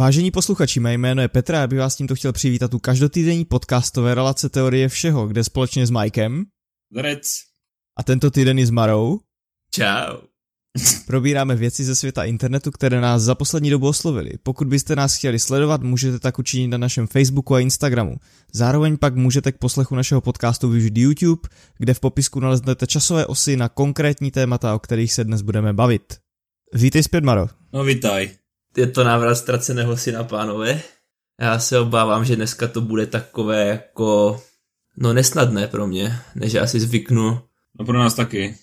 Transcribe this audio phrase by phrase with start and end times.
[0.00, 4.14] Vážení posluchači, mé jméno je Petra a bych vás tímto chtěl přivítat u každotýdenní podcastové
[4.14, 6.44] relace Teorie všeho, kde společně s Mikem
[6.92, 7.26] Zrec.
[7.98, 9.20] a tento týden i s Marou
[9.74, 10.29] Čau.
[11.06, 14.30] Probíráme věci ze světa internetu, které nás za poslední dobu oslovily.
[14.42, 18.16] Pokud byste nás chtěli sledovat, můžete tak učinit na našem Facebooku a Instagramu.
[18.52, 21.48] Zároveň pak můžete k poslechu našeho podcastu využít YouTube,
[21.78, 26.18] kde v popisku naleznete časové osy na konkrétní témata, o kterých se dnes budeme bavit.
[26.74, 27.48] Vítej zpět, Maro.
[27.72, 28.30] No vitaj.
[28.76, 30.80] Je to návrat ztraceného syna, pánové.
[31.40, 34.42] Já se obávám, že dneska to bude takové jako...
[34.96, 37.40] No nesnadné pro mě, než já si zvyknu
[37.78, 38.54] No pro nás taky.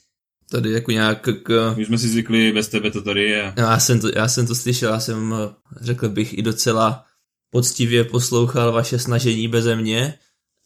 [0.52, 1.74] Tady jako nějak k...
[1.78, 3.54] My jsme si zvykli bez tebe to tady je.
[3.58, 5.36] No, Já jsem to, já jsem to slyšel, já jsem,
[5.82, 7.06] řekl bych, i docela
[7.50, 10.14] poctivě poslouchal vaše snažení beze mě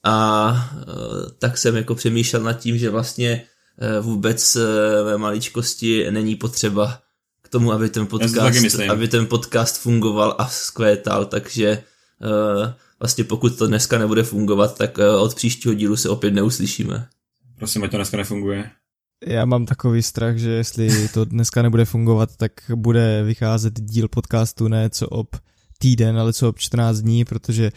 [0.03, 0.85] a eh,
[1.39, 3.43] tak jsem jako přemýšlel nad tím, že vlastně
[3.81, 7.01] eh, vůbec eh, ve maličkosti není potřeba
[7.43, 8.91] k tomu, aby ten to podcast, myslím.
[8.91, 14.99] aby ten podcast fungoval a zkvétal, takže eh, vlastně pokud to dneska nebude fungovat, tak
[14.99, 17.07] eh, od příštího dílu se opět neuslyšíme.
[17.57, 18.69] Prosím, ať to dneska nefunguje.
[19.25, 24.67] Já mám takový strach, že jestli to dneska nebude fungovat, tak bude vycházet díl podcastu
[24.67, 25.35] ne co ob
[25.79, 27.71] týden, ale co ob 14 dní, protože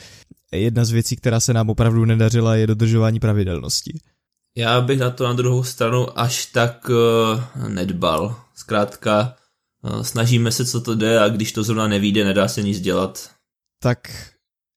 [0.53, 3.99] jedna z věcí, která se nám opravdu nedařila, je dodržování pravidelnosti.
[4.57, 8.41] Já bych na to na druhou stranu až tak uh, nedbal.
[8.55, 9.37] Zkrátka,
[9.83, 13.31] uh, snažíme se, co to jde a když to zrovna nevíde, nedá se nic dělat.
[13.83, 13.99] Tak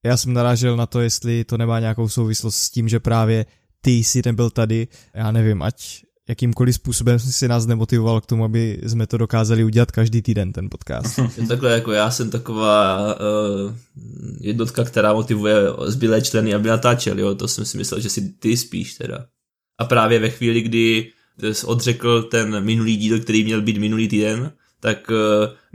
[0.06, 3.46] já jsem narážel na to, jestli to nemá nějakou souvislost s tím, že právě
[3.82, 8.80] ty jsi nebyl tady, já nevím, ať jakýmkoliv způsobem si nás nemotivoval k tomu, aby
[8.84, 11.20] jsme to dokázali udělat každý týden, ten podcast.
[11.48, 13.76] Takhle jako já jsem taková uh,
[14.40, 15.56] jednotka, která motivuje
[15.86, 17.36] zbylé členy, aby natáčeli, jo?
[17.36, 19.26] to jsem si myslel, že si ty spíš teda.
[19.80, 21.12] A právě ve chvíli, kdy
[21.66, 25.16] odřekl ten minulý díl, který měl být minulý týden, tak uh,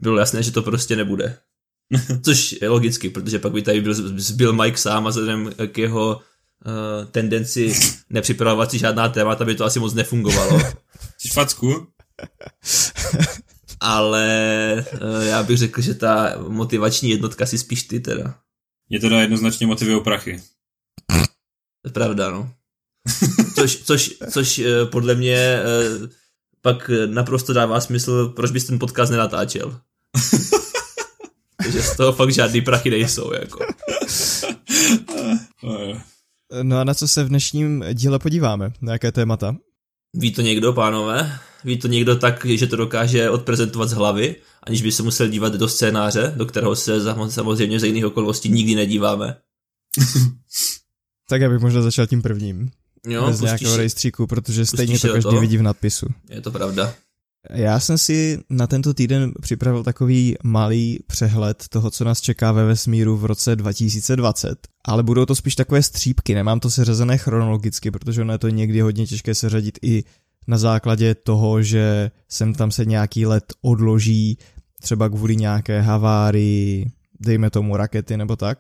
[0.02, 1.36] bylo jasné, že to prostě nebude.
[2.22, 6.20] Což je logicky, protože pak by tady byl, zbyl Mike sám a vzhledem k jeho
[6.66, 7.74] uh, tendenci
[8.10, 10.60] nepřipravovat si žádná témata, by to asi moc nefungovalo.
[11.18, 11.86] Jsi facku?
[13.80, 18.34] Ale uh, já bych řekl, že ta motivační jednotka si spíš ty teda.
[18.90, 20.42] Je teda jednoznačně motivují prachy.
[21.82, 22.52] To je pravda, no.
[23.54, 25.62] Což, což, což eh, podle mě
[26.62, 29.80] pak naprosto dává smysl, proč bys ten podcast nenatáčel.
[31.62, 33.66] Takže z toho fakt žádný prachy nejsou, jako.
[36.62, 38.72] No, a na co se v dnešním díle podíváme?
[38.80, 39.56] Na jaké témata?
[40.14, 41.38] Ví to někdo, pánové?
[41.64, 45.52] Ví to někdo tak, že to dokáže odprezentovat z hlavy, aniž by se musel dívat
[45.52, 49.36] do scénáře, do kterého se samozřejmě za jiných okolností nikdy nedíváme?
[51.28, 52.70] Tak já bych možná začal tím prvním.
[53.06, 55.40] Jo, bez nějakého si- rejstříku, protože stejně to každý toho?
[55.40, 56.06] vidí v nadpisu.
[56.30, 56.94] Je to pravda.
[57.50, 62.64] Já jsem si na tento týden připravil takový malý přehled toho, co nás čeká ve
[62.64, 68.20] vesmíru v roce 2020, ale budou to spíš takové střípky, nemám to seřazené chronologicky, protože
[68.20, 70.04] ono je to někdy hodně těžké seřadit i
[70.46, 74.38] na základě toho, že sem tam se nějaký let odloží,
[74.80, 78.58] třeba kvůli nějaké havárii, dejme tomu rakety nebo tak.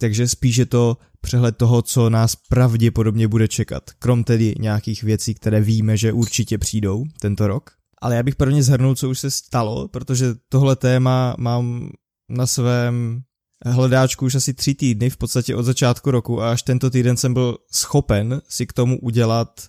[0.00, 5.34] Takže spíš je to přehled toho, co nás pravděpodobně bude čekat, krom tedy nějakých věcí,
[5.34, 7.77] které víme, že určitě přijdou tento rok.
[8.02, 11.90] Ale já bych prvně zhrnul, co už se stalo, protože tohle téma mám
[12.28, 13.22] na svém
[13.66, 17.34] hledáčku už asi tři týdny, v podstatě od začátku roku a až tento týden jsem
[17.34, 19.68] byl schopen si k tomu udělat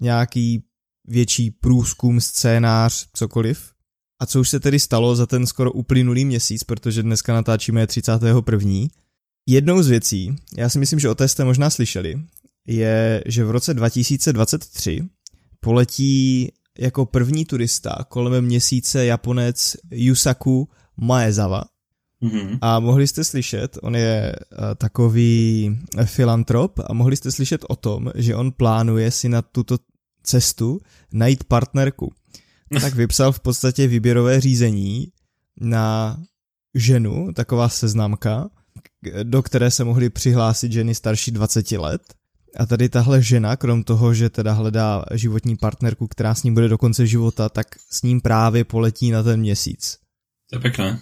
[0.00, 0.64] nějaký
[1.04, 3.72] větší průzkum, scénář, cokoliv.
[4.20, 8.70] A co už se tedy stalo za ten skoro uplynulý měsíc, protože dneska natáčíme 31.
[9.46, 12.22] Jednou z věcí, já si myslím, že o té jste možná slyšeli,
[12.66, 15.08] je, že v roce 2023
[15.60, 21.64] poletí jako první turista kolem měsíce Japonec Yusaku Maezawa.
[22.20, 22.58] Mhm.
[22.60, 25.70] A mohli jste slyšet, on je eh, takový
[26.04, 29.78] filantrop a mohli jste slyšet o tom, že on plánuje si na tuto
[30.22, 30.80] cestu
[31.12, 32.12] najít partnerku.
[32.80, 35.12] Tak vypsal v podstatě výběrové řízení
[35.60, 36.18] na
[36.74, 38.50] ženu, taková seznamka,
[39.22, 42.14] do které se mohly přihlásit ženy starší 20 let.
[42.56, 46.68] A tady tahle žena, krom toho, že teda hledá životní partnerku, která s ním bude
[46.68, 49.98] do konce života, tak s ním právě poletí na ten měsíc.
[50.50, 51.00] To je pěkné.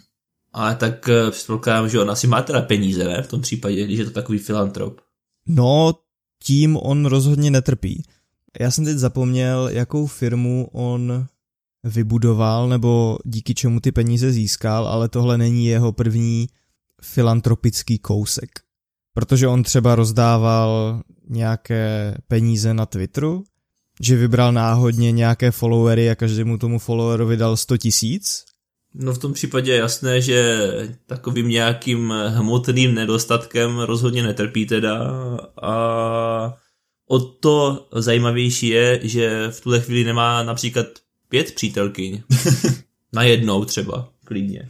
[0.52, 3.22] Ale tak eh, předpokládám, že on asi má teda peníze, ne?
[3.22, 5.00] V tom případě, když je to takový filantrop.
[5.46, 5.94] No,
[6.42, 8.02] tím on rozhodně netrpí.
[8.60, 11.26] Já jsem teď zapomněl, jakou firmu on
[11.84, 16.48] vybudoval, nebo díky čemu ty peníze získal, ale tohle není jeho první
[17.02, 18.50] filantropický kousek.
[19.16, 23.44] Protože on třeba rozdával nějaké peníze na Twitteru,
[24.00, 28.44] že vybral náhodně nějaké followery a každému tomu followerovi dal 100 tisíc.
[28.94, 30.70] No v tom případě je jasné, že
[31.06, 35.10] takovým nějakým hmotným nedostatkem rozhodně netrpí teda
[35.62, 36.54] a
[37.08, 40.86] o to zajímavější je, že v tuhle chvíli nemá například
[41.28, 42.22] pět přítelkyň.
[43.12, 44.68] Na jednou třeba, klidně.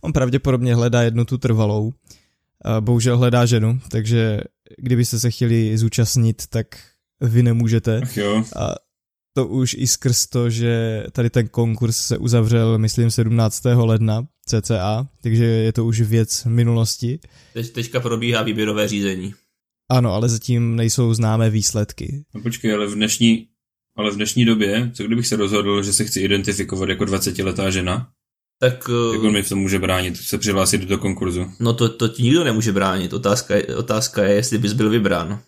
[0.00, 1.92] On pravděpodobně hledá jednu tu trvalou.
[2.80, 4.40] Bohužel hledá ženu, takže
[4.78, 6.66] kdybyste se chtěli zúčastnit, tak
[7.20, 8.00] vy nemůžete.
[8.02, 8.44] Ach jo.
[8.56, 8.74] A
[9.36, 13.64] to už i skrz to, že tady ten konkurs se uzavřel, myslím, 17.
[13.64, 17.18] ledna CCA, takže je to už věc minulosti.
[17.52, 19.34] Teď, teďka probíhá výběrové řízení.
[19.90, 22.24] Ano, ale zatím nejsou známé výsledky.
[22.34, 23.48] No počkej, ale v dnešní,
[23.96, 28.10] ale v dnešní době, co kdybych se rozhodl, že se chci identifikovat jako 20-letá žena?
[28.60, 28.88] Tak...
[29.12, 31.52] Jak on mi v tom může bránit, se přihlásit do konkurzu?
[31.60, 35.42] No to, to ti nikdo nemůže bránit, otázka je, otázka je, jestli bys byl vybrán.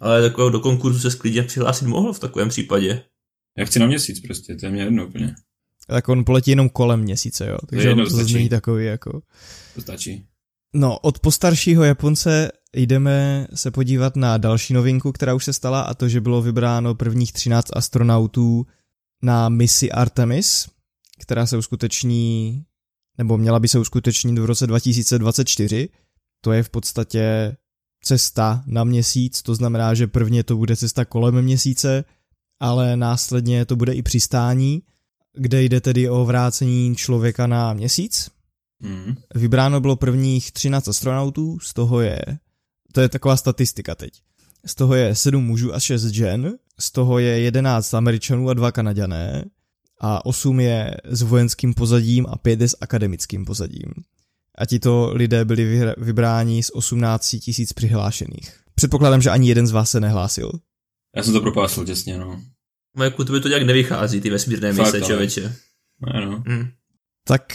[0.00, 3.02] Ale takového do konkurzu se sklidně přihlásit mohl v takovém případě.
[3.58, 5.34] Já chci na měsíc prostě, to je mě jedno úplně.
[5.86, 7.58] Tak on poletí jenom kolem měsíce, jo.
[7.66, 8.34] Takže jedno, to stačí.
[8.34, 9.22] není takový jako...
[9.74, 10.24] To stačí.
[10.74, 15.94] No, od postaršího Japonce jdeme se podívat na další novinku, která už se stala, a
[15.94, 18.66] to, že bylo vybráno prvních 13 astronautů
[19.22, 20.68] na misi Artemis,
[21.24, 22.64] která se uskuteční,
[23.18, 25.88] nebo měla by se uskutečnit v roce 2024.
[26.40, 27.56] To je v podstatě
[28.02, 32.04] cesta na měsíc, to znamená, že prvně to bude cesta kolem měsíce,
[32.60, 34.82] ale následně to bude i přistání,
[35.32, 38.30] kde jde tedy o vrácení člověka na měsíc.
[38.82, 39.14] Mm.
[39.34, 42.20] Vybráno bylo prvních 13 astronautů, z toho je,
[42.92, 44.12] to je taková statistika teď,
[44.66, 48.72] z toho je 7 mužů a 6 žen, z toho je 11 američanů a 2
[48.72, 49.44] kanaďané
[50.06, 53.92] a 8 je s vojenským pozadím a 5 je s akademickým pozadím.
[54.58, 58.60] A tito lidé byli vybráni z 18 tisíc přihlášených.
[58.74, 60.52] Předpokládám, že ani jeden z vás se nehlásil.
[61.16, 62.42] Já jsem to propásl těsně, no.
[62.96, 65.56] Majku, tobě to nějak nevychází, ty vesmírné Fakt, mise, člověče.
[66.00, 66.42] Ne, no.
[66.48, 66.68] Hm.
[67.26, 67.52] Tak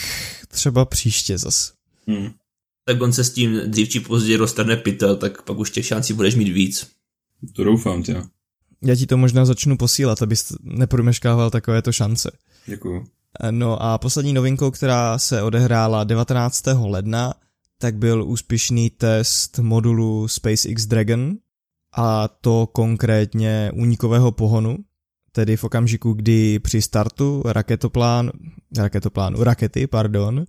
[0.48, 1.74] třeba příště zas.
[2.10, 2.30] Hm.
[2.86, 6.14] Tak on se s tím dřív či později roztrhne pytel, tak pak už těch šancí
[6.14, 6.88] budeš mít víc.
[7.56, 8.16] To doufám, ty.
[8.84, 12.32] Já ti to možná začnu posílat, abys nepromeškával takovéto šance.
[12.66, 13.06] Děkuju.
[13.52, 16.64] No a poslední novinkou, která se odehrála 19.
[16.84, 17.34] ledna,
[17.78, 21.38] tak byl úspěšný test modulu SpaceX Dragon
[21.96, 24.78] a to konkrétně únikového pohonu,
[25.32, 28.32] tedy v okamžiku, kdy při startu raketoplán,
[28.78, 30.46] raketoplánu, rakety, pardon,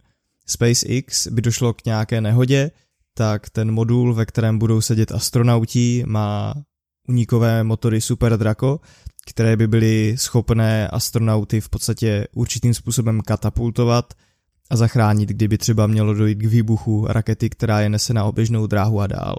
[0.47, 2.71] SpaceX by došlo k nějaké nehodě,
[3.15, 6.55] tak ten modul, ve kterém budou sedět astronauti, má
[7.11, 8.81] unikové motory Super Draco,
[9.27, 14.15] které by byly schopné astronauty v podstatě určitým způsobem katapultovat
[14.71, 19.01] a zachránit, kdyby třeba mělo dojít k výbuchu rakety, která je nese na oběžnou dráhu
[19.01, 19.37] a dál.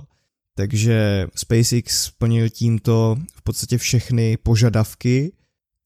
[0.56, 5.32] Takže SpaceX splnil tímto v podstatě všechny požadavky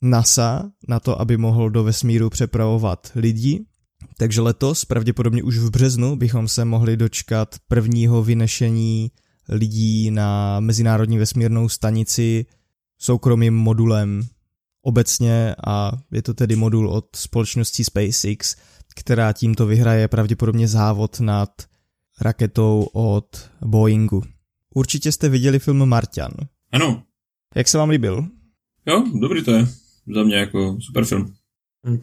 [0.02, 3.66] NASA na to, aby mohl do vesmíru přepravovat lidi.
[4.18, 9.12] Takže letos, pravděpodobně už v březnu, bychom se mohli dočkat prvního vynešení
[9.50, 12.46] lidí na Mezinárodní vesmírnou stanici
[12.98, 14.28] soukromým modulem
[14.82, 18.56] obecně a je to tedy modul od společnosti SpaceX,
[18.96, 21.50] která tímto vyhraje pravděpodobně závod nad
[22.22, 24.24] raketou od Boeingu.
[24.76, 26.32] Určitě jste viděli film Martian.
[26.72, 27.04] Ano.
[27.56, 28.28] Jak se vám líbil?
[28.86, 29.68] Jo, dobrý to je.
[30.16, 31.34] Za mě jako super film.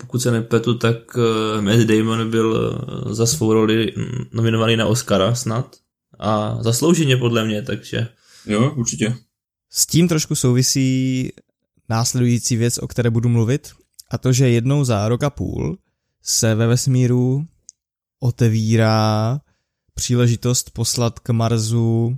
[0.01, 2.79] Pokud se nepletu, tak eh, Matt Damon byl
[3.11, 3.95] eh, za svou roli
[4.33, 5.77] nominovaný na Oscara snad.
[6.25, 8.09] A zaslouženě podle mě, takže
[8.47, 9.15] Jo, určitě.
[9.71, 11.29] S tím trošku souvisí
[11.89, 13.73] následující věc, o které budu mluvit,
[14.11, 15.79] a to, že jednou za rok a půl
[16.23, 17.47] se ve vesmíru
[18.21, 19.41] otevírá
[19.95, 22.17] příležitost poslat k Marsu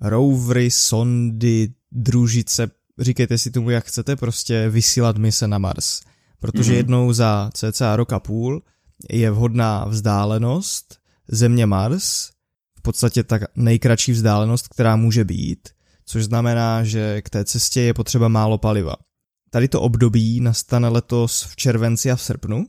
[0.00, 6.00] rovery, sondy, družice, říkejte si tomu, jak chcete, prostě vysílat mise na Mars.
[6.40, 6.76] Protože Mhm.
[6.76, 8.62] jednou za cca rok a půl
[9.10, 12.30] je vhodná vzdálenost Země Mars,
[12.88, 15.68] podstatě tak nejkratší vzdálenost, která může být,
[16.04, 18.96] což znamená, že k té cestě je potřeba málo paliva.
[19.50, 22.66] Tady to období nastane letos v červenci a v srpnu,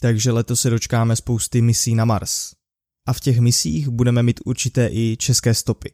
[0.00, 2.52] takže letos se dočkáme spousty misí na Mars.
[3.08, 5.92] A v těch misích budeme mít určité i české stopy.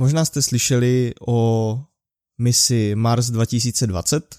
[0.00, 1.80] Možná jste slyšeli o
[2.38, 4.36] misi Mars 2020,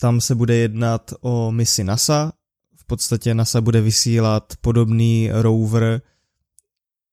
[0.00, 2.32] tam se bude jednat o misi NASA,
[2.76, 6.02] v podstatě NASA bude vysílat podobný rover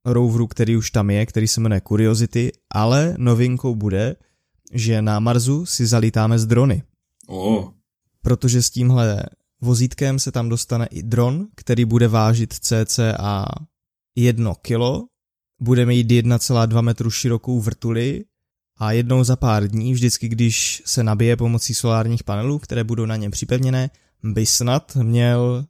[0.06, 4.16] roveru, který už tam je, který se jmenuje Curiosity, ale novinkou bude,
[4.74, 6.84] že na Marsu si zalítáme z drony,
[7.28, 7.72] O,
[8.22, 9.24] protože s tímhle
[9.62, 13.46] vozítkem se tam dostane i dron, který bude vážit cca
[14.16, 15.06] 1 kilo
[15.62, 18.26] bude mít 1,2 metru širokou vrtuli
[18.78, 23.16] a jednou za pár dní, vždycky když se nabije pomocí solárních panelů, které budou na
[23.16, 23.90] něm připevněné,
[24.24, 25.66] by snad měl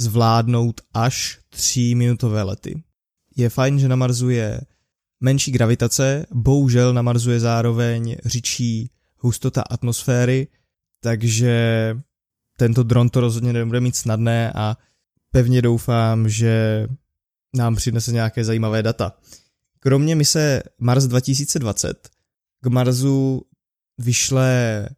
[0.00, 2.82] zvládnout až 3 minutové lety.
[3.36, 4.60] Je fajn, že na Marsu je
[5.20, 10.48] menší gravitace, bohužel na Marsu je zároveň řičí hustota atmosféry,
[11.00, 11.96] takže
[12.56, 14.76] tento dron to rozhodně nebude mít snadné a
[15.30, 16.86] pevně doufám, že
[17.56, 19.12] nám přinese nějaké zajímavé data.
[19.80, 22.08] Kromě mise Mars 2020
[22.60, 23.42] k Marsu
[23.98, 24.88] vyšle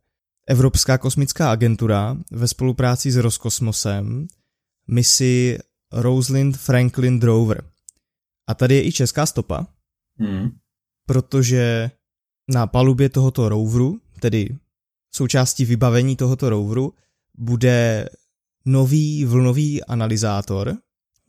[0.46, 4.26] Evropská kosmická agentura ve spolupráci s Roskosmosem
[4.86, 5.58] misi
[5.92, 7.73] Rosalind Franklin Rover.
[8.46, 9.66] A tady je i česká stopa,
[10.18, 10.50] Hmm.
[11.06, 11.90] protože
[12.48, 14.58] na palubě tohoto roveru, tedy
[15.14, 16.94] součástí vybavení tohoto roveru,
[17.38, 18.08] bude
[18.64, 20.76] nový vlnový analyzátor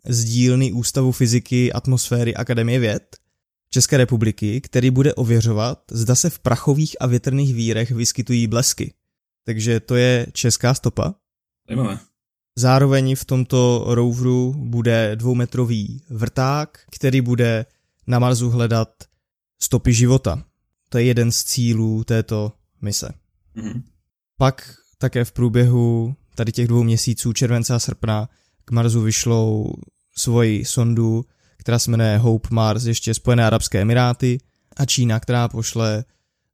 [0.06, 3.18] z dílny Ústavu fyziky atmosféry Akademie věd
[3.70, 8.94] České republiky, který bude ověřovat, zda se v prachových a větrných vírech vyskytují blesky.
[9.44, 11.16] Takže to je česká stopa.
[11.68, 12.00] Zajímavé.
[12.58, 17.66] Zároveň v tomto roveru bude dvoumetrový vrták, který bude
[18.08, 18.90] na Marsu hledat
[19.60, 20.44] stopy života.
[20.90, 23.10] To je jeden z cílů této mise.
[23.56, 23.84] Mhm.
[24.38, 28.30] Pak také v průběhu tady těch dvou měsíců, července a srpna,
[28.66, 29.74] k Marsu vyšlou
[30.18, 31.26] svoji sondu,
[31.58, 34.40] která se jmenuje Hope Mars, ještě Spojené Arabské Emiráty
[34.78, 36.06] a Čína, která pošle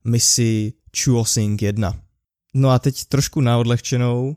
[0.04, 2.00] misi Chuosing 1.
[2.54, 4.36] No a teď trošku na odlehčenou.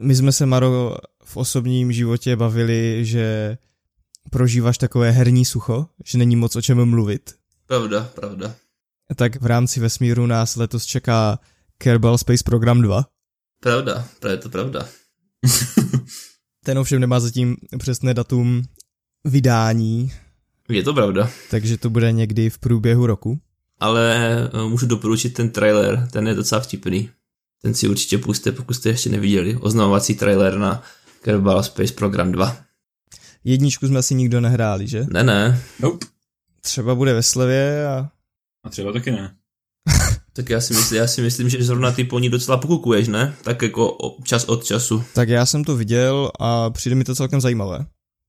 [0.00, 3.58] My jsme se, Maro, v osobním životě bavili, že
[4.30, 7.34] prožíváš takové herní sucho, že není moc o čem mluvit.
[7.66, 8.54] Pravda, pravda.
[9.16, 11.38] Tak v rámci vesmíru nás letos čeká
[11.78, 13.06] Kerbal Space Program 2.
[13.60, 14.88] Pravda, je to pravda.
[16.64, 18.62] Ten ovšem nemá zatím přesné datum
[19.24, 20.12] vydání,
[20.68, 21.30] Je to pravda.
[21.50, 23.40] takže to bude někdy v průběhu roku.
[23.78, 24.16] Ale
[24.54, 27.10] eh, můžu doporučit ten trailer, ten je docela vtipný.
[27.62, 29.56] Ten si určitě puste, pokud jste ještě neviděli.
[29.56, 30.82] Oznamovací trailer na
[31.22, 32.56] Kerbal Space Program 2.
[33.44, 35.06] Jedničku jsme asi nikdo nehráli, že?
[35.10, 36.06] Ne, ne, Nope.
[36.60, 38.08] Třeba bude ve slevě a
[38.64, 39.34] A třeba taky ne.
[40.32, 43.34] tak já si, myslím, já si myslím, že zrovna ty po ní docela pokukuješ, ne?
[43.42, 45.04] Tak jako čas od času.
[45.14, 47.86] tak já jsem to viděl a přijde mi to celkem zajímavé.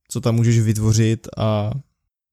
[0.10, 1.72] Co tam můžeš vytvořit a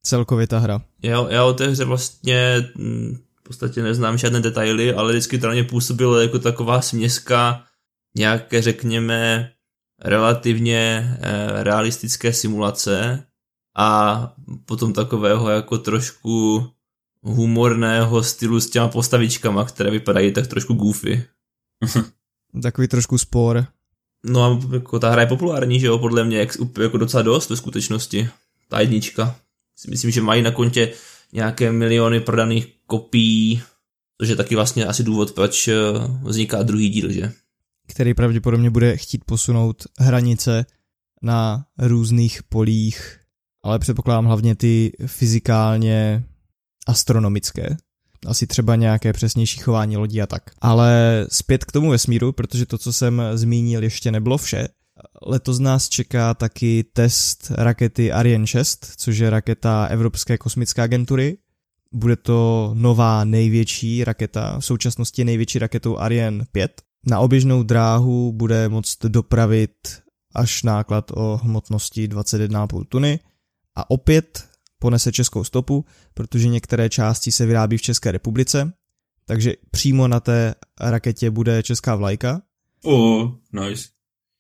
[0.03, 0.81] celkově ta hra.
[1.03, 5.53] Já, já o té hře vlastně mm, podstatě neznám žádné detaily, ale vždycky to na
[5.53, 7.65] mě působilo jako taková směska
[8.17, 9.51] nějaké, řekněme,
[10.01, 13.25] relativně eh, realistické simulace
[13.77, 14.33] a
[14.65, 16.67] potom takového jako trošku
[17.23, 21.25] humorného stylu s těma postavičkama, které vypadají tak trošku goofy.
[22.63, 23.67] Takový trošku spor.
[24.25, 27.51] No a jako ta hra je populární, že jo, podle mě jak, jako docela dost
[27.51, 28.29] ve skutečnosti.
[28.69, 29.37] Ta jednička.
[29.77, 30.93] Si myslím, že mají na kontě
[31.33, 33.63] nějaké miliony prodaných kopií,
[34.21, 35.75] což je taky vlastně asi důvod, proč eh,
[36.23, 37.33] vzniká druhý díl, že?
[37.89, 40.67] který pravděpodobně bude chtít posunout hranice
[41.23, 43.19] na různých polích,
[43.63, 46.25] ale předpokládám hlavně ty fyzikálně
[46.87, 47.77] astronomické.
[48.27, 50.43] Asi třeba nějaké přesnější chování lodí a tak.
[50.61, 54.69] Ale zpět k tomu vesmíru, protože to, co jsem zmínil, ještě nebylo vše.
[55.27, 61.39] Letos nás čeká taky test rakety Ariane 6, což je raketa Evropské kosmické agentury.
[61.93, 66.83] Bude to nová největší raketa, v současnosti největší raketou Ariane 5.
[67.07, 69.71] Na oběžnou dráhu bude moct dopravit
[70.35, 73.21] až náklad o hmotnosti 21,5 tuny
[73.75, 78.73] a opět ponese českou stopu, protože některé části se vyrábí v České republice,
[79.27, 82.43] takže přímo na té raketě bude česká vlajka
[82.85, 83.89] Oh, nice.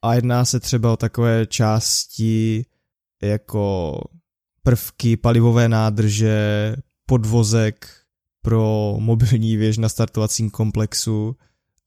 [0.02, 2.64] A jedná se třeba o takové části
[3.23, 3.95] jako
[4.62, 6.76] prvky palivové nádrže,
[7.07, 7.87] podvozek
[8.43, 11.37] pro mobilní věž na startovacím komplexu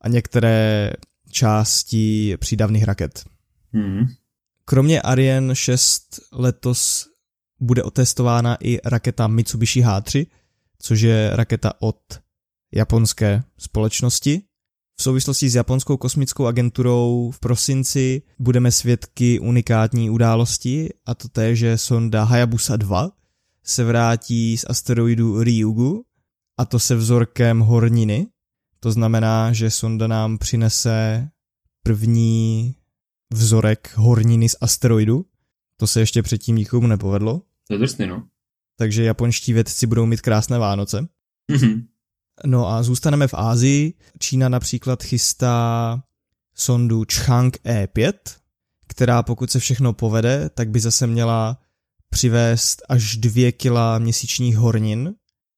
[0.02, 0.92] a některé
[1.30, 3.24] části přídavných raket.
[3.74, 4.06] Hmm.
[4.66, 7.10] Kromě Ariane 6 letos
[7.60, 10.28] bude otestována i raketa Mitsubishi H3,
[10.80, 12.20] což je raketa od
[12.72, 14.42] japonské společnosti.
[15.02, 21.56] V souvislosti s japonskou kosmickou agenturou v prosinci budeme svědky unikátní události a to je,
[21.56, 23.12] že sonda Hayabusa 2
[23.64, 26.06] se vrátí z asteroidu Ryugu
[26.58, 28.28] a to se vzorkem horniny.
[28.80, 31.30] To znamená, že sonda nám přinese
[31.84, 32.76] první
[33.34, 35.26] vzorek horniny z asteroidu.
[35.78, 37.42] To se ještě předtím nikomu nepovedlo.
[37.68, 38.28] To je drsný, no.
[38.78, 41.08] Takže japonští vědci budou mít krásné Vánoce.
[41.52, 41.88] Mhm.
[42.46, 43.94] No a zůstaneme v Ázii.
[44.20, 46.04] Čína například chystá
[46.56, 48.14] sondu Chang E5,
[48.88, 51.58] která pokud se všechno povede, tak by zase měla
[52.10, 55.14] přivést až dvě kila měsíčních hornin.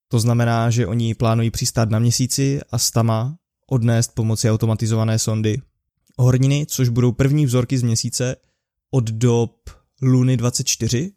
[0.07, 3.37] To znamená, že oni plánují přistát na měsíci a stama
[3.69, 5.61] odnést pomocí automatizované sondy
[6.17, 8.35] horniny, což budou první vzorky z měsíce
[8.91, 9.69] od dob
[10.01, 11.11] Luny 24,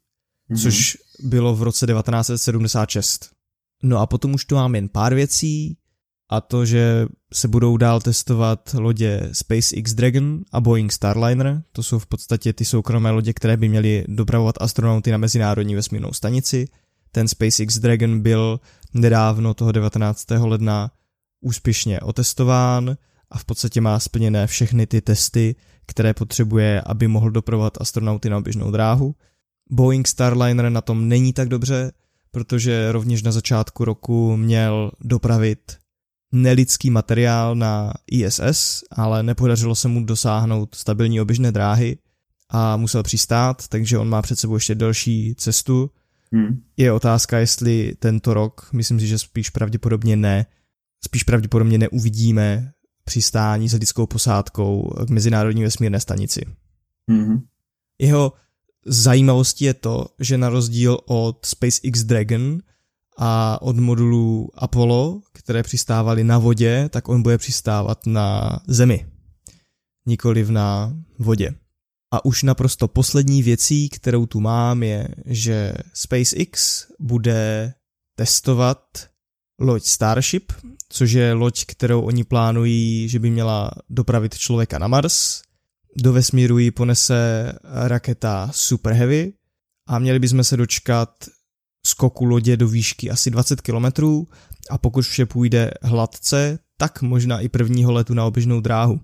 [0.51, 0.63] mm-hmm.
[0.63, 3.36] což bylo v roce 1976.
[3.83, 5.77] No a potom už tu mám jen pár věcí,
[6.29, 11.63] a to, že se budou dál testovat lodě SpaceX Dragon a Boeing Starliner.
[11.73, 16.13] To jsou v podstatě ty soukromé lodě, které by měly dopravovat astronauty na mezinárodní vesmírnou
[16.13, 16.69] stanici.
[17.13, 18.61] Ten SpaceX Dragon byl
[18.95, 20.31] nedávno toho 19.
[20.31, 20.91] ledna
[21.41, 22.97] úspěšně otestován
[23.31, 25.55] a v podstatě má splněné všechny ty testy,
[25.87, 29.15] které potřebuje, aby mohl doprovovat astronauty na oběžnou dráhu.
[29.71, 31.93] Boeing Starliner na tom není tak dobře,
[32.31, 35.77] protože rovněž na začátku roku měl dopravit
[36.33, 41.99] nelidský materiál na ISS, ale nepodařilo se mu dosáhnout stabilní oběžné dráhy
[42.49, 45.91] a musel přistát, takže on má před sebou ještě další cestu.
[46.33, 46.63] Hmm.
[46.77, 50.47] Je otázka, jestli tento rok, myslím si, že spíš pravděpodobně ne,
[51.05, 52.73] spíš pravděpodobně neuvidíme
[53.05, 56.41] přistání s lidskou posádkou k Mezinárodní vesmírné stanici.
[57.11, 57.39] Hmm.
[57.99, 58.33] Jeho
[58.87, 62.59] zajímavostí je to, že na rozdíl od SpaceX Dragon
[63.19, 69.07] a od modulů Apollo, které přistávaly na vodě, tak on bude přistávat na Zemi,
[70.07, 71.55] nikoliv na vodě.
[72.13, 77.75] A už naprosto poslední věcí, kterou tu mám, je, že SpaceX bude
[78.17, 78.81] testovat
[79.61, 80.53] loď Starship,
[80.89, 85.43] což je loď, kterou oni plánují, že by měla dopravit člověka na Mars.
[85.99, 89.33] Do vesmíru ji ponese raketa Super Heavy
[89.89, 91.11] a měli bychom se dočkat
[91.87, 93.85] skoku lodě do výšky asi 20 km
[94.71, 99.01] a pokud vše půjde hladce, tak možná i prvního letu na oběžnou dráhu.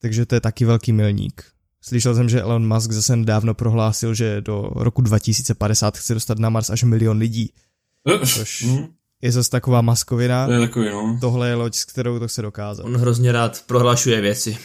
[0.00, 1.44] Takže to je taky velký milník.
[1.80, 6.50] Slyšel jsem, že Elon Musk zase nedávno prohlásil, že do roku 2050 chce dostat na
[6.50, 7.52] Mars až milion lidí.
[8.34, 8.66] Což
[9.22, 10.46] je zase taková maskovina.
[10.46, 11.18] To je takový, no.
[11.20, 12.82] Tohle je loď, s kterou to chce dokázat.
[12.82, 14.58] On hrozně rád prohlašuje věci.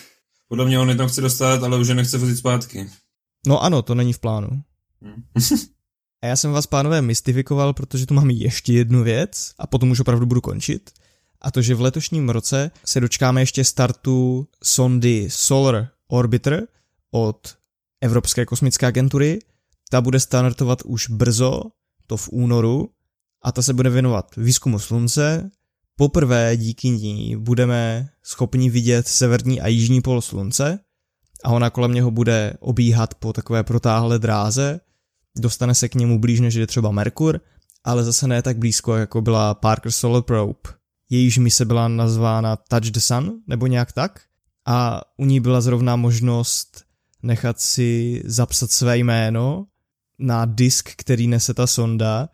[0.48, 2.90] Podle mě on je tam chce dostat, ale už je nechce vozit zpátky.
[3.48, 4.50] No ano, to není v plánu.
[5.02, 5.24] Hmm.
[6.22, 10.00] A já jsem vás, pánové, mystifikoval, protože tu mám ještě jednu věc a potom už
[10.00, 10.92] opravdu budu končit.
[11.42, 16.68] A to, že v letošním roce se dočkáme ještě startu sondy Solar Orbiter
[17.12, 17.58] od
[18.02, 19.40] Evropské kosmické agentury.
[19.90, 21.62] Ta bude startovat už brzo,
[22.08, 22.90] to v únoru,
[23.44, 25.52] a ta se bude věnovat výzkumu slunce.
[26.00, 30.80] Poprvé díky ní budeme schopni vidět severní a jižní pol slunce
[31.44, 34.80] a ona kolem něho bude obíhat po takové protáhlé dráze,
[35.38, 37.42] dostane se k němu blíž než je třeba Merkur,
[37.84, 40.60] ale zase ne tak blízko, jako byla Parker Solar Probe.
[41.10, 44.22] Jejíž mise byla nazvána Touch the Sun, nebo nějak tak,
[44.66, 46.84] a u ní byla zrovna možnost
[47.24, 49.66] nechat si zapsat své jméno
[50.20, 52.30] na disk, který nese ta sonda,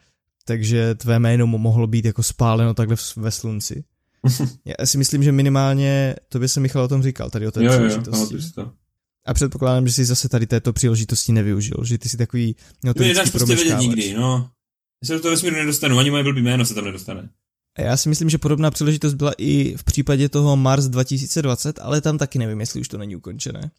[0.45, 3.83] takže tvé jméno mohlo být jako spáleno takhle ve slunci.
[4.79, 7.63] Já si myslím, že minimálně, to by se Michal o tom říkal, tady o té
[7.63, 8.35] jo, příležitosti.
[8.57, 8.71] Jo,
[9.25, 13.55] a předpokládám, že jsi zase tady této příležitosti nevyužil, že ty jsi takový notorický prostě
[13.55, 14.49] vědět nikdy, no.
[15.03, 17.29] Já se do toho vesmíru nedostanu, ani moje blbý jméno se tam nedostane.
[17.77, 22.01] A já si myslím, že podobná příležitost byla i v případě toho Mars 2020, ale
[22.01, 23.71] tam taky nevím, jestli už to není ukončené.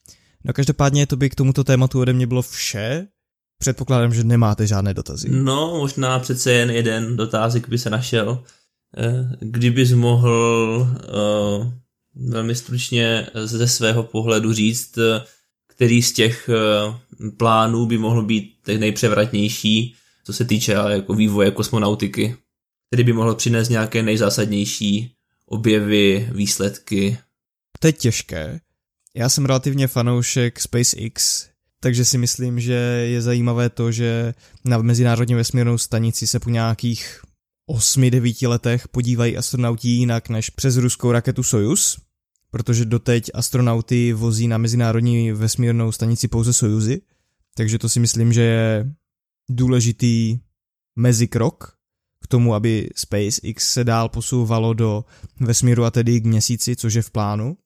[0.45, 3.07] No každopádně to by k tomuto tématu ode mě bylo vše.
[3.59, 5.29] Předpokládám, že nemáte žádné dotazy.
[5.31, 8.45] No, možná přece jen jeden dotázek by se našel.
[8.97, 10.89] Eh, kdybys mohl
[11.59, 11.73] uh,
[12.15, 14.99] velmi stručně ze svého pohledu říct,
[15.69, 22.37] který z těch eh, plánů by mohl být nejpřevratnější, co se týče jako vývoje kosmonautiky,
[22.91, 25.15] který by mohl přinést nějaké nejzásadnější
[25.47, 27.19] objevy, výsledky.
[27.81, 28.61] To je těžké.
[29.17, 31.49] Já jsem relativně fanoušek SpaceX,
[31.85, 32.73] takže si myslím, že
[33.13, 37.21] je zajímavé to, že na Mezinárodní vesmírnou stanici se po nějakých
[37.71, 42.01] 8-9 letech podívají astronauti jinak než přes ruskou raketu Soyuz,
[42.51, 47.01] protože doteď astronauty vozí na mezinárodní vesmírnou stanici pouze Sojuzy,
[47.55, 48.93] takže to si myslím, že je
[49.51, 50.39] důležitý
[50.97, 51.77] mezikrok
[52.23, 55.05] k tomu, aby SpaceX se dál posouvalo do
[55.41, 57.57] vesmíru a tedy k měsíci, což je v plánu.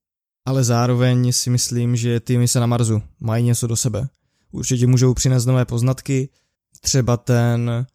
[0.45, 4.09] Ale zároveň si myslím, že ty mise na Marsu mají něco do sebe.
[4.53, 6.29] Určitě můžou přinést nové poznatky,
[6.81, 7.87] třeba ten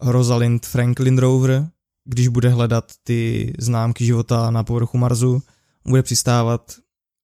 [0.00, 1.68] Rosalind Franklin rover,
[2.04, 5.42] když bude hledat ty známky života na povrchu Marsu,
[5.88, 6.76] bude přistávat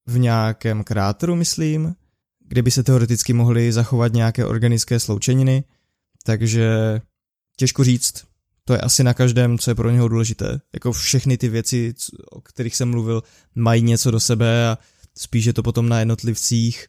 [0.06, 1.94] v nějakém kráteru, myslím,
[2.48, 5.64] kde by se teoreticky mohly zachovat nějaké organické sloučeniny,
[6.24, 7.00] takže
[7.56, 8.24] těžko říct,
[8.72, 10.60] to je asi na každém, co je pro něho důležité.
[10.72, 11.94] Jako všechny ty věci,
[12.30, 13.22] o kterých jsem mluvil,
[13.54, 14.78] mají něco do sebe a
[15.18, 16.86] spíš je to potom na jednotlivcích,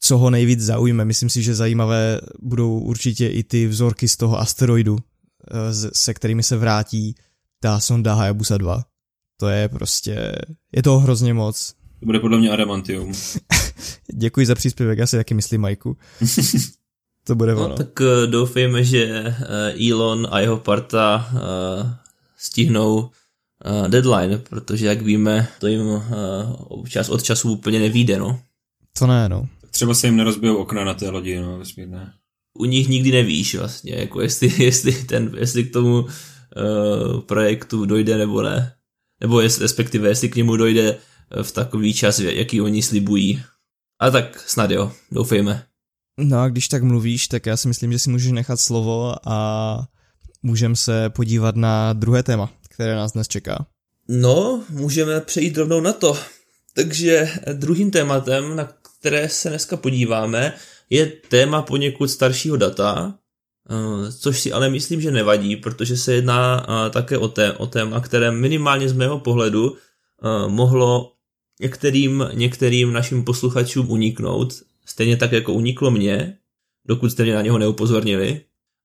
[0.00, 1.04] co ho nejvíc zaujme.
[1.04, 6.42] Myslím si, že zajímavé budou určitě i ty vzorky z toho asteroidu, eh, se kterými
[6.42, 7.14] se vrátí
[7.60, 8.84] ta sonda Hayabusa 2.
[9.40, 10.32] To je prostě,
[10.76, 11.74] je to hrozně moc.
[12.00, 13.12] To bude podle mě adamantium.
[14.14, 15.96] Děkuji za příspěvek, já si taky myslím, Majku.
[17.24, 17.76] to bude no, ono.
[17.76, 21.90] tak uh, doufejme, že uh, Elon a jeho parta uh,
[22.36, 23.10] stihnou
[23.88, 26.02] deadline, protože jak víme, to jim
[26.88, 28.40] čas od času úplně nevíde, no.
[28.98, 29.48] To ne, no.
[29.70, 32.12] Třeba se jim nerozbijou okna na té lodi, no, vesmírné.
[32.58, 38.18] U nich nikdy nevíš vlastně, jako jestli, jestli, ten, jestli k tomu uh, projektu dojde
[38.18, 38.74] nebo ne.
[39.20, 40.98] Nebo jest, respektive jestli k němu dojde
[41.42, 43.42] v takový čas, jaký oni slibují.
[44.00, 45.66] A tak snad jo, doufejme.
[46.18, 49.88] No a když tak mluvíš, tak já si myslím, že si můžeš nechat slovo a
[50.42, 53.66] můžeme se podívat na druhé téma, které nás dnes čeká.
[54.08, 56.18] No, můžeme přejít rovnou na to.
[56.74, 60.52] Takže druhým tématem, na které se dneska podíváme,
[60.90, 63.14] je téma poněkud staršího data,
[63.70, 67.66] eh, což si ale myslím, že nevadí, protože se jedná eh, také o, té, o
[67.66, 71.12] téma, které minimálně z mého pohledu eh, mohlo
[71.60, 74.54] některým, některým našim posluchačům uniknout,
[74.94, 76.38] stejně tak jako uniklo mě,
[76.86, 78.40] dokud jste mě na něho neupozornili.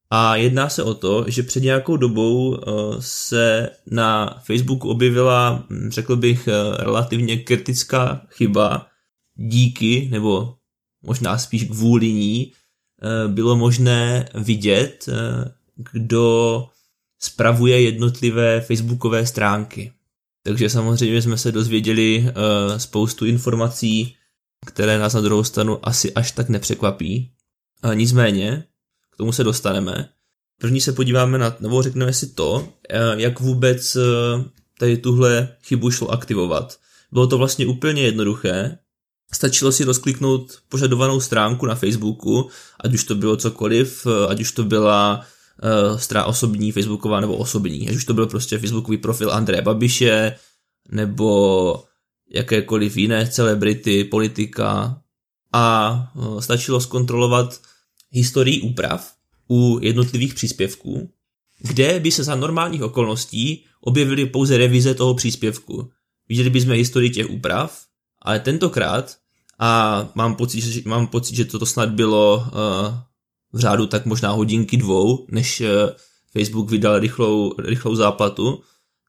[0.10, 2.58] A jedná se o to, že před nějakou dobou
[3.00, 8.88] se na Facebooku objevila, hm, řekl bych, relativně kritická chyba,
[9.36, 10.56] díky, nebo
[11.02, 15.10] možná spíš kvůli ní, eh, bylo možné vidět,
[15.92, 16.66] kdo
[17.20, 19.92] spravuje jednotlivé facebookové stránky.
[20.44, 22.34] Takže samozřejmě jsme se dozvěděli
[22.78, 24.16] spoustu informací,
[24.66, 27.32] které nás na druhou stranu asi až tak nepřekvapí.
[27.94, 28.64] Nicméně,
[29.14, 30.10] k tomu se dostaneme.
[30.62, 32.68] První se podíváme na, nebo řekneme si to,
[33.16, 33.98] jak vůbec
[34.80, 36.78] tady tuhle chybu šlo aktivovat.
[37.12, 38.78] Bylo to vlastně úplně jednoduché,
[39.34, 44.64] Stačilo si rozkliknout požadovanou stránku na Facebooku, ať už to bylo cokoliv, ať už to
[44.64, 45.26] byla
[45.98, 50.36] strana osobní, Facebooková nebo osobní, ať už to byl prostě Facebookový profil Andreje Babiše,
[50.92, 51.84] nebo
[52.30, 55.02] jakékoliv jiné celebrity, politika
[55.54, 57.62] a uh, stačilo zkontrolovat
[58.10, 59.14] historii úprav
[59.50, 61.10] u jednotlivých příspěvků,
[61.60, 65.90] kde by se za normálních okolností objevily pouze revize toho příspěvku.
[66.30, 67.82] Viděli bychom historii těch úprav,
[68.22, 69.18] ale tentokrát,
[69.60, 72.44] a mám pocit, že, mám pocit, že toto snad bylo uh,
[73.52, 75.68] v řádu tak možná hodinky dvou, než uh,
[76.34, 78.62] Facebook vydal rychlou, rychlou záplatu,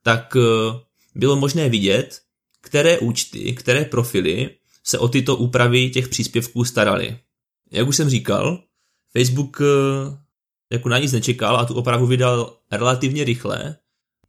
[0.03, 0.77] tak uh,
[1.15, 2.21] bylo možné vidět,
[2.61, 4.51] které účty, které profily
[4.85, 7.19] se o tyto úpravy těch příspěvků starali.
[7.73, 8.63] Jak už jsem říkal,
[9.19, 9.67] Facebook uh,
[10.73, 13.77] jako na nic nečekal a tu opravu vydal relativně rychle,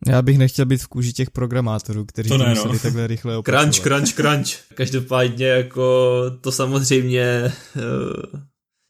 [0.07, 2.45] já bych nechtěl být v kůži těch programátorů, kteří to, no.
[2.45, 3.73] museli takhle rychle opracovat.
[3.73, 4.47] Crunch, crunch, crunch.
[4.75, 8.39] Každopádně jako to samozřejmě uh,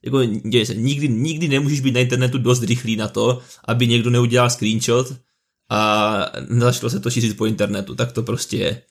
[0.05, 4.09] jako děje se, nikdy, nikdy nemůžeš být na internetu dost rychlý na to, aby někdo
[4.09, 5.13] neudělal screenshot
[5.69, 8.81] a nezačalo se to šířit po internetu, tak to prostě je.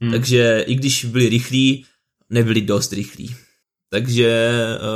[0.00, 0.10] Hmm.
[0.10, 1.84] Takže i když byli rychlí,
[2.30, 3.36] nebyli dost rychlí.
[3.90, 4.52] Takže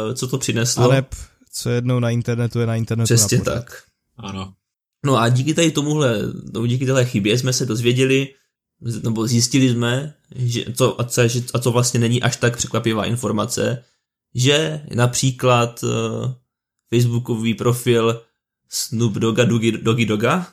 [0.08, 0.84] uh, co to přineslo?
[0.84, 1.04] Ale
[1.52, 3.82] co jednou na internetu je na internetu Přesně na tak.
[4.16, 4.54] Ano.
[5.04, 6.18] No a díky tady tomuhle,
[6.52, 8.28] no, díky téhle chybě jsme se dozvěděli,
[9.02, 11.22] nebo zjistili jsme, že co, a, co,
[11.54, 13.84] a co vlastně není až tak překvapivá informace,
[14.34, 15.90] že například uh,
[16.90, 18.22] Facebookový profil
[18.68, 20.52] Snoop Dogga Doggy, Doggy Dogga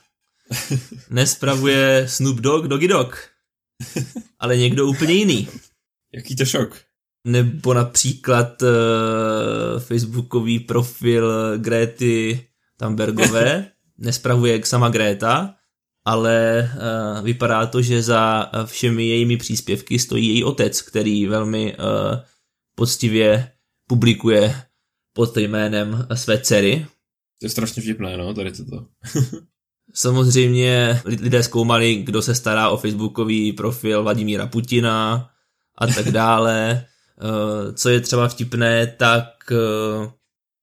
[1.10, 3.29] nespravuje Snoop Dogg Doggy Dog,
[4.40, 5.48] ale někdo úplně jiný.
[6.14, 6.82] Jaký to šok.
[7.28, 8.70] Nebo například uh,
[9.80, 15.56] Facebookový profil Grety Tambergové, nespravuje sama Greta,
[16.06, 22.20] ale uh, vypadá to, že za všemi jejími příspěvky stojí její otec, který velmi uh,
[22.76, 23.52] poctivě
[23.88, 24.64] publikuje
[25.14, 26.88] pod jménem své dcery.
[27.40, 28.86] To je strašně vtipné, no, tady toto.
[29.94, 35.30] Samozřejmě lidé zkoumali, kdo se stará o facebookový profil Vladimíra Putina
[35.78, 36.86] a tak dále.
[37.24, 40.12] Uh, co je třeba vtipné, tak uh,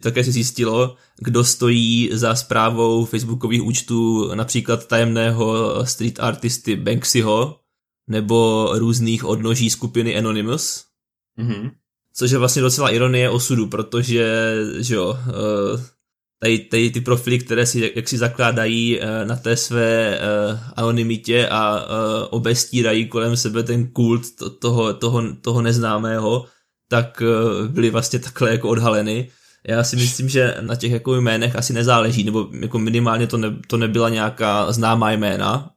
[0.03, 7.61] také se zjistilo, kdo stojí za zprávou facebookových účtů například tajemného street artisty Banksyho
[8.09, 10.85] nebo různých odnoží skupiny Anonymous.
[11.39, 11.71] Mm-hmm.
[12.15, 15.85] Což je vlastně docela ironie osudu, protože že jo, eh,
[16.38, 20.20] tady, tady ty profily, které si jak si zakládají eh, na té své eh,
[20.77, 21.87] anonymitě a
[22.31, 24.22] obestírají kolem sebe ten kult
[24.59, 26.46] toho, toho, toho neznámého,
[26.88, 27.22] tak
[27.68, 29.31] byly vlastně takhle jako odhaleny
[29.68, 33.57] já si myslím, že na těch jako jménech asi nezáleží, nebo jako minimálně to, ne,
[33.66, 35.70] to nebyla nějaká známá jména.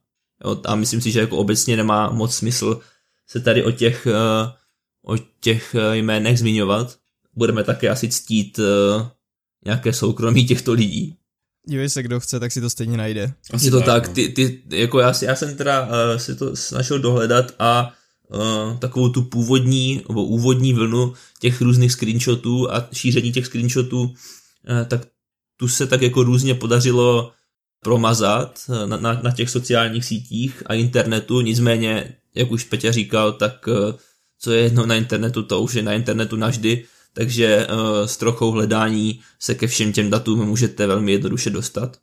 [0.44, 2.80] Jo, a myslím si, že jako obecně nemá moc smysl
[3.26, 4.52] se tady o těch, eh,
[5.06, 6.96] o těch eh, jménech zmiňovat.
[7.34, 8.60] budeme také asi ctít
[9.64, 11.16] nějaké soukromí těchto lidí.
[11.66, 13.32] Dívej se, kdo chce, tak si to stejně najde.
[13.52, 14.14] Asi je to tak, tak no.
[14.14, 17.92] ty, ty, jako já, já jsem teda uh, si to snažil dohledat a
[18.28, 24.14] uh, takovou tu původní, nebo úvodní vlnu těch různých screenshotů a šíření těch screenshotů, uh,
[24.88, 25.06] tak
[25.56, 27.32] tu se tak jako různě podařilo
[27.80, 33.66] promazat na, na, na těch sociálních sítích a internetu, nicméně, jak už Peťa říkal, tak
[33.66, 33.94] uh,
[34.38, 38.50] co je jedno na internetu, to už je na internetu navždy, takže uh, s trochou
[38.50, 41.96] hledání se ke všem těm datům můžete velmi jednoduše dostat.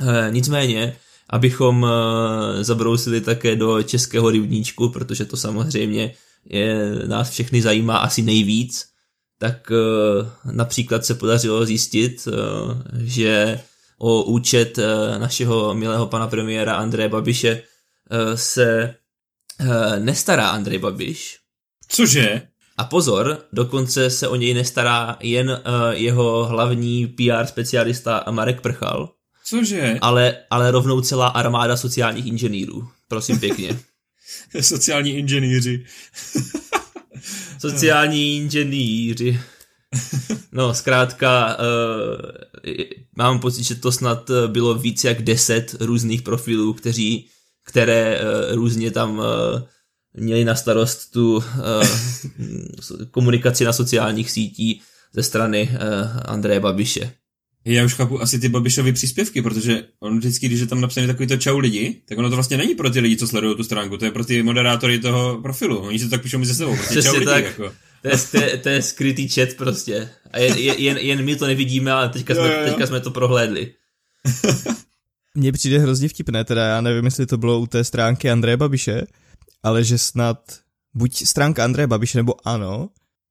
[0.00, 0.96] Uh, nicméně,
[1.30, 1.90] abychom uh,
[2.60, 8.86] zabrousili také do českého rybníčku, protože to samozřejmě je, nás všechny zajímá asi nejvíc,
[9.38, 9.72] tak
[10.52, 12.28] například se podařilo zjistit,
[13.02, 13.60] že
[13.98, 14.78] o účet
[15.18, 17.62] našeho milého pana premiéra Andreje Babiše
[18.34, 18.94] se
[19.98, 21.38] nestará Andrej Babiš.
[21.88, 22.42] Cože?
[22.76, 25.56] A pozor, dokonce se o něj nestará jen uh,
[25.90, 29.12] jeho hlavní PR specialista Marek Prchal.
[29.44, 29.98] Cože?
[30.00, 32.88] Ale, ale rovnou celá armáda sociálních inženýrů.
[33.08, 33.80] Prosím pěkně.
[34.60, 35.84] Sociální inženýři.
[37.58, 39.40] Sociální inženýři.
[40.52, 42.80] No, zkrátka, uh,
[43.16, 47.28] mám pocit, že to snad bylo víc jak deset různých profilů, kteří,
[47.66, 49.24] které uh, různě tam uh,
[50.14, 51.42] měli na starost tu uh,
[53.10, 54.80] komunikaci na sociálních sítí
[55.12, 55.78] ze strany uh,
[56.24, 57.12] Andreje Babiše.
[57.64, 61.26] Já už chápu asi ty Babišovy příspěvky, protože on vždycky, když je tam napsaný takový
[61.26, 63.96] to čau lidi, tak ono to vlastně není pro ty lidi, co sledují tu stránku,
[63.96, 65.78] to je pro ty moderátory toho profilu.
[65.78, 66.76] Oni si to tak píšou mezi sebou.
[66.76, 67.36] Prostě Přesně čau tak.
[67.36, 67.72] Lidi, jako.
[68.02, 70.08] To je, to, je, to je skrytý chat prostě.
[70.30, 72.64] A jen, jen, jen my to nevidíme, ale teďka, jo, jsme, jo.
[72.64, 73.74] teďka jsme to prohlédli.
[75.34, 79.02] Mně přijde hrozně vtipné, teda já nevím, jestli to bylo u té stránky Andreje Babiše,
[79.62, 80.58] ale že snad
[80.94, 82.88] buď stránka Andreje Babiše nebo ano,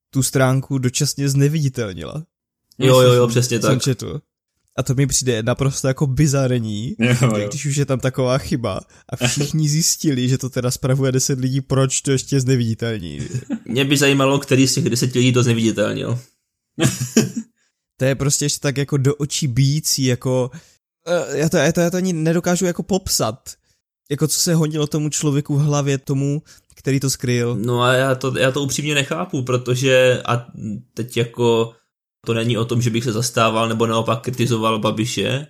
[0.10, 2.26] tu stránku dočasně zneviditelnila.
[2.78, 3.82] Jo, jo, jo, přesně tak.
[3.82, 4.22] Četl.
[4.78, 7.48] A to mi přijde naprosto jako bizarní, jo, jo.
[7.48, 11.62] když už je tam taková chyba a všichni zjistili, že to teda spravuje 10 lidí,
[11.62, 13.20] proč to ještě zneviditelní.
[13.66, 16.20] Mě by zajímalo, který z těch 10 lidí to zneviditelnil.
[17.98, 20.52] to je prostě ještě tak jako do očí bíjící, jako
[21.08, 23.50] eh, já to, já to, já to ani nedokážu jako popsat
[24.10, 26.42] jako co se hodilo tomu člověku v hlavě, tomu,
[26.76, 27.56] který to skryl.
[27.56, 30.46] No a já to, já to upřímně nechápu, protože a
[30.94, 31.74] teď jako
[32.26, 35.48] to není o tom, že bych se zastával nebo naopak kritizoval Babiše,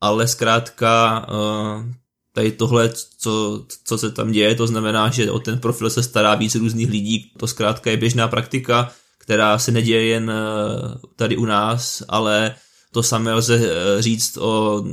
[0.00, 1.84] ale zkrátka uh,
[2.32, 6.34] tady tohle, co, co se tam děje, to znamená, že o ten profil se stará
[6.34, 11.44] víc různých lidí, to zkrátka je běžná praktika, která se neděje jen uh, tady u
[11.44, 12.54] nás, ale
[12.92, 13.64] to samé lze uh,
[14.00, 14.84] říct o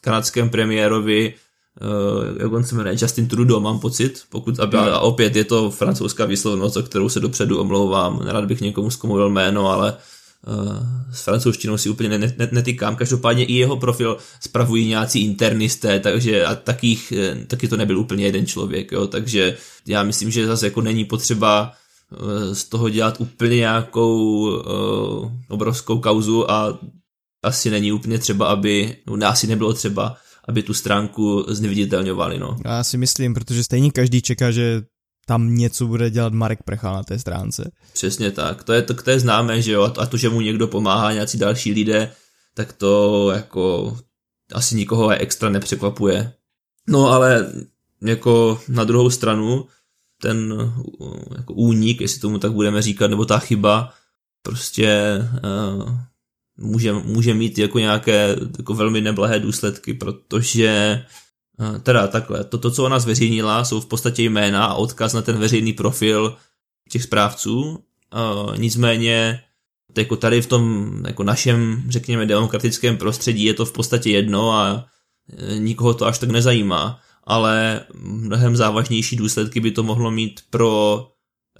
[0.00, 1.34] kanadském premiérovi
[2.40, 6.24] jak on se jmenuje, Justin Trudeau, mám pocit, pokud, a, a opět je to francouzská
[6.24, 9.96] výslovnost, o kterou se dopředu omlouvám, nerad bych někomu zkomolil jméno, ale
[10.46, 10.76] uh,
[11.12, 16.44] s francouzštinou si úplně net, net, netykám, každopádně i jeho profil spravují nějací internisté, takže
[16.44, 19.56] a takých, eh, taky to nebyl úplně jeden člověk, jo, takže
[19.86, 21.72] já myslím, že zase jako není potřeba
[22.52, 26.78] z toho dělat úplně nějakou uh, obrovskou kauzu a
[27.42, 30.16] asi není úplně třeba, aby, no asi nebylo třeba,
[30.48, 32.38] aby tu stránku zneviditelňovali.
[32.38, 32.56] No.
[32.64, 34.82] Já si myslím, protože stejně každý čeká, že
[35.26, 37.70] tam něco bude dělat Marek Prchal na té stránce.
[37.92, 40.68] Přesně tak, to je, to, to je známé, že jo, a to, že mu někdo
[40.68, 42.12] pomáhá, nějací další lidé,
[42.54, 43.96] tak to jako
[44.52, 46.32] asi nikoho extra nepřekvapuje.
[46.88, 47.52] No ale
[48.02, 49.66] jako na druhou stranu
[50.22, 50.54] ten
[51.38, 53.92] jako únik, jestli tomu tak budeme říkat, nebo ta chyba,
[54.42, 55.98] prostě uh,
[56.56, 60.68] může, může mít jako nějaké jako velmi neblahé důsledky, protože
[61.60, 65.22] eh, teda takhle, to, to, co ona zveřejnila, jsou v podstatě jména a odkaz na
[65.22, 66.36] ten veřejný profil
[66.90, 69.42] těch správců, uh, nicméně
[69.96, 74.86] jako tady v tom jako našem, řekněme, demokratickém prostředí je to v podstatě jedno a
[75.38, 81.06] eh, nikoho to až tak nezajímá, ale mnohem závažnější důsledky by to mohlo mít pro,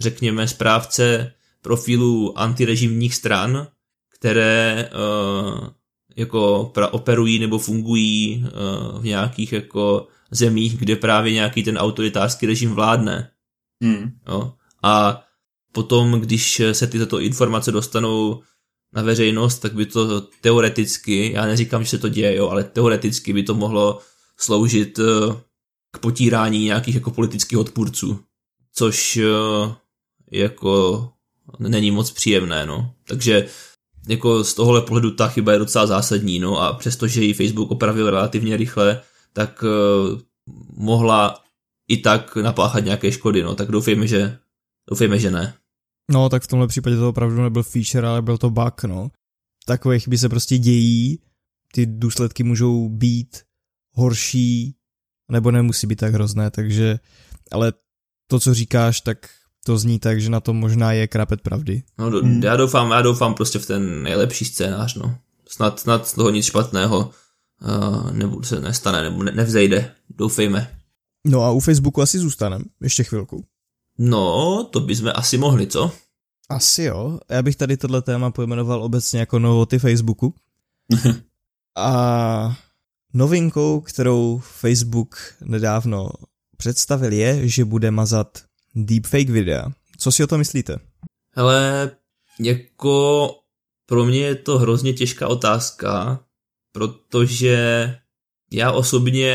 [0.00, 3.66] řekněme, správce profilů antirežimních stran,
[4.25, 5.69] které uh,
[6.17, 12.47] jako pra, operují nebo fungují uh, v nějakých jako zemích, kde právě nějaký ten autoritářský
[12.47, 13.31] režim vládne.
[13.83, 14.11] Hmm.
[14.29, 14.53] Jo?
[14.83, 15.25] A
[15.73, 18.43] potom, když se tyto informace dostanou
[18.93, 23.33] na veřejnost, tak by to teoreticky, já neříkám, že se to děje, jo, ale teoreticky
[23.33, 24.01] by to mohlo
[24.37, 25.37] sloužit uh,
[25.91, 28.21] k potírání nějakých jako politických odpůrců,
[28.75, 29.19] což
[30.31, 31.09] jako
[31.59, 32.95] není moc příjemné, no.
[33.09, 33.49] Takže
[34.09, 38.11] jako z tohohle pohledu ta chyba je docela zásadní, no a přestože ji Facebook opravil
[38.11, 39.01] relativně rychle,
[39.33, 40.21] tak uh,
[40.77, 41.45] mohla
[41.88, 44.38] i tak napáchat nějaké škody, no tak doufejme, že
[44.90, 45.55] doufejme, že ne.
[46.11, 49.11] No, tak v tomhle případě to opravdu nebyl feature, ale byl to bug, no.
[49.67, 51.19] Takové chyby se prostě dějí,
[51.73, 53.43] ty důsledky můžou být
[53.95, 54.77] horší,
[55.31, 56.99] nebo nemusí být tak hrozné, takže,
[57.53, 57.73] ale
[58.31, 59.31] to, co říkáš, tak
[59.64, 61.83] to zní tak, že na tom možná je krapet pravdy.
[61.98, 62.42] No, do, hmm.
[62.42, 65.18] já doufám, já doufám prostě v ten nejlepší scénář, no.
[65.48, 67.11] Snad, snad z toho nic špatného
[67.62, 69.94] uh, nebo se nestane, nebo ne, nevzejde.
[70.11, 70.79] Doufejme.
[71.27, 73.44] No a u Facebooku asi zůstaneme ještě chvilku.
[73.98, 75.92] No, to bychom asi mohli, co?
[76.48, 77.18] Asi jo.
[77.31, 80.35] Já bych tady tohle téma pojmenoval obecně jako novoty Facebooku.
[81.77, 82.57] a
[83.14, 86.11] novinkou, kterou Facebook nedávno
[86.57, 88.38] představil je, že bude mazat
[88.75, 89.73] deepfake videa.
[89.99, 90.79] Co si o to myslíte?
[91.37, 91.91] Hele,
[92.41, 93.31] jako
[93.87, 96.25] pro mě je to hrozně těžká otázka,
[96.73, 97.59] protože
[98.53, 99.33] já osobně,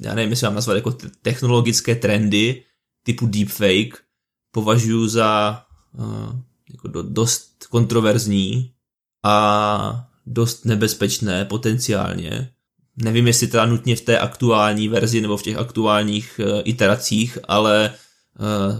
[0.00, 2.64] já nevím, jestli mám nazvat jako technologické trendy
[3.02, 4.02] typu deepfake,
[4.50, 5.62] považuji za
[5.98, 8.72] uh, jako do, dost kontroverzní
[9.24, 12.50] a dost nebezpečné potenciálně.
[12.96, 17.94] Nevím, jestli teda nutně v té aktuální verzi nebo v těch aktuálních uh, iteracích, ale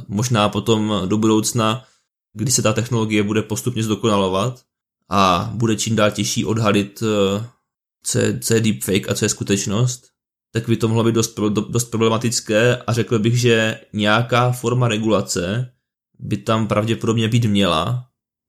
[0.09, 1.85] možná potom do budoucna,
[2.33, 4.63] kdy se ta technologie bude postupně zdokonalovat
[5.11, 7.45] a bude čím dál těžší odhalit uh,
[8.03, 10.07] co je, co je deepfake a co je skutečnost,
[10.53, 15.73] tak by to mohlo být dost, dost problematické a řekl bych, že nějaká forma regulace
[16.19, 18.09] by tam pravděpodobně být měla,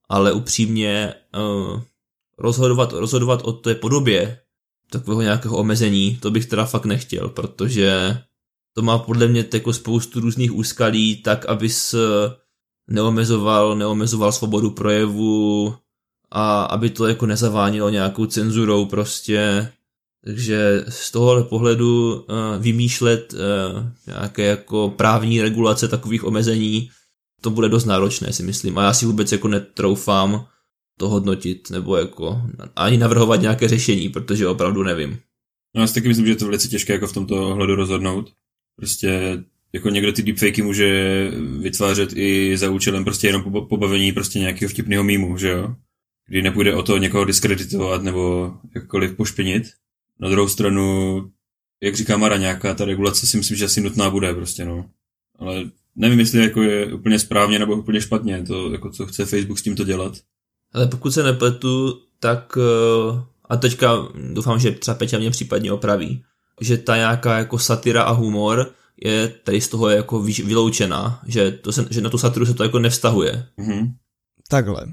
[0.09, 1.81] ale upřímně uh,
[2.37, 4.39] rozhodovat, rozhodovat o té podobě
[4.91, 8.17] takového nějakého omezení, to bych teda fakt nechtěl, protože
[8.73, 11.95] to má podle mě jako spoustu různých úskalí, tak abys
[12.89, 15.75] neomezoval, neomezoval svobodu projevu,
[16.31, 19.71] a aby to jako nezavánilo nějakou cenzurou prostě.
[20.25, 22.25] Takže z tohohle pohledu uh,
[22.59, 23.39] vymýšlet uh,
[24.07, 26.89] nějaké jako právní regulace takových omezení,
[27.41, 30.45] to bude dost náročné si myslím a já si vůbec jako netroufám
[30.97, 32.41] to hodnotit nebo jako
[32.75, 35.19] ani navrhovat nějaké řešení, protože opravdu nevím.
[35.75, 38.29] No já si taky myslím, že je to velice těžké jako v tomto ohledu rozhodnout.
[38.79, 44.69] Prostě jako někdo ty deepfakey může vytvářet i za účelem prostě jenom pobavení prostě nějakého
[44.69, 45.75] vtipného mýmu, že jo?
[46.29, 49.63] kdy nepůjde o to někoho diskreditovat nebo jakkoliv pošpinit.
[50.19, 51.31] Na druhou stranu,
[51.83, 54.89] jak říká Mara, nějaká ta regulace si myslím, že asi nutná bude prostě, no.
[55.39, 59.59] Ale nevím, jestli jako je úplně správně nebo úplně špatně to, jako co chce Facebook
[59.59, 60.13] s tímto dělat.
[60.73, 66.23] Ale pokud se nepletu, tak eh, a teďka doufám, že třeba Peťa mě případně opraví,
[66.61, 71.71] že ta nějaká jako satira a humor je tady z toho jako vyloučená, že, to
[71.71, 73.45] se, že na tu satiru se to jako nevztahuje.
[73.59, 73.93] Mm-hmm.
[74.47, 74.85] Takhle.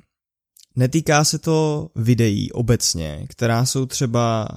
[0.76, 4.48] Netýká se to videí obecně, která jsou třeba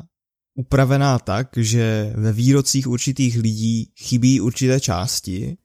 [0.56, 5.58] upravená tak, že ve výrocích určitých lidí chybí určité části,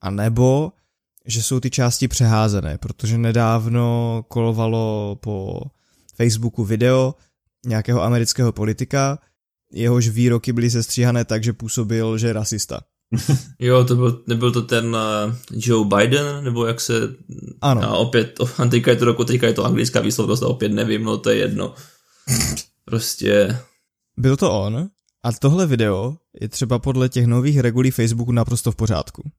[0.00, 0.72] a nebo
[1.26, 5.60] že jsou ty části přeházené, protože nedávno kolovalo po
[6.14, 7.14] Facebooku video
[7.66, 9.18] nějakého amerického politika,
[9.72, 12.80] jehož výroky byly sestříhané tak, že působil, že je rasista.
[13.58, 17.14] jo, to byl, nebyl to ten uh, Joe Biden, nebo jak se...
[17.60, 17.82] Ano.
[17.82, 21.04] A opět, a teďka je to roku, teďka je to anglická výslovnost a opět nevím,
[21.04, 21.74] no to je jedno.
[22.84, 23.58] Prostě...
[24.16, 24.88] Byl to on
[25.22, 29.30] a tohle video je třeba podle těch nových regulí Facebooku naprosto v pořádku.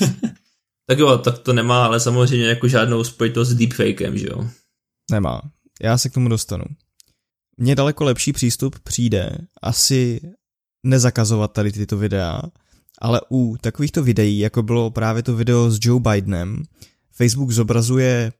[0.86, 4.48] tak jo, tak to nemá ale samozřejmě jako žádnou spojitost s deepfakem, že jo?
[5.10, 5.42] Nemá.
[5.82, 6.64] Já se k tomu dostanu.
[7.56, 10.20] Mně daleko lepší přístup přijde asi
[10.86, 12.42] nezakazovat tady tyto videa,
[12.98, 16.62] ale u takovýchto videí, jako bylo právě to video s Joe Bidenem,
[17.12, 18.32] Facebook zobrazuje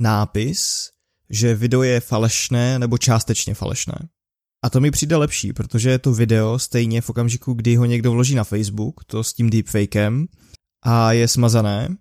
[0.00, 0.88] nápis,
[1.30, 4.08] že video je falešné nebo částečně falešné.
[4.64, 8.34] A to mi přijde lepší, protože to video stejně v okamžiku, kdy ho někdo vloží
[8.34, 10.26] na Facebook, to s tím deepfakem,
[10.82, 11.96] a je smazané,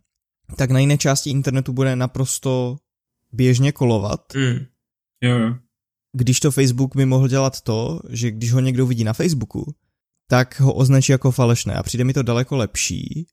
[0.57, 2.77] tak na jiné části internetu bude naprosto
[3.31, 4.33] běžně kolovat.
[4.35, 4.65] Mm.
[5.21, 5.55] Jo, jo.
[6.15, 9.75] Když to Facebook by mohl dělat to, že když ho někdo vidí na Facebooku,
[10.29, 13.27] tak ho označí jako falešné a přijde mi to daleko lepší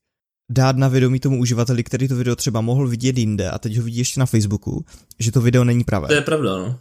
[0.51, 3.83] dát na vědomí tomu uživateli, který to video třeba mohl vidět jinde a teď ho
[3.83, 4.85] vidí ještě na Facebooku,
[5.19, 6.07] že to video není pravé.
[6.07, 6.79] To je pravda, no.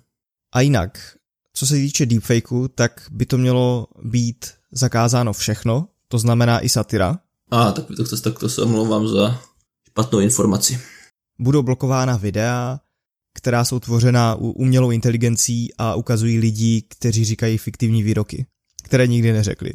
[0.55, 1.17] A jinak,
[1.57, 7.19] co se týče deepfakeu, tak by to mělo být zakázáno všechno, to znamená i satira.
[7.51, 9.41] A, ah, tak, tak, to, tak to se omlouvám za
[9.89, 10.81] špatnou informaci.
[11.39, 12.81] Budou blokována videa,
[13.35, 18.47] která jsou tvořena umělou inteligencí a ukazují lidi, kteří říkají fiktivní výroky,
[18.83, 19.73] které nikdy neřekli.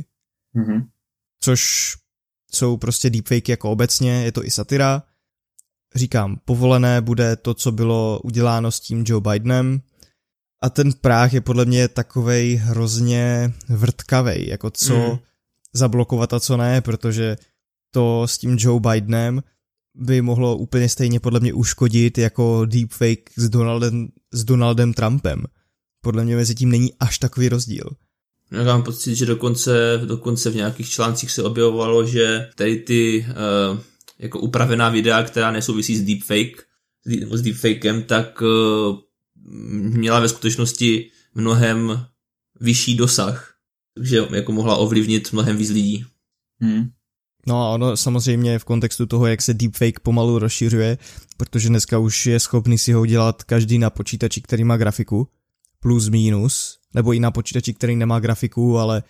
[0.56, 0.88] Mm-hmm.
[1.40, 1.94] Což
[2.52, 5.04] jsou prostě deepfake jako obecně, je to i satira.
[5.96, 9.82] Říkám, povolené bude to, co bylo uděláno s tím Joe Bidenem.
[10.62, 15.18] A ten práh je podle mě takovej hrozně vrtkavej, jako co mm.
[15.74, 17.38] zablokovat a co ne, protože
[17.92, 19.42] to s tím Joe Bidenem
[19.96, 25.44] by mohlo úplně stejně podle mě uškodit jako deepfake s Donaldem, s Donaldem Trumpem.
[26.02, 27.90] Podle mě mezi tím není až takový rozdíl.
[28.52, 33.80] Já mám pocit, že dokonce, dokonce v nějakých článcích se objevovalo, že tady ty uh,
[34.20, 36.64] jako upravená videa, která nesouvisí s deepfake,
[37.32, 38.98] s deepfakem, tak uh,
[39.72, 42.06] měla ve skutečnosti mnohem
[42.62, 43.56] vyšší dosah.
[43.96, 46.06] Takže jako mohla ovlivnit mnohem víc lidí.
[46.62, 46.90] Hmm.
[47.46, 50.98] No a ono samozřejmě v kontextu toho, jak se deepfake pomalu rozšiřuje,
[51.38, 55.28] protože dneska už je schopný si ho udělat každý na počítači, který má grafiku,
[55.80, 59.04] plus minus, nebo i na počítači, který nemá grafiku, ale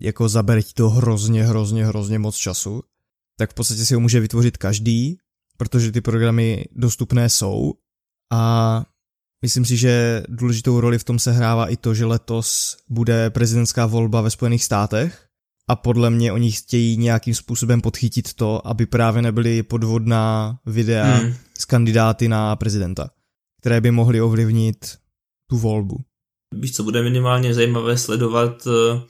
[0.00, 2.82] jako zabere ti to hrozně, hrozně, hrozně moc času,
[3.38, 5.18] tak v podstatě si ho může vytvořit každý,
[5.56, 7.74] protože ty programy dostupné jsou.
[8.32, 8.84] A
[9.42, 13.86] myslím si, že důležitou roli v tom se hrává i to, že letos bude prezidentská
[13.86, 15.25] volba ve Spojených státech
[15.68, 21.34] a podle mě oni chtějí nějakým způsobem podchytit to, aby právě nebyly podvodná videa hmm.
[21.58, 23.10] z kandidáty na prezidenta,
[23.60, 24.98] které by mohly ovlivnit
[25.50, 25.96] tu volbu.
[26.54, 29.00] Víš, co bude minimálně zajímavé sledovat eh,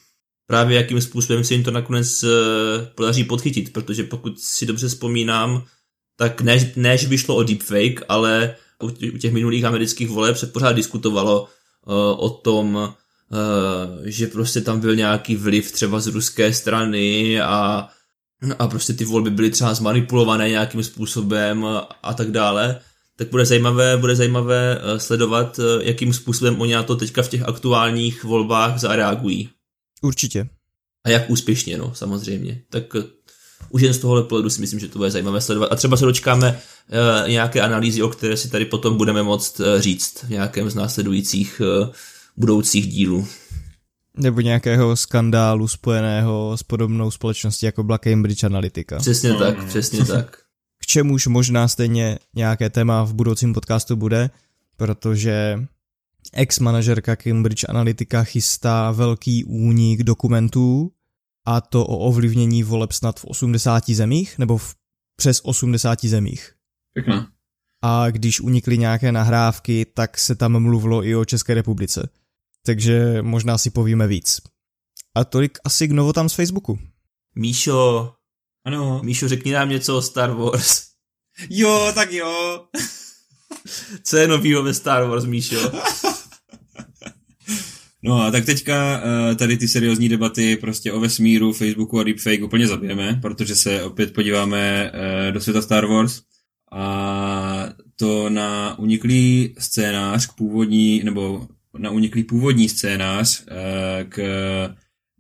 [0.47, 2.29] právě jakým způsobem se jim to nakonec eh,
[2.95, 5.65] podaří podchytit, protože pokud si dobře vzpomínám,
[6.19, 10.73] tak než, než by šlo o deepfake, ale u těch minulých amerických voleb se pořád
[10.73, 11.95] diskutovalo uh,
[12.25, 12.95] o tom,
[14.05, 17.89] že prostě tam byl nějaký vliv třeba z ruské strany a,
[18.59, 21.67] a prostě ty volby byly třeba zmanipulované nějakým způsobem
[22.03, 22.81] a, tak dále
[23.17, 27.29] tak bude zajímavé, bude zajímavé eh, sledovat, eh, jakým způsobem oni na to teďka v
[27.29, 29.49] těch aktuálních volbách zareagují.
[30.03, 30.49] Určitě.
[31.05, 32.63] A jak úspěšně, no, samozřejmě.
[32.71, 33.03] Tak eh,
[33.71, 35.73] už jen z tohohle pohledu si myslím, že to bude zajímavé sledovat.
[35.73, 36.61] A třeba se dočkáme
[37.27, 41.61] nějaké analýzy, o které si tady potom budeme moct říct v nějakém z následujících
[42.37, 43.27] budoucích dílů.
[44.17, 48.97] Nebo nějakého skandálu spojeného s podobnou společností, jako byla Cambridge Analytica.
[48.97, 49.39] Přesně mm.
[49.39, 50.47] tak, přesně tak
[50.79, 54.31] k čemuž možná stejně nějaké téma v budoucím podcastu bude,
[54.77, 55.67] protože
[56.33, 60.93] ex-manažerka Cambridge Analytica chystá velký únik dokumentů
[61.45, 64.75] a to o ovlivnění voleb snad v 80 zemích nebo v
[65.17, 66.53] přes 80 zemích.
[66.93, 67.29] Pěkná.
[67.83, 72.09] A když unikly nějaké nahrávky, tak se tam mluvilo i o České republice.
[72.67, 74.41] Takže možná si povíme víc.
[75.15, 76.79] A tolik asi k novotám z Facebooku.
[77.35, 78.13] Míšo,
[78.65, 79.01] ano.
[79.05, 80.83] Míšo, řekni nám něco o Star Wars.
[81.51, 82.65] Jo, tak jo.
[84.03, 85.57] Co je novýho ve Star Wars, Míšo?
[88.03, 92.43] No a tak teďka eh, tady ty seriózní debaty prostě o vesmíru, Facebooku a deepfake
[92.43, 96.23] úplně zabijeme, protože se opět podíváme eh, do světa Star Wars
[96.73, 101.49] a to na uniklý scénář k původní, nebo
[101.79, 104.21] na uniklý původní scénář eh, k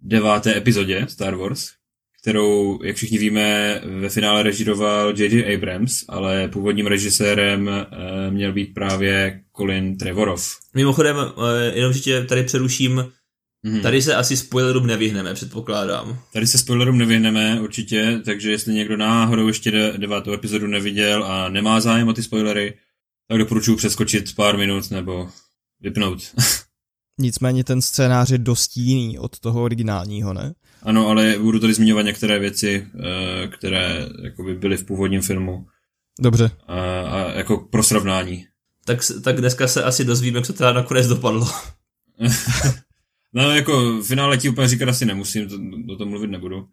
[0.02, 1.68] deváté epizodě Star Wars,
[2.26, 5.54] kterou, jak všichni víme, ve finále režíroval J.J.
[5.54, 7.86] Abrams, ale původním režisérem e,
[8.30, 10.46] měl být právě Colin Trevorov.
[10.74, 13.12] Mimochodem, e, jenom že tě tady přeruším,
[13.66, 13.82] mm-hmm.
[13.82, 16.18] tady se asi spoilerům nevyhneme, předpokládám.
[16.32, 21.48] Tady se spoilerům nevyhneme, určitě, takže jestli někdo náhodou ještě de- devátou epizodu neviděl a
[21.48, 22.74] nemá zájem o ty spoilery,
[23.28, 25.28] tak doporučuji přeskočit pár minut nebo
[25.80, 26.18] vypnout.
[27.18, 30.54] Nicméně ten scénář je dost jiný od toho originálního, ne?
[30.82, 35.66] Ano, ale budu tady zmiňovat některé věci, eh, které jakoby byly v původním filmu.
[36.20, 36.50] Dobře.
[36.66, 38.46] A, a jako pro srovnání.
[38.84, 41.48] Tak, tak dneska se asi dozvíme, co teda nakonec dopadlo.
[43.32, 46.68] no jako v finále ti úplně říkat asi nemusím, to, do toho mluvit nebudu.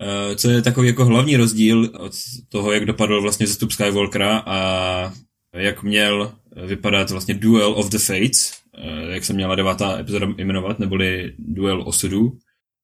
[0.00, 2.12] Eh, co je takový jako hlavní rozdíl od
[2.48, 5.12] toho, jak dopadl vlastně zestup Skywalkera a
[5.54, 6.32] jak měl
[6.66, 11.82] vypadat vlastně Duel of the Fates, eh, jak se měla devátá epizoda jmenovat, neboli Duel
[11.86, 12.38] osudů,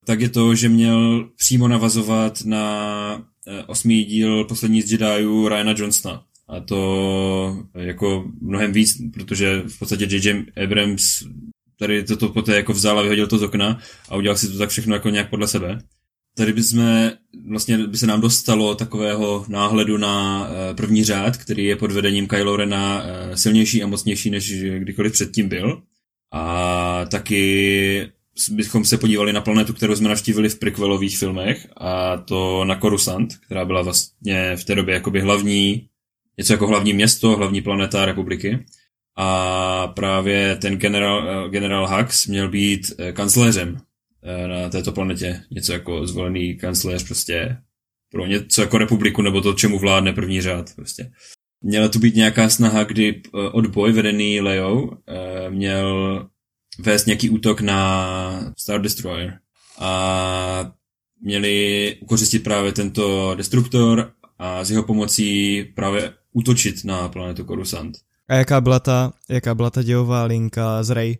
[0.05, 5.73] tak je to, že měl přímo navazovat na eh, osmý díl Poslední z Jediů Ryana
[5.77, 6.23] Johnsona.
[6.47, 10.45] A to jako mnohem víc, protože v podstatě J.J.
[10.63, 11.23] Abrams
[11.79, 14.69] tady toto poté jako vzal a vyhodil to z okna a udělal si to tak
[14.69, 15.77] všechno jako nějak podle sebe.
[16.37, 17.11] Tady bychom,
[17.49, 22.27] vlastně by se nám dostalo takového náhledu na eh, první řád, který je pod vedením
[22.27, 25.81] Kylo Rena eh, silnější a mocnější, než kdykoliv předtím byl.
[26.33, 28.11] A taky
[28.51, 33.37] bychom se podívali na planetu, kterou jsme navštívili v prequelových filmech a to na Coruscant,
[33.37, 35.87] která byla vlastně v té době jakoby hlavní,
[36.37, 38.65] něco jako hlavní město, hlavní planeta republiky.
[39.17, 43.94] A právě ten generál, generál Hux měl být eh, kancléřem eh,
[44.47, 45.41] na této planetě.
[45.51, 47.57] Něco jako zvolený kancléř prostě
[48.11, 51.11] pro něco jako republiku nebo to, čemu vládne první řád prostě.
[51.61, 54.89] Měla tu být nějaká snaha, kdy eh, odboj vedený Leo
[55.49, 56.29] měl
[56.79, 59.39] vést nějaký útok na Star Destroyer
[59.79, 60.71] a
[61.21, 67.97] měli ukořistit právě tento destruktor a s jeho pomocí právě útočit na planetu Coruscant.
[68.29, 71.17] A jaká byla ta, jaká byla ta dějová linka z Rey?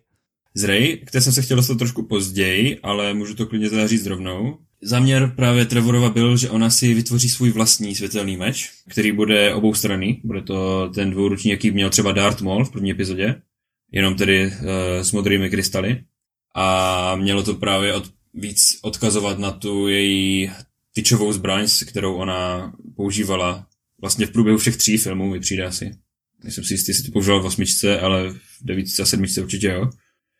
[0.56, 4.06] Z Rey, které jsem se chtěl dostat trošku později, ale můžu to klidně teda říct
[4.06, 4.58] rovnou.
[4.82, 10.20] Záměr právě Trevorova byl, že ona si vytvoří svůj vlastní světelný meč, který bude oboustranný.
[10.24, 13.34] Bude to ten dvouruční, jaký měl třeba Darth Maul v první epizodě,
[13.92, 14.52] jenom tedy uh,
[15.02, 16.04] s modrými krystaly.
[16.54, 20.50] A mělo to právě od, víc odkazovat na tu její
[20.94, 23.66] tyčovou zbraň, kterou ona používala
[24.00, 25.90] vlastně v průběhu všech tří filmů, mi přijde asi.
[26.44, 29.90] Nejsem si jistý, jestli to používal v osmičce, ale v devítce a sedmičce určitě jo.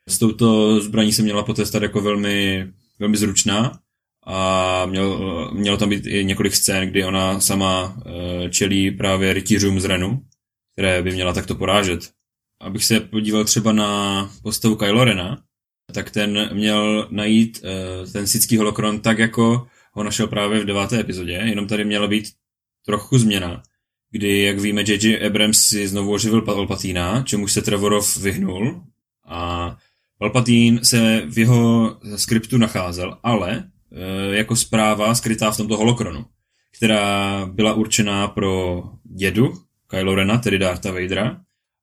[0.08, 2.66] S touto zbraní se měla potestat jako velmi,
[2.98, 3.78] velmi zručná
[4.26, 9.80] a měl, mělo tam být i několik scén, kdy ona sama uh, čelí právě rytířům
[9.80, 10.22] z Renu,
[10.72, 12.10] které by měla takto porážet.
[12.60, 15.42] Abych se podíval třeba na postavu Kylo Rena,
[15.92, 21.00] tak ten měl najít uh, ten sický holokron tak, jako ho našel právě v deváté
[21.00, 22.24] epizodě, jenom tady měla být
[22.86, 23.62] trochu změna,
[24.10, 25.26] kdy, jak víme, J.J.
[25.26, 28.82] Abrams si znovu oživil Palpatina, čemu se Trevorov vyhnul
[29.26, 29.76] a
[30.18, 36.24] Palpatine se v jeho skriptu nacházel, ale e, jako zpráva skrytá v tomto holokronu,
[36.78, 39.54] která byla určená pro dědu
[39.86, 41.40] Kylo Rena, tedy Dartha Vadera,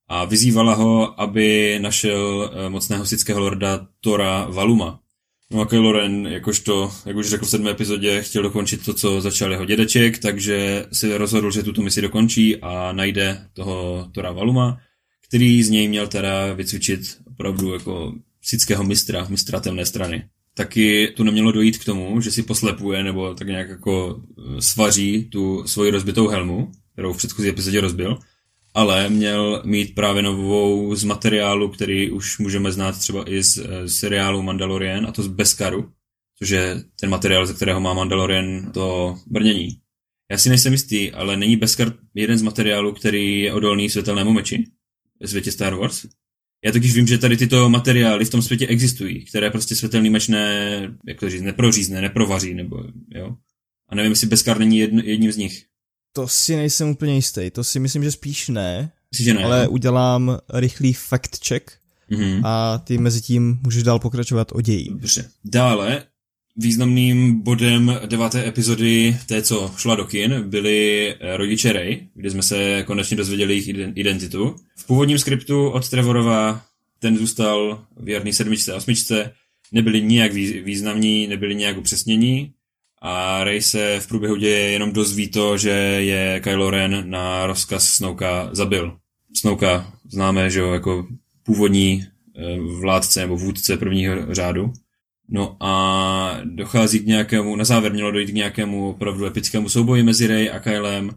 [0.08, 5.00] a vyzývala ho, aby našel e, mocného sického lorda Tora Valuma.
[5.52, 9.22] No a Kylo Ren, jakožto, jak už řekl v sedmé epizodě, chtěl dokončit to, co
[9.22, 14.80] začal jeho dědeček, takže si rozhodl, že tuto misi dokončí a najde toho Tora Valuma,
[15.28, 17.02] který z něj měl teda vycvičit
[17.44, 20.30] opravdu jako sického mistra, mistra temné strany.
[20.54, 24.22] Taky tu nemělo dojít k tomu, že si poslepuje nebo tak nějak jako
[24.58, 28.18] eh, svaří tu svoji rozbitou helmu, kterou v předchozí epizodě rozbil,
[28.74, 33.96] ale měl mít právě novou z materiálu, který už můžeme znát třeba i z, z
[33.96, 35.90] seriálu Mandalorian, a to z Beskaru,
[36.40, 39.68] což je ten materiál, ze kterého má Mandalorian to brnění.
[40.32, 44.64] Já si nejsem jistý, ale není Beskar jeden z materiálů, který je odolný světelnému meči
[45.26, 46.06] světě Star Wars?
[46.66, 50.28] Já totiž vím, že tady tyto materiály v tom světě existují, které prostě světelný meč
[50.28, 52.84] ne, jak to říct, neprořízne, neprovaří, nebo
[53.16, 53.36] jo.
[53.90, 55.66] A nevím, jestli Beskar není jedn, jedním z nich.
[56.14, 58.92] To si nejsem úplně jistý, to si myslím, že spíš ne.
[59.12, 59.44] Myslíš, že ne?
[59.44, 61.72] Ale udělám rychlý fact check
[62.12, 62.42] mm-hmm.
[62.44, 64.90] a ty mezi tím můžeš dál pokračovat o ději.
[64.90, 65.30] Dobře.
[65.46, 66.04] Dále
[66.56, 72.84] významným bodem deváté epizody té, co šla do kin, byli rodiče Ray, kde jsme se
[72.84, 74.56] konečně dozvěděli jejich identitu.
[74.76, 76.62] V původním skriptu od Trevorova
[77.00, 79.34] ten zůstal věrný sedmičce a osmičce,
[79.72, 80.34] nebyli nijak
[80.64, 82.54] významní, nebyli nijak upřesnění
[83.06, 87.90] a Ray se v průběhu děje jenom dozví to, že je Kylo Ren na rozkaz
[87.90, 88.98] Snouka zabil.
[89.36, 91.08] Snouka známe, že jo, jako
[91.44, 94.74] původní eh, vládce nebo vůdce prvního řádu.
[95.30, 100.28] No a dochází k nějakému, na závěr mělo dojít k nějakému opravdu epickému souboji mezi
[100.28, 101.12] Ray a Kylem.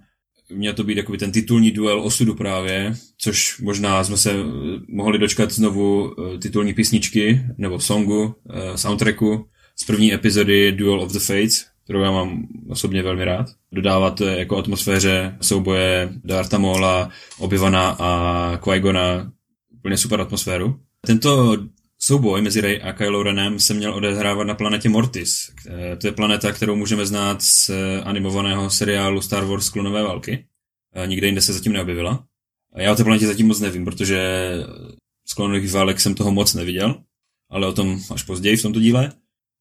[0.52, 4.44] Měl to být jakoby ten titulní duel osudu právě, což možná jsme se eh,
[4.88, 8.34] mohli dočkat znovu eh, titulní písničky nebo songu,
[8.74, 9.46] soundtracku
[9.76, 13.46] z první epizody Duel of the Fates, kterou já mám osobně velmi rád.
[13.72, 18.82] Dodávat jako atmosféře souboje Darta Maula, Obyvana a qui
[19.78, 20.80] úplně super atmosféru.
[21.06, 21.56] Tento
[21.98, 25.52] souboj mezi Rey a Kylo Renem se měl odehrávat na planetě Mortis.
[26.00, 27.70] To je planeta, kterou můžeme znát z
[28.04, 30.46] animovaného seriálu Star Wars Klonové války.
[31.06, 32.24] Nikde jinde se zatím neobjevila.
[32.76, 34.52] Já o té planetě zatím moc nevím, protože
[35.26, 37.02] z klonových válek jsem toho moc neviděl,
[37.50, 39.12] ale o tom až později v tomto díle.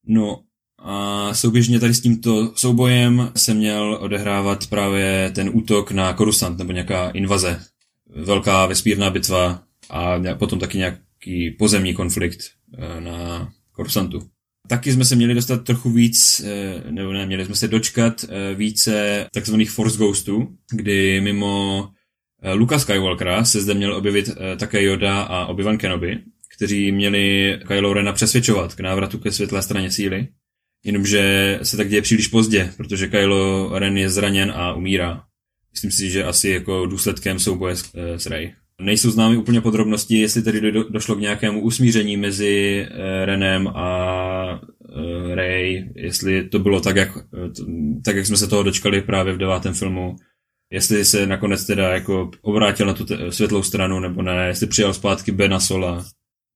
[0.06, 0.42] No
[0.78, 6.72] a souběžně tady s tímto soubojem se měl odehrávat právě ten útok na Korusant, nebo
[6.72, 7.62] nějaká invaze.
[8.16, 10.78] Velká vesmírná bitva a potom taky
[11.24, 12.40] nějaký pozemní konflikt
[12.78, 14.22] eh, na Korusantu.
[14.68, 18.54] Taky jsme se měli dostat trochu víc, eh, nebo ne, měli jsme se dočkat eh,
[18.54, 21.88] více takzvaných Force Ghostů, kdy mimo
[22.54, 26.18] Luka Skywalkera se zde měl objevit také Yoda a Obi-Wan Kenobi,
[26.56, 30.28] kteří měli Kylo Rena přesvědčovat k návratu ke světlé straně síly.
[30.84, 35.22] Jenomže se tak děje příliš pozdě, protože Kylo Ren je zraněn a umírá.
[35.72, 37.76] Myslím si, že asi jako důsledkem souboje
[38.16, 38.54] s Rey.
[38.80, 44.60] Nejsou známy úplně podrobnosti, jestli tedy do, došlo k nějakému usmíření mezi eh, Renem a
[44.60, 47.08] eh, Rey, jestli to bylo tak jak,
[48.04, 50.16] tak, jak jsme se toho dočkali právě v devátém filmu,
[50.72, 54.94] jestli se nakonec teda jako obrátil na tu te- světlou stranu nebo ne, jestli přijal
[54.94, 56.04] zpátky Bena Sola,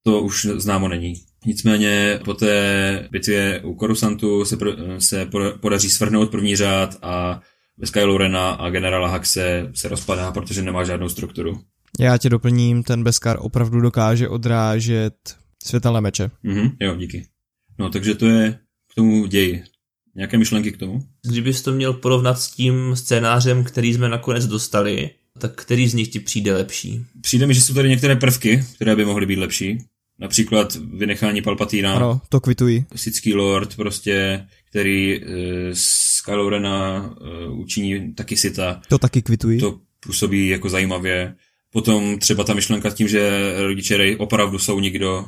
[0.05, 1.15] to už známo není.
[1.47, 5.29] Nicméně po té bitvě u Korusantu se, pro, se
[5.61, 7.41] podaří svrhnout první řád a
[7.79, 11.61] bez Kylo Rena a generála Haxe se rozpadá, protože nemá žádnou strukturu.
[12.01, 15.15] Já tě doplním, ten Beskar opravdu dokáže odrážet
[15.65, 16.31] světelné meče.
[16.43, 17.27] Mhm, jo, díky.
[17.79, 18.59] No, takže to je
[18.93, 19.63] k tomu ději.
[20.15, 21.03] Nějaké myšlenky k tomu?
[21.23, 26.09] Kdybys to měl porovnat s tím scénářem, který jsme nakonec dostali, tak který z nich
[26.09, 27.05] ti přijde lepší?
[27.21, 29.79] Přijde mi, že jsou tady některé prvky, které by mohly být lepší.
[30.19, 31.95] Například vynechání Palpatína.
[31.95, 32.85] Ano, to kvituji.
[32.97, 35.27] Sický lord, prostě, který e,
[35.73, 38.81] z Kylo Rena e, učiní taky sita.
[38.89, 39.61] To taky kvituji.
[39.61, 41.35] To působí jako zajímavě.
[41.73, 45.25] Potom třeba ta myšlenka tím, že rodiče Rey opravdu jsou nikdo,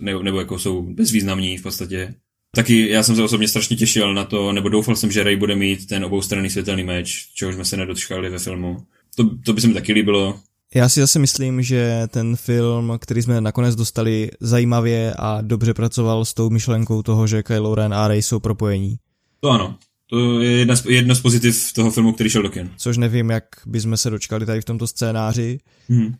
[0.00, 2.14] nebo, nebo jako jsou bezvýznamní v podstatě.
[2.54, 5.56] Taky já jsem se osobně strašně těšil na to, nebo doufal jsem, že Rey bude
[5.56, 8.76] mít ten oboustranný světelný meč, čehož jsme se nedočkali ve filmu.
[9.16, 10.40] To, to by se mi taky líbilo.
[10.74, 16.24] Já si zase myslím, že ten film, který jsme nakonec dostali, zajímavě a dobře pracoval
[16.24, 18.96] s tou myšlenkou toho, že Kylo Ren a Rey jsou propojení.
[19.40, 19.78] To ano.
[20.10, 22.70] To je jedna z, jedno z pozitiv toho filmu, který šel do kin.
[22.76, 25.58] Což nevím, jak bychom se dočkali tady v tomto scénáři.
[25.88, 26.14] Hmm.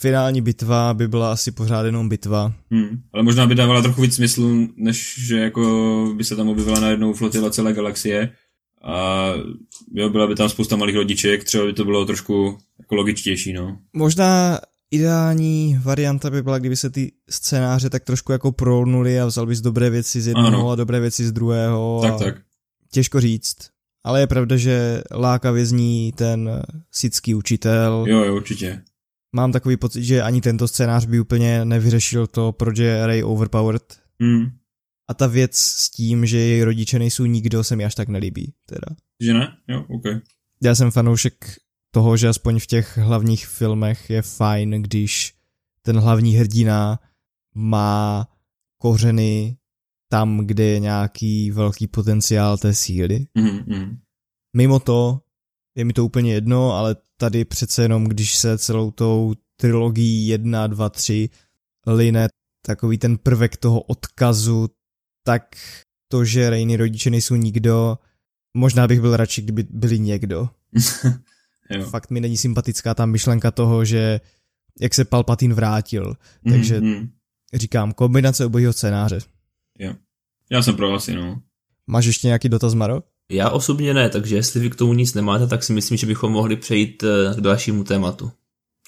[0.00, 2.52] Finální bitva by byla asi pořád jenom bitva.
[2.70, 3.02] Hmm.
[3.12, 7.12] Ale možná by dávala trochu víc smysl, než že jako by se tam objevila najednou
[7.12, 8.32] flotila celé galaxie.
[8.84, 9.32] A
[9.94, 13.78] jo, byla by tam spousta malých lodiček, třeba by to bylo trošku jako logičtější, no.
[13.92, 14.58] Možná
[14.90, 19.60] ideální varianta by byla, kdyby se ty scénáře tak trošku jako prolnuli a vzal bys
[19.60, 20.70] dobré věci z jednoho ano.
[20.70, 22.00] a dobré věci z druhého.
[22.02, 22.45] Tak, tak.
[22.92, 23.56] Těžko říct.
[24.04, 28.04] Ale je pravda, že lákavě zní ten sický učitel.
[28.08, 28.82] Jo, jo, určitě.
[29.34, 34.00] Mám takový pocit, že ani tento scénář by úplně nevyřešil to, proč je Ray overpowered.
[34.20, 34.46] Hmm.
[35.08, 38.54] A ta věc s tím, že její rodiče nejsou nikdo, se mi až tak nelíbí.
[38.66, 38.96] Teda.
[39.20, 39.56] Že ne?
[39.68, 40.04] Jo, OK.
[40.62, 41.56] Já jsem fanoušek
[41.90, 45.34] toho, že aspoň v těch hlavních filmech je fajn, když
[45.82, 47.00] ten hlavní hrdina
[47.54, 48.28] má
[48.78, 49.56] kořeny
[50.08, 53.26] tam, kde je nějaký velký potenciál té síly.
[53.38, 53.98] Mm-hmm.
[54.56, 55.20] Mimo to
[55.76, 60.66] je mi to úplně jedno, ale tady přece jenom, když se celou tou trilogií 1,
[60.66, 61.28] 2, 3
[61.86, 62.28] line
[62.66, 64.68] takový ten prvek toho odkazu,
[65.24, 65.56] tak
[66.08, 67.98] to, že Rejny rodiče nejsou nikdo,
[68.56, 70.48] možná bych byl radši, kdyby byli někdo.
[71.70, 71.84] jo.
[71.90, 74.20] Fakt mi není sympatická ta myšlenka toho, že
[74.80, 76.16] jak se Palpatín vrátil.
[76.48, 77.08] Takže mm-hmm.
[77.54, 79.18] říkám, kombinace obojího scénáře.
[79.78, 79.94] Jo.
[80.50, 81.40] Já jsem pro asi, no.
[81.86, 83.02] Máš ještě nějaký dotaz, Maro?
[83.30, 86.32] Já osobně ne, takže jestli vy k tomu nic nemáte, tak si myslím, že bychom
[86.32, 88.30] mohli přejít eh, k dalšímu tématu.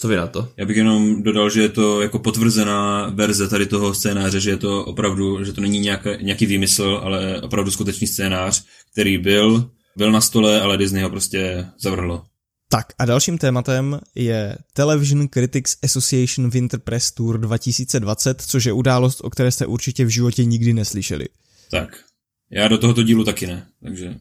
[0.01, 0.49] Co vy na to?
[0.57, 4.57] Já bych jenom dodal, že je to jako potvrzená verze tady toho scénáře, že je
[4.57, 10.12] to opravdu, že to není nějaký, nějaký výmysl, ale opravdu skutečný scénář, který byl, byl
[10.12, 12.24] na stole, ale Disney ho prostě zavrhlo.
[12.71, 19.21] Tak a dalším tématem je Television Critics Association Winter Press Tour 2020, což je událost,
[19.21, 21.29] o které jste určitě v životě nikdy neslyšeli.
[21.71, 22.05] Tak,
[22.51, 24.14] já do tohoto dílu taky ne, takže...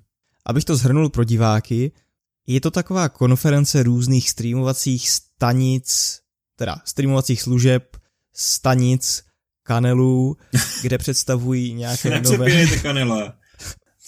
[0.46, 1.92] Abych to zhrnul pro diváky,
[2.48, 6.20] je to taková konference různých streamovacích stanic,
[6.56, 7.98] teda streamovacích služeb,
[8.34, 9.24] stanic,
[9.64, 10.38] kanelů,
[10.82, 12.68] kde představují nějaké nové...
[12.68, 13.34] kanela.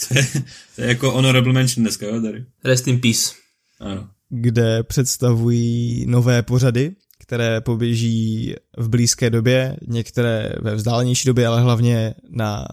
[0.08, 0.28] To je,
[0.76, 2.46] to je jako honorable mention dneska, jo, tady.
[2.64, 3.32] Rest in peace.
[3.80, 4.10] Ano.
[4.30, 12.14] Kde představují nové pořady, které poběží v blízké době, některé ve vzdálenější době, ale hlavně
[12.30, 12.66] na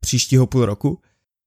[0.00, 1.00] příštího půl roku.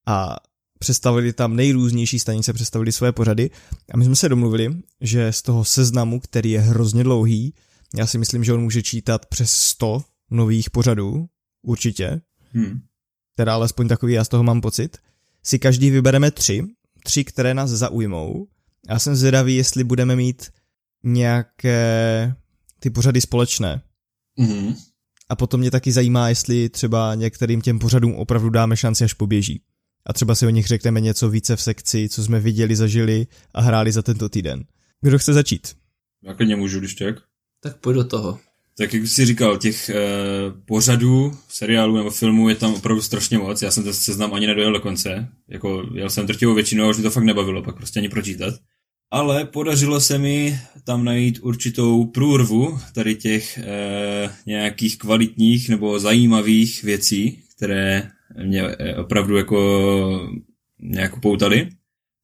[0.08, 0.36] A
[0.80, 3.50] představili tam nejrůznější stanice, představili své pořady
[3.94, 7.54] a my jsme se domluvili, že z toho seznamu, který je hrozně dlouhý,
[7.98, 11.26] já si myslím, že on může čítat přes 100 nových pořadů,
[11.62, 12.22] určitě,
[12.54, 12.80] hmm.
[13.36, 14.98] teda alespoň takový já z toho mám pocit,
[15.44, 16.64] si každý vybereme tři,
[17.04, 18.48] tři, které nás zaujmou.
[18.90, 20.52] Já jsem zvědavý, jestli budeme mít
[21.04, 22.36] nějaké
[22.80, 23.82] ty pořady společné.
[24.40, 24.76] Mm-hmm.
[25.30, 29.62] A potom mě taky zajímá, jestli třeba některým těm pořadům opravdu dáme šanci, až poběží
[30.06, 33.62] a třeba si o nich řekneme něco více v sekci, co jsme viděli, zažili a
[33.62, 34.64] hráli za tento týden.
[35.02, 35.76] Kdo chce začít?
[36.24, 37.16] Já klidně můžu, když tak.
[37.64, 38.40] Tak pojď do toho.
[38.78, 39.96] Tak jak jsi říkal, těch eh,
[40.66, 43.62] pořadů, seriálů nebo filmů je tam opravdu strašně moc.
[43.62, 45.28] Já jsem ten seznam ani nedojel do konce.
[45.48, 48.54] Jako, jel jsem drtivou většinu a už mi to fakt nebavilo, pak prostě ani pročítat.
[49.12, 56.84] Ale podařilo se mi tam najít určitou průrvu tady těch eh, nějakých kvalitních nebo zajímavých
[56.84, 58.12] věcí, které
[58.44, 60.30] mě eh, opravdu jako
[60.80, 61.70] nějak poutali.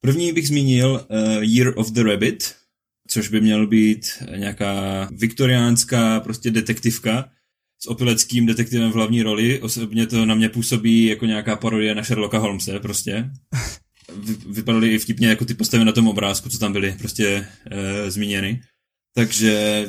[0.00, 2.54] První bych zmínil uh, Year of the Rabbit,
[3.08, 4.06] což by měl být
[4.36, 7.30] nějaká viktoriánská prostě detektivka
[7.78, 9.60] s opileckým detektivem v hlavní roli.
[9.60, 13.30] Osobně to na mě působí jako nějaká parodie na Sherlocka Holmese prostě.
[14.16, 18.10] Vy, vypadaly i vtipně jako ty postavy na tom obrázku, co tam byly prostě uh,
[18.10, 18.60] zmíněny.
[19.14, 19.84] Takže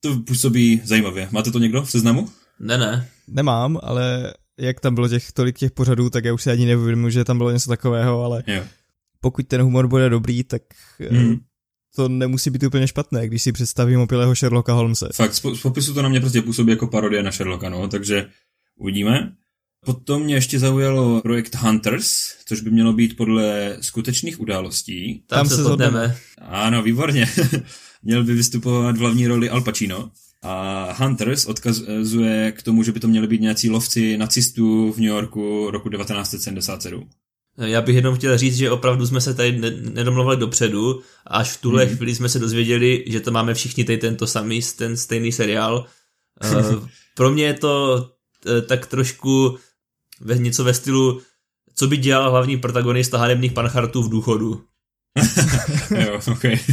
[0.00, 1.28] to působí zajímavě.
[1.30, 2.28] Máte to někdo v seznamu?
[2.60, 3.08] Ne, ne.
[3.28, 7.10] Nemám, ale jak tam bylo těch tolik těch pořadů, tak já už si ani nevím,
[7.10, 8.62] že tam bylo něco takového, ale jo.
[9.20, 10.62] pokud ten humor bude dobrý, tak
[11.10, 11.36] mm.
[11.96, 15.08] to nemusí být úplně špatné, když si představím opilého Sherlocka Holmese.
[15.14, 18.28] Fakt, z popisu to na mě prostě působí jako parodie na Sherlocka, no, takže
[18.76, 19.32] uvidíme.
[19.84, 22.10] Potom mě ještě zaujalo projekt Hunters,
[22.46, 25.22] což by mělo být podle skutečných událostí.
[25.26, 26.16] Tam, Tam se shodneme.
[26.38, 27.26] Ano, výborně.
[28.02, 30.10] Měl by vystupovat v hlavní roli Al Pacino.
[30.42, 35.08] A Hunters odkazuje k tomu, že by to měly být nějací lovci nacistů v New
[35.08, 37.08] Yorku roku 1977.
[37.58, 39.60] Já bych jenom chtěl říct, že opravdu jsme se tady
[39.90, 41.96] nedomluvili dopředu až v tuhle hmm.
[41.96, 45.86] chvíli jsme se dozvěděli, že to máme všichni tady tento samý, ten stejný seriál.
[46.44, 48.04] Uh, pro mě je to
[48.46, 49.58] uh, tak trošku
[50.20, 51.20] ve, něco ve stylu,
[51.74, 54.64] co by dělal hlavní protagonista hanebných panchartů v důchodu.
[56.06, 56.58] jo, okay.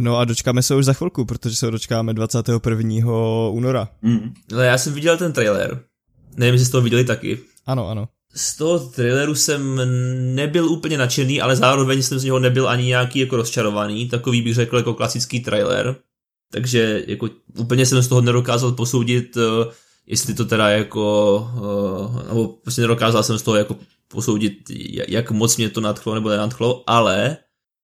[0.00, 3.12] No a dočkáme se už za chvilku, protože se dočkáme 21.
[3.50, 3.88] února.
[4.02, 4.34] Mm.
[4.54, 5.82] Ale já jsem viděl ten trailer.
[6.36, 7.38] Nevím, jestli jste to viděli taky.
[7.66, 8.08] Ano, ano.
[8.34, 9.80] Z toho traileru jsem
[10.34, 14.08] nebyl úplně nadšený, ale zároveň jsem z něho nebyl ani nějaký jako rozčarovaný.
[14.08, 15.96] Takový bych řekl jako klasický trailer.
[16.52, 17.28] Takže jako
[17.58, 19.42] úplně jsem z toho nedokázal posoudit, uh,
[20.08, 23.76] jestli to teda jako, uh, nebo prostě nedokázal jsem z toho jako
[24.08, 24.70] posoudit,
[25.08, 27.36] jak moc mě to nadchlo nebo nenadchlo, ale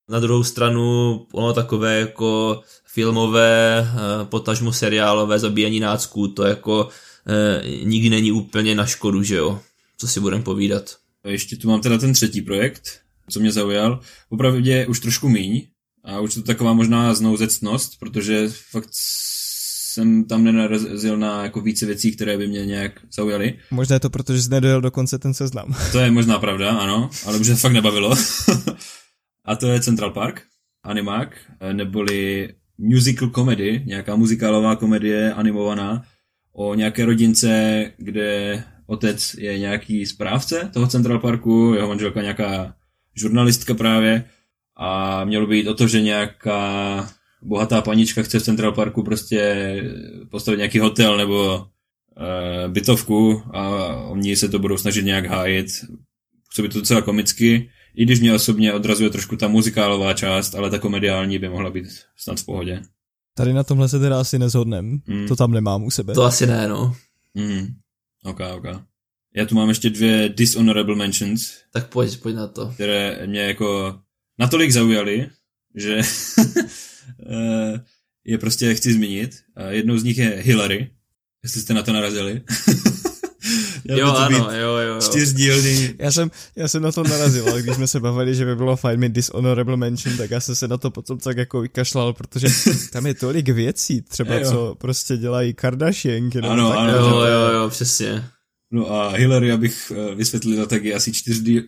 [0.09, 7.87] na druhou stranu ono takové jako filmové, uh, potažmo seriálové zabíjení nácků, to jako uh,
[7.87, 9.61] nikdy není úplně na škodu, že jo,
[9.99, 10.97] co si budem povídat.
[11.25, 12.83] Ještě tu mám teda ten třetí projekt,
[13.31, 14.01] co mě zaujal.
[14.31, 15.67] Opravdu už trošku míň
[16.05, 18.89] a už to taková možná znouzectnost, protože fakt
[19.95, 23.59] jsem tam nenarazil na jako více věcí, které by mě nějak zaujaly.
[23.71, 25.75] Možná je to proto, že jsi nedojel dokonce ten seznam.
[25.93, 28.15] To je možná pravda, ano, ale už se fakt nebavilo.
[29.45, 30.43] a to je Central Park,
[30.83, 31.37] animák,
[31.73, 36.03] neboli musical comedy, nějaká muzikálová komedie animovaná
[36.53, 42.75] o nějaké rodince, kde otec je nějaký správce toho Central Parku, jeho manželka nějaká
[43.15, 44.25] žurnalistka právě
[44.77, 47.09] a mělo být o to, že nějaká
[47.45, 49.77] bohatá panička chce v Central Parku prostě
[50.31, 51.67] postavit nějaký hotel nebo
[52.17, 55.67] e, bytovku a oni se to budou snažit nějak hájit.
[56.63, 60.79] by to docela komicky, i když mě osobně odrazuje trošku ta muzikálová část, ale ta
[60.79, 61.87] komediální by mohla být
[62.17, 62.83] snad v pohodě.
[63.37, 65.29] Tady na tomhle se teda asi nezhodnem, mm.
[65.29, 66.15] to tam nemám u sebe.
[66.15, 66.97] To asi ne, no.
[67.35, 67.67] Mm.
[68.25, 68.65] Ok, ok.
[69.37, 71.53] Já tu mám ještě dvě dishonorable mentions.
[71.73, 72.67] Tak pojď, pojď na to.
[72.67, 73.99] Které mě jako
[74.39, 75.31] natolik zaujaly,
[75.75, 76.01] že
[78.25, 79.37] je prostě chci zmínit.
[79.69, 80.91] Jednou z nich je Hillary,
[81.43, 82.43] jestli jste na to narazili.
[83.85, 85.01] jo, ano, jo, jo, jo.
[85.01, 85.95] Čtyřdílný.
[85.99, 88.77] Já jsem, já jsem na to narazil, ale když jsme se bavili, že by bylo
[88.77, 92.47] fajn mít dishonorable mention, tak já jsem se na to potom tak jako vykašlal, protože
[92.93, 94.51] tam je tolik věcí, třeba jo.
[94.51, 96.39] co prostě dělají Kardashianky.
[96.39, 96.93] Ano, tak, ano.
[96.93, 98.25] Jo, jo, jo, přesně.
[98.71, 101.13] No a Hillary, abych eh, vysvětlil, tak je asi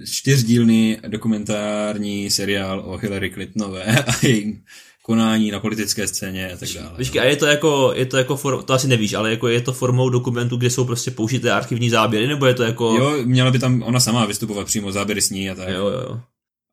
[0.04, 4.62] čtyřdílný dokumentární seriál o Hillary Clintonové a jejím
[5.06, 6.96] konání na politické scéně a tak dále.
[6.96, 9.60] Počkej, a je to jako, je to jako form, to asi nevíš, ale jako je
[9.60, 12.96] to formou dokumentu, kde jsou prostě použité archivní záběry, nebo je to jako...
[12.98, 15.68] Jo, měla by tam ona sama vystupovat přímo, záběry s ní a tak.
[15.68, 16.20] Jo, jo, jo.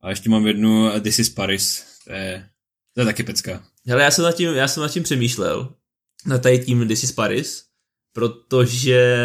[0.01, 2.49] A ještě mám jednu This is Paris, to je,
[2.93, 3.63] to je taky pecka.
[3.87, 5.73] Hele, já jsem nad tím, já jsem nad tím přemýšlel,
[6.25, 7.63] na tady tím This is Paris,
[8.13, 9.15] protože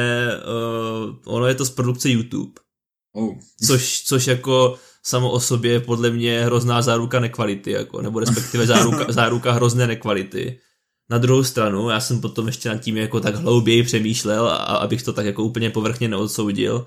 [1.06, 2.52] uh, ono je to z produkce YouTube.
[3.12, 3.38] Oh.
[3.66, 4.78] Což, což jako
[5.08, 9.86] samo o sobě je podle mě hrozná záruka nekvality, jako, nebo respektive záruka, záruka hrozné
[9.86, 10.58] nekvality.
[11.10, 15.02] Na druhou stranu, já jsem potom ještě nad tím jako tak hlouběji přemýšlel, a, abych
[15.02, 16.86] to tak jako úplně povrchně neodsoudil.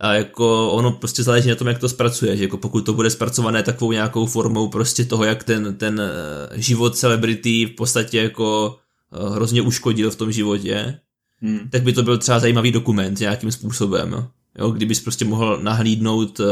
[0.00, 3.10] A jako ono prostě záleží na tom, jak to zpracuje, že jako pokud to bude
[3.10, 8.76] zpracované takovou nějakou formou prostě toho, jak ten, ten eh, život celebrity v podstatě jako
[9.12, 10.98] eh, hrozně uškodil v tom životě,
[11.40, 11.68] hmm.
[11.70, 14.28] tak by to byl třeba zajímavý dokument nějakým způsobem.
[14.58, 16.46] Jo, kdybys prostě mohl nahlídnout uh,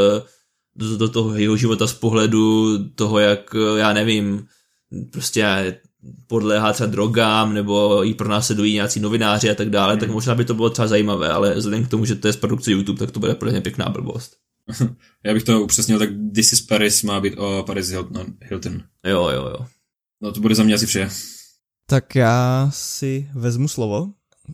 [0.80, 4.46] do, do toho jeho života z pohledu toho, jak, já nevím,
[5.12, 5.74] prostě
[6.26, 10.00] podléhá třeba drogám, nebo jí pronásledují nějací novináři a tak dále, hmm.
[10.00, 12.36] tak možná by to bylo třeba zajímavé, ale vzhledem k tomu, že to je z
[12.36, 14.36] produkce YouTube, tak to bude pro mě pěkná blbost.
[15.24, 18.26] Já bych to upřesnil, tak This is Paris má být o Paris Hilton.
[18.40, 18.82] Hilton.
[19.06, 19.66] Jo, jo, jo.
[20.20, 21.10] No to bude za mě asi vše.
[21.86, 24.08] Tak já si vezmu slovo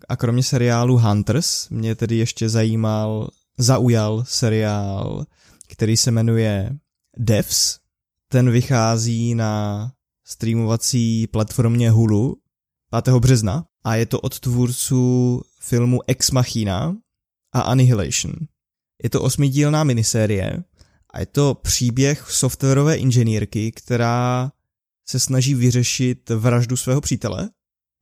[0.08, 5.24] a kromě seriálu Hunters mě tedy ještě zajímal, zaujal seriál
[5.66, 6.76] který se jmenuje
[7.18, 7.78] Devs.
[8.28, 9.92] Ten vychází na
[10.24, 12.36] streamovací platformě Hulu
[13.02, 13.14] 5.
[13.14, 16.96] března a je to od tvůrců filmu Ex Machina
[17.52, 18.32] a Annihilation.
[19.02, 20.64] Je to osmidílná minisérie
[21.10, 24.52] a je to příběh softwarové inženýrky, která
[25.08, 27.50] se snaží vyřešit vraždu svého přítele.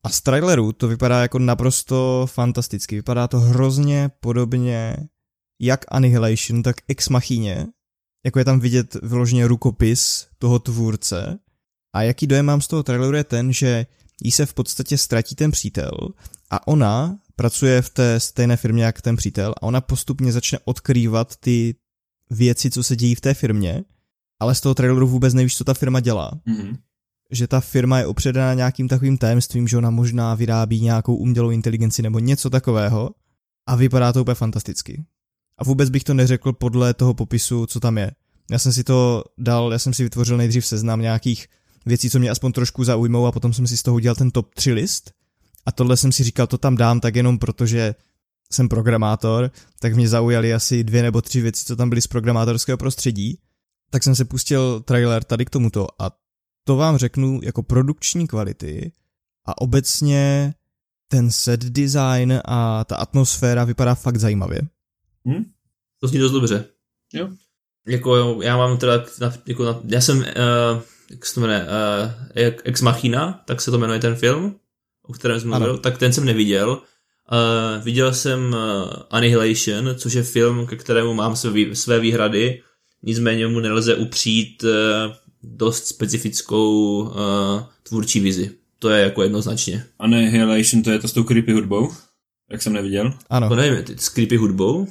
[0.05, 2.97] A z traileru to vypadá jako naprosto fantasticky.
[2.97, 4.97] Vypadá to hrozně podobně
[5.61, 7.67] jak Annihilation, tak Ex Machine,
[8.25, 11.39] jako je tam vidět vyloženě rukopis toho tvůrce.
[11.95, 13.87] A jaký dojem mám z toho traileru je ten, že
[14.23, 15.91] jí se v podstatě ztratí ten přítel
[16.51, 21.37] a ona pracuje v té stejné firmě jak ten přítel a ona postupně začne odkrývat
[21.37, 21.75] ty
[22.31, 23.85] věci, co se dějí v té firmě,
[24.41, 26.41] ale z toho traileru vůbec nevíš, co ta firma dělá.
[26.47, 26.77] Mhm.
[27.31, 32.03] Že ta firma je opředána nějakým takovým tajemstvím, že ona možná vyrábí nějakou umělou inteligenci
[32.03, 33.11] nebo něco takového
[33.69, 35.05] a vypadá to úplně fantasticky.
[35.59, 38.11] A vůbec bych to neřekl podle toho popisu, co tam je.
[38.51, 41.47] Já jsem si to dal, já jsem si vytvořil nejdřív seznam nějakých
[41.87, 44.55] věcí, co mě aspoň trošku zaujmou a potom jsem si z toho udělal ten top
[44.55, 45.13] 3 list
[45.67, 47.95] a tohle jsem si říkal, to tam dám tak jenom protože
[48.53, 49.51] jsem programátor,
[49.81, 53.39] tak mě zaujaly asi dvě nebo tři věci, co tam byly z programátorského prostředí,
[53.91, 56.11] tak jsem se pustil trailer tady k tomuto a
[56.65, 58.93] to vám řeknu jako produkční kvality
[59.47, 60.55] a obecně
[61.09, 64.61] ten set design a ta atmosféra vypadá fakt zajímavě.
[65.29, 65.45] Hm?
[66.01, 66.65] To zní dost dobře.
[67.13, 67.29] Jo.
[67.89, 72.55] Jako já mám teda, na, jako na, já jsem, uh, jak se to jmenuje, uh,
[72.65, 74.57] Ex Machina, tak se to jmenuje ten film,
[75.03, 76.71] o kterém jsem mluvil, tak ten jsem neviděl.
[77.33, 82.63] Uh, viděl jsem uh, Annihilation, což je film, ke kterému mám své, své výhrady,
[83.03, 84.71] nicméně mu nelze upřít uh,
[85.43, 87.13] dost specifickou uh,
[87.83, 88.51] tvůrčí vizi.
[88.79, 89.87] To je jako jednoznačně.
[89.99, 91.93] Annihilation, to je to s tou creepy hudbou,
[92.51, 93.13] jak jsem neviděl.
[93.31, 93.49] Ano.
[93.49, 94.87] To nevím, s creepy hudbou?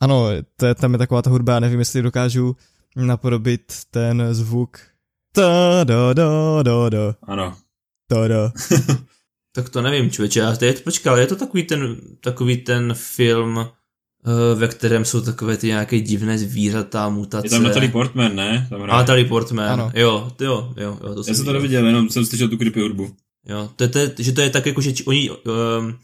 [0.00, 0.26] Ano,
[0.56, 2.56] to je, tam je taková ta hudba, já nevím, jestli dokážu
[2.96, 4.78] napodobit ten zvuk.
[5.32, 7.14] Ta do do do do.
[7.22, 7.56] Ano.
[8.08, 8.50] To do.
[9.54, 10.40] tak to nevím, člověče.
[10.40, 13.66] Já teď počkal, je to takový ten, takový ten film, uh,
[14.58, 17.46] ve kterém jsou takové ty nějaké divné zvířata, mutace.
[17.46, 18.66] Je tam Natalie Portman, ne?
[18.70, 18.98] Tam A hraje.
[18.98, 19.92] Natalie Portman, Ano.
[19.94, 21.52] jo, to jo, jo, jo, to Já jsem to viděl.
[21.52, 23.10] neviděl, jenom jsem slyšel tu creepy hudbu.
[23.48, 25.98] Jo, to je, to je, že to je tak jako, že oni, um,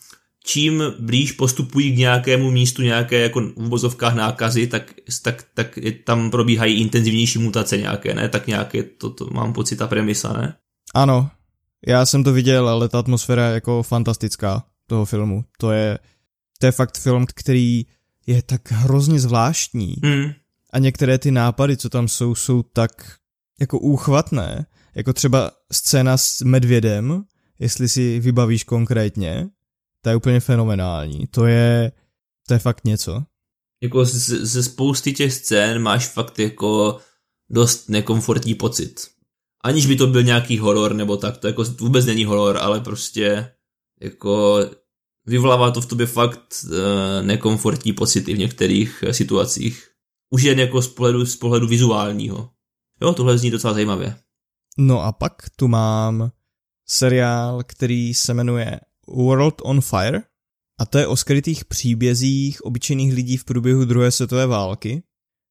[0.47, 6.31] čím blíž postupují k nějakému místu nějaké jako v uvozovkách nákazy, tak, tak, tak tam
[6.31, 8.29] probíhají intenzivnější mutace nějaké, ne?
[8.29, 10.55] Tak nějaké, to, to mám pocit, ta premisa, ne?
[10.95, 11.31] Ano,
[11.87, 15.45] já jsem to viděl, ale ta atmosféra je jako fantastická toho filmu.
[15.59, 15.99] To je,
[16.59, 17.87] to je fakt film, který
[18.27, 20.33] je tak hrozně zvláštní Hmm.
[20.73, 22.91] a některé ty nápady, co tam jsou, jsou tak
[23.61, 27.25] jako úchvatné, jako třeba scéna s medvědem,
[27.59, 29.49] jestli si vybavíš konkrétně,
[30.07, 31.27] ta je úplně fenomenální.
[31.27, 31.93] To je,
[32.49, 33.23] to je fakt něco.
[33.83, 36.99] Jako z- ze spousty těch scén máš fakt jako
[37.51, 39.09] dost nekomfortní pocit.
[39.65, 43.53] Aniž by to byl nějaký horor nebo tak, to jako vůbec není horor, ale prostě
[44.01, 44.59] jako
[45.27, 49.89] vyvolává to v tobě fakt e, nekomfortní pocity v některých eh, situacích.
[50.31, 52.51] Už jen jako z pohledu, z pohledu vizuálního.
[53.03, 54.17] Jo, tohle zní docela zajímavě.
[54.79, 56.31] No a pak tu mám
[56.89, 60.23] seriál, který se jmenuje World on Fire
[60.81, 65.03] a to je o skrytých příbězích obyčejných lidí v průběhu druhé světové války.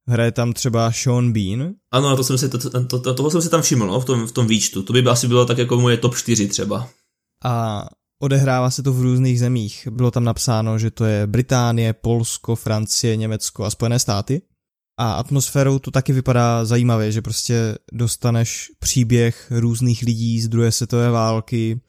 [0.08, 3.50] Hraje tam třeba Sean Bean, Ano, to jsem si, to, to, to, toho jsem si
[3.50, 4.84] tam všiml, no, v tom, v tom výčtu.
[4.84, 6.90] To by asi bylo tak jako moje top 4 třeba.
[7.44, 7.86] a
[8.24, 9.88] odehrává se to v různých zemích.
[9.92, 14.42] Bylo tam napsáno, že to je Británie, Polsko, Francie, Německo a Spojené státy.
[15.00, 21.10] A atmosférou to taky vypadá zajímavě, že prostě dostaneš příběh různých lidí z druhé světové
[21.10, 21.82] války,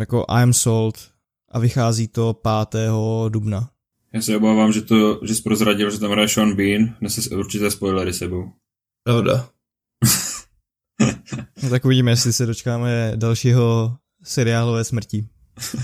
[0.00, 1.10] jako I'm Sold
[1.48, 2.34] a vychází to
[2.70, 2.90] 5.
[3.28, 3.70] dubna.
[4.14, 7.70] Já se obávám, že to, že jsi prozradil, že tam hraje Sean Bean, nese určité
[7.70, 8.52] spoilery sebou.
[9.04, 9.48] Pravda.
[11.62, 15.28] No tak uvidíme, jestli se dočkáme dalšího seriálové smrti.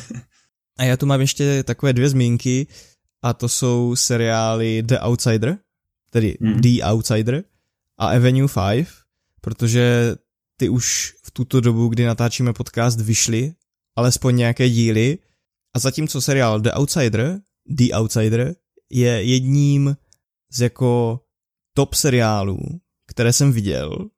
[0.78, 2.66] A já tu mám ještě takové dvě zmínky,
[3.22, 5.59] a to jsou seriály The Outsider,
[6.11, 6.61] tedy Hmm.
[6.61, 7.44] The Outsider
[7.98, 8.88] a Avenue 5,
[9.40, 10.14] protože
[10.56, 13.54] ty už v tuto dobu, kdy natáčíme podcast, vyšly
[13.99, 15.18] alespoň nějaké díly
[15.74, 18.55] a zatímco seriál The Outsider, The Outsider,
[18.90, 19.96] je jedním
[20.53, 21.20] z jako
[21.76, 22.59] top seriálů,
[23.07, 24.09] které jsem viděl,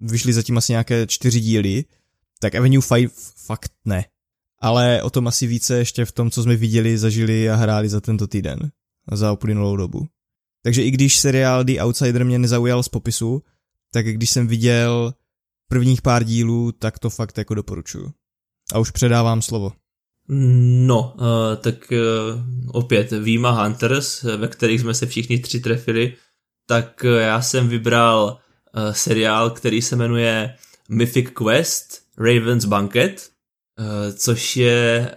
[0.00, 1.84] vyšly zatím asi nějaké čtyři díly,
[2.40, 3.12] tak Avenue 5
[3.46, 4.04] fakt ne.
[4.60, 8.00] Ale o tom asi více ještě v tom, co jsme viděli, zažili a hráli za
[8.00, 8.70] tento týden,
[9.12, 10.06] za uplynulou dobu.
[10.64, 13.42] Takže i když seriál The Outsider mě nezaujal z popisu,
[13.92, 15.14] tak když jsem viděl
[15.68, 18.12] prvních pár dílů, tak to fakt jako doporučuju.
[18.72, 19.72] A už předávám slovo.
[20.28, 21.26] No, uh,
[21.60, 21.98] tak uh,
[22.68, 26.14] opět Výma Hunters, eh, ve kterých jsme se všichni tři trefili,
[26.66, 28.38] tak uh, já jsem vybral
[28.92, 30.54] seriál, který se jmenuje
[30.88, 33.30] Mythic Quest Raven's Banquet,
[34.16, 35.14] což je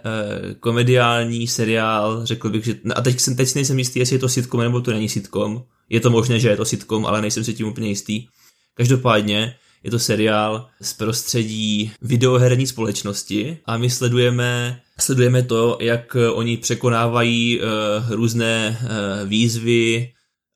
[0.60, 2.74] komediální seriál, řekl bych, že...
[2.94, 5.64] A teď, jsem, teď nejsem jistý, jestli je to sitcom nebo to není sitcom.
[5.88, 8.26] Je to možné, že je to sitcom, ale nejsem si tím úplně jistý.
[8.74, 16.56] Každopádně je to seriál z prostředí videoherní společnosti a my sledujeme, sledujeme to, jak oni
[16.56, 17.66] překonávají uh,
[18.10, 20.12] různé uh, výzvy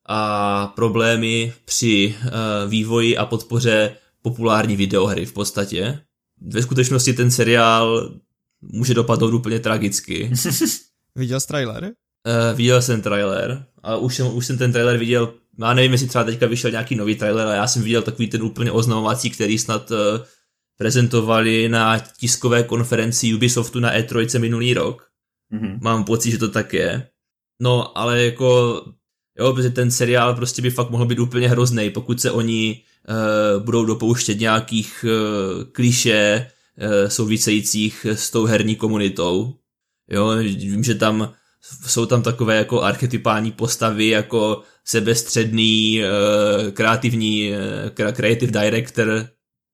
[0.07, 6.01] a problémy při uh, vývoji a podpoře populární videohry v podstatě.
[6.41, 8.15] Ve skutečnosti ten seriál
[8.63, 10.31] může dopadnout úplně tragicky.
[11.15, 11.85] Viděl jsi trailer?
[11.85, 16.09] Uh, viděl jsem trailer, ale už jsem, už jsem ten trailer viděl, já nevím, jestli
[16.09, 19.59] třeba teďka vyšel nějaký nový trailer, ale já jsem viděl takový ten úplně oznamovací, který
[19.59, 19.97] snad uh,
[20.79, 25.09] prezentovali na tiskové konferenci Ubisoftu na E3 minulý rok.
[25.53, 25.79] Mm-hmm.
[25.83, 27.09] Mám pocit, že to tak je.
[27.63, 28.83] No, ale jako,
[29.39, 33.63] jo, protože ten seriál prostě by fakt mohl být úplně hrozný, pokud se oni uh,
[33.63, 39.55] budou dopouštět nějakých uh, kliše uh, souvisejících s tou herní komunitou.
[40.11, 41.33] Jo, vím, že tam
[41.87, 49.29] jsou tam takové jako archetypální postavy, jako sebestředný, uh, kreativní, uh, creative director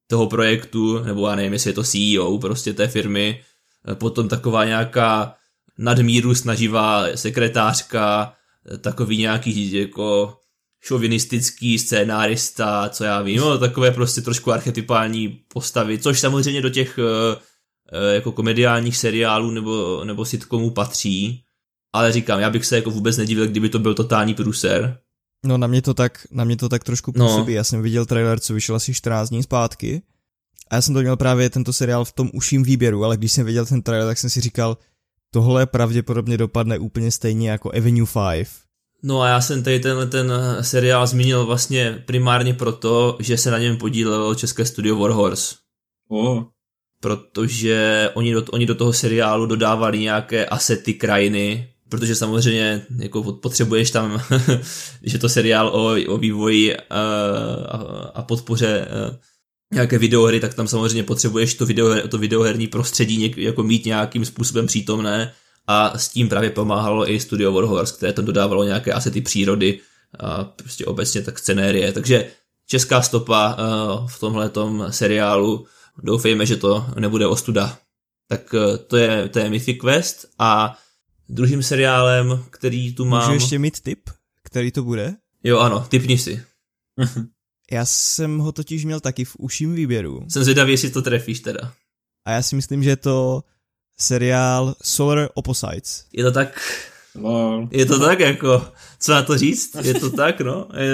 [0.07, 3.43] toho projektu, nebo já nevím, jestli je to CEO prostě té firmy,
[3.93, 5.35] potom taková nějaká
[5.77, 8.33] nadmíru snaživá sekretářka,
[8.81, 10.37] takový nějaký jako
[10.81, 16.99] šovinistický scénárista, co já vím, no, takové prostě trošku archetypální postavy, což samozřejmě do těch
[18.13, 21.43] jako komediálních seriálů nebo, nebo sitcomů patří,
[21.93, 24.97] ale říkám, já bych se jako vůbec nedivil, kdyby to byl totální průser.
[25.45, 27.27] No na mě to tak, na mě to tak trošku no.
[27.27, 27.53] působí.
[27.53, 27.57] No.
[27.57, 30.01] Já jsem viděl trailer, co vyšel asi 14 dní zpátky.
[30.69, 33.45] A já jsem to měl právě tento seriál v tom uším výběru, ale když jsem
[33.45, 34.77] viděl ten trailer, tak jsem si říkal,
[35.31, 38.47] tohle pravděpodobně dopadne úplně stejně jako Avenue 5.
[39.03, 43.57] No a já jsem tady tenhle ten seriál zmínil vlastně primárně proto, že se na
[43.59, 45.55] něm podílelo české studio Warhorse.
[46.09, 46.43] Oh.
[46.99, 53.91] Protože oni do, oni do toho seriálu dodávali nějaké asety krajiny, protože samozřejmě jako potřebuješ
[53.91, 54.21] tam,
[55.03, 56.81] že to seriál o, o vývoji a,
[57.69, 57.77] a,
[58.13, 59.17] a podpoře a,
[59.73, 64.25] nějaké videohry, tak tam samozřejmě potřebuješ to, video, to videoherní prostředí něk, jako mít nějakým
[64.25, 65.33] způsobem přítomné
[65.67, 69.79] a s tím právě pomáhalo i Studio Warhorse, které to dodávalo nějaké asety přírody
[70.19, 71.91] a prostě obecně tak scenérie.
[71.91, 72.27] Takže
[72.67, 74.51] česká stopa uh, v tomhle
[74.89, 75.65] seriálu,
[76.03, 77.77] doufejme, že to nebude ostuda.
[78.27, 78.55] Tak
[78.87, 80.77] to je, to je Mythic Quest a
[81.29, 83.21] druhým seriálem, který tu mám...
[83.21, 84.09] Můžu ještě mít tip,
[84.43, 85.15] který to bude?
[85.43, 86.43] Jo, ano, typni si.
[87.71, 90.25] Já jsem ho totiž měl taky v uším výběru.
[90.29, 91.73] Jsem zvědavý, jestli to trefíš teda.
[92.25, 93.43] A já si myslím, že je to
[93.97, 96.05] seriál Solar Opposites.
[96.13, 96.61] Je to tak...
[97.15, 97.69] No.
[97.71, 98.67] Je to tak, jako,
[98.99, 99.75] co na to říct?
[99.81, 100.67] Je to tak, no.
[100.77, 100.89] Je,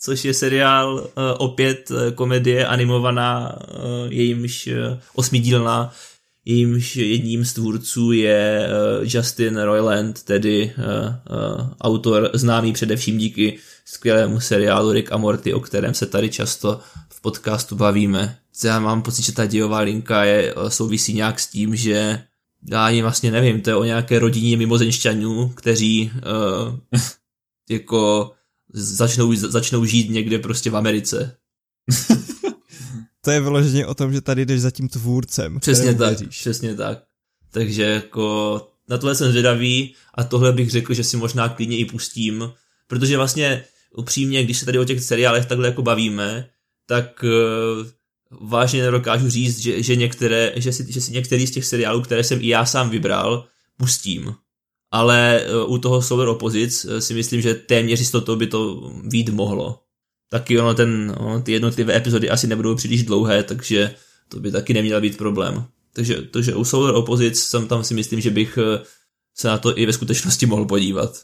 [0.00, 4.68] což je seriál uh, opět uh, komedie animovaná, uh, jejímž
[5.14, 5.92] osmidílná,
[6.46, 13.58] jejímž jedním z tvůrců je uh, Justin Roiland, tedy uh, uh, autor známý především díky
[13.84, 18.38] skvělému seriálu Rick a Morty, o kterém se tady často v podcastu bavíme.
[18.64, 22.22] Já mám pocit, že ta dějová linka je, souvisí nějak s tím, že
[22.70, 27.00] já ani vlastně nevím, to je o nějaké rodině mimozenšťanů, kteří uh,
[27.70, 28.32] jako
[28.72, 31.36] začnou, začnou žít někde prostě v Americe.
[33.26, 35.60] to je vyloženě o tom, že tady jdeš za tím tvůrcem.
[35.60, 36.38] Přesně tak, věříš.
[36.38, 37.02] přesně tak.
[37.52, 41.84] Takže jako na tohle jsem zvědavý a tohle bych řekl, že si možná klidně i
[41.84, 42.52] pustím,
[42.86, 43.64] protože vlastně
[43.96, 46.48] upřímně, když se tady o těch seriálech takhle jako bavíme,
[46.86, 47.86] tak uh,
[48.48, 52.24] vážně nedokážu říct, že, že, některé, že, si, že si některý z těch seriálů, které
[52.24, 53.46] jsem i já sám vybral,
[53.76, 54.34] pustím.
[54.90, 59.28] Ale uh, u toho Solar Opposites uh, si myslím, že téměř jistotou by to vít
[59.28, 59.85] mohlo.
[60.30, 63.94] Taky ono, ten, ono, ty jednotlivé epizody asi nebudou příliš dlouhé, takže
[64.28, 65.64] to by taky neměl být problém.
[65.92, 68.58] Takže, takže u Solar Opposites jsem tam si myslím, že bych
[69.34, 71.22] se na to i ve skutečnosti mohl podívat.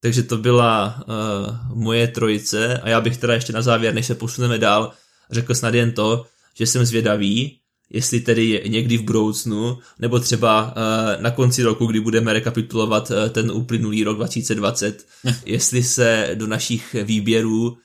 [0.00, 4.14] Takže to byla uh, moje trojice a já bych teda ještě na závěr, než se
[4.14, 4.92] posuneme dál,
[5.30, 7.58] řekl snad jen to, že jsem zvědavý,
[7.90, 13.28] jestli tedy někdy v budoucnu, nebo třeba uh, na konci roku, kdy budeme rekapitulovat uh,
[13.28, 15.06] ten uplynulý rok 2020,
[15.46, 17.76] jestli se do našich výběrů, uh,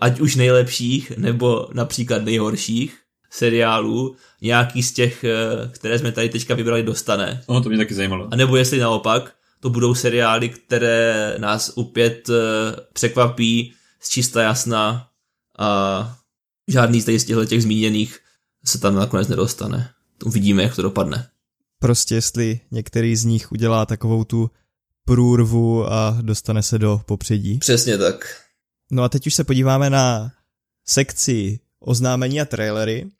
[0.00, 2.98] ať už nejlepších, nebo například nejhorších
[3.30, 7.42] seriálů, nějaký z těch, uh, které jsme tady teďka vybrali, dostane.
[7.46, 8.28] Oh, to mě taky zajímalo.
[8.32, 12.34] A nebo jestli naopak, to budou seriály, které nás opět uh,
[12.92, 15.08] překvapí z čista jasna
[15.58, 16.16] a
[16.68, 18.18] žádný z těchto těch zmíněných
[18.64, 19.90] se tam nakonec nedostane.
[20.24, 21.28] Uvidíme, jak to dopadne.
[21.78, 24.50] Prostě jestli některý z nich udělá takovou tu
[25.04, 27.58] průrvu a dostane se do popředí.
[27.58, 28.36] Přesně tak.
[28.90, 30.32] No a teď už se podíváme na
[30.86, 33.10] sekci oznámení a trailery,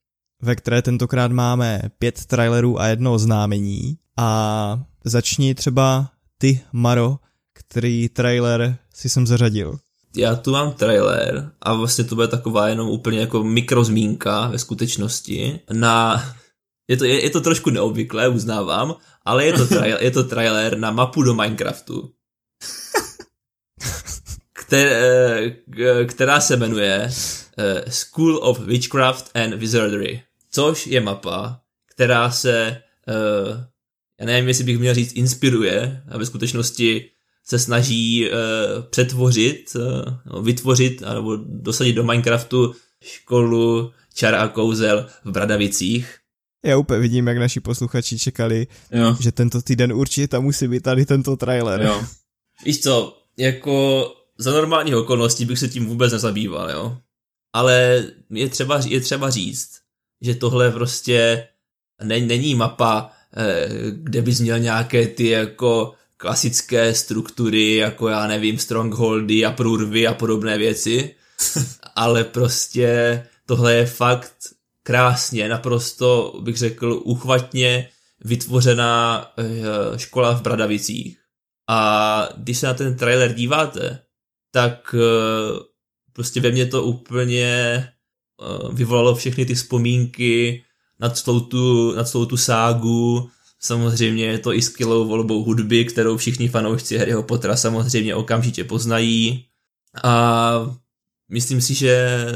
[0.43, 3.99] ve které tentokrát máme pět trailerů a jedno oznámení.
[4.17, 7.19] A začni třeba ty, Maro,
[7.55, 9.79] který trailer si jsem zařadil?
[10.17, 15.61] Já tu mám trailer a vlastně to bude taková jenom úplně jako mikrozmínka ve skutečnosti
[15.73, 16.25] na...
[16.89, 18.95] Je to, je, je to trošku neobvyklé, uznávám,
[19.25, 22.11] ale je to, trailer, je to trailer na mapu do Minecraftu.
[24.71, 25.57] Které,
[26.07, 27.11] která se jmenuje
[27.59, 31.61] eh, School of Witchcraft and Wizardry, což je mapa,
[31.95, 33.57] která se uh,
[34.21, 37.11] já nevím, jestli bych měl říct inspiruje, a ve skutečnosti
[37.45, 38.31] se snaží
[38.91, 39.77] přetvořit,
[40.43, 46.17] vytvořit nebo dosadit do Minecraftu školu čar a kouzel v Bradavicích.
[46.65, 49.17] Já úplně vidím, jak naši posluchači čekali, Jo.
[49.21, 51.83] že tento týden určitě tam musí být tady tento trailer.
[51.83, 52.05] Jo.
[52.65, 54.05] Víš co, jako
[54.41, 56.99] za normálních okolností bych se tím vůbec nezabýval, jo.
[57.53, 59.71] Ale je třeba, je třeba říct,
[60.21, 61.49] že tohle prostě
[62.03, 68.59] ne, není mapa, eh, kde bys měl nějaké ty jako klasické struktury, jako já nevím,
[68.59, 71.15] strongholdy a průrvy a podobné věci,
[71.95, 74.35] ale prostě tohle je fakt
[74.83, 77.89] krásně, naprosto bych řekl uchvatně
[78.25, 81.19] vytvořená eh, škola v Bradavicích.
[81.69, 84.03] A když se na ten trailer díváte,
[84.51, 85.59] tak eh,
[86.13, 90.65] prostě ve mně to úplně eh, vyvolalo všechny ty vzpomínky
[91.01, 93.31] na celou tu, na celou tu ságu,
[93.61, 99.47] samozřejmě je to i skvělou volbou hudby, kterou všichni fanoušci Harryho Pottera samozřejmě okamžitě poznají.
[100.05, 100.77] A
[101.29, 102.27] myslím si, že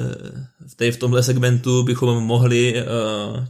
[0.67, 2.85] v, té, v tomhle segmentu bychom mohli eh,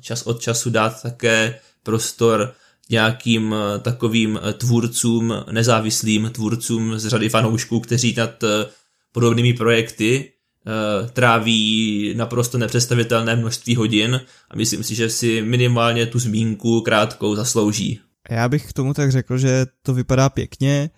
[0.00, 2.54] čas od času dát také prostor
[2.90, 8.66] nějakým eh, takovým eh, tvůrcům, nezávislým tvůrcům z řady fanoušků, kteří nad eh,
[9.12, 10.32] podobnými projekty
[10.66, 14.20] eh, tráví naprosto nepředstavitelné množství hodin
[14.50, 18.00] a myslím si, že si minimálně tu zmínku krátkou zaslouží.
[18.30, 20.90] Já bych k tomu tak řekl, že to vypadá pěkně,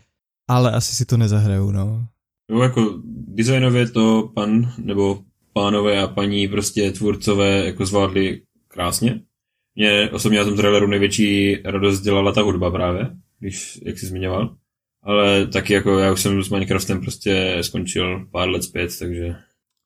[0.49, 2.07] ale asi si to nezahraju, no.
[2.51, 5.19] Jo, jako designově to pan, nebo
[5.53, 9.21] pánové a paní prostě tvůrcové jako zvládli krásně.
[9.77, 13.11] Mě osobně na tom traileru největší radost dělala ta hudba právě,
[13.41, 14.57] když, jak jsi zmiňoval.
[15.03, 19.35] Ale taky jako já už jsem s Minecraftem prostě skončil pár let zpět, takže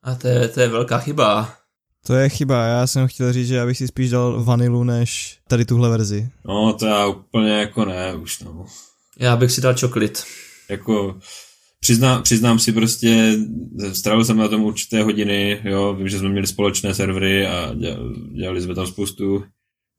[0.02, 1.54] A to je, to je velká chyba.
[2.06, 5.38] To je chyba, já jsem chtěl říct, že já bych si spíš dal vanilu než
[5.48, 6.28] tady tuhle verzi.
[6.44, 8.66] no to já úplně jako ne už no.
[9.18, 10.24] Já bych si dal čoklit.
[10.68, 11.18] Jako
[11.80, 13.36] přizná, přiznám si prostě,
[13.92, 18.14] strávil jsem na tom určité hodiny, jo, vím, že jsme měli společné servery a dělali,
[18.36, 19.44] dělali jsme tam spoustu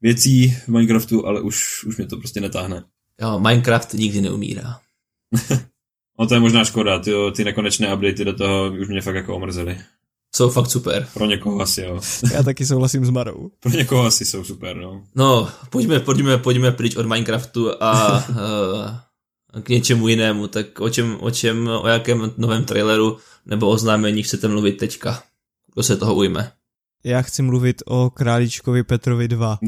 [0.02, 2.84] věcí v Minecraftu, ale už, už mě to prostě netáhne.
[3.20, 4.78] Jo, Minecraft nikdy neumírá.
[6.18, 9.36] No to je možná škoda, ty, ty nekonečné updaty do toho už mě fakt jako
[9.36, 9.78] omrzely.
[10.34, 11.08] Jsou fakt super.
[11.14, 12.00] Pro někoho asi, jo.
[12.32, 13.50] Já taky souhlasím s Marou.
[13.60, 15.04] Pro někoho asi jsou super, no.
[15.14, 20.46] No, pojďme, pojďme, pojďme pryč od Minecraftu a uh, k něčemu jinému.
[20.46, 25.22] Tak o čem, o čem, o jakém novém traileru nebo oznámení chcete mluvit teďka?
[25.74, 26.52] Kdo se toho ujme?
[27.04, 29.58] Já chci mluvit o Králíčkovi Petrovi 2.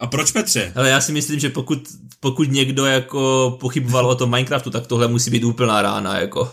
[0.00, 0.72] A proč Petře?
[0.76, 1.88] Ale já si myslím, že pokud,
[2.20, 6.52] pokud někdo jako pochyboval o tom Minecraftu, tak tohle musí být úplná rána, jako.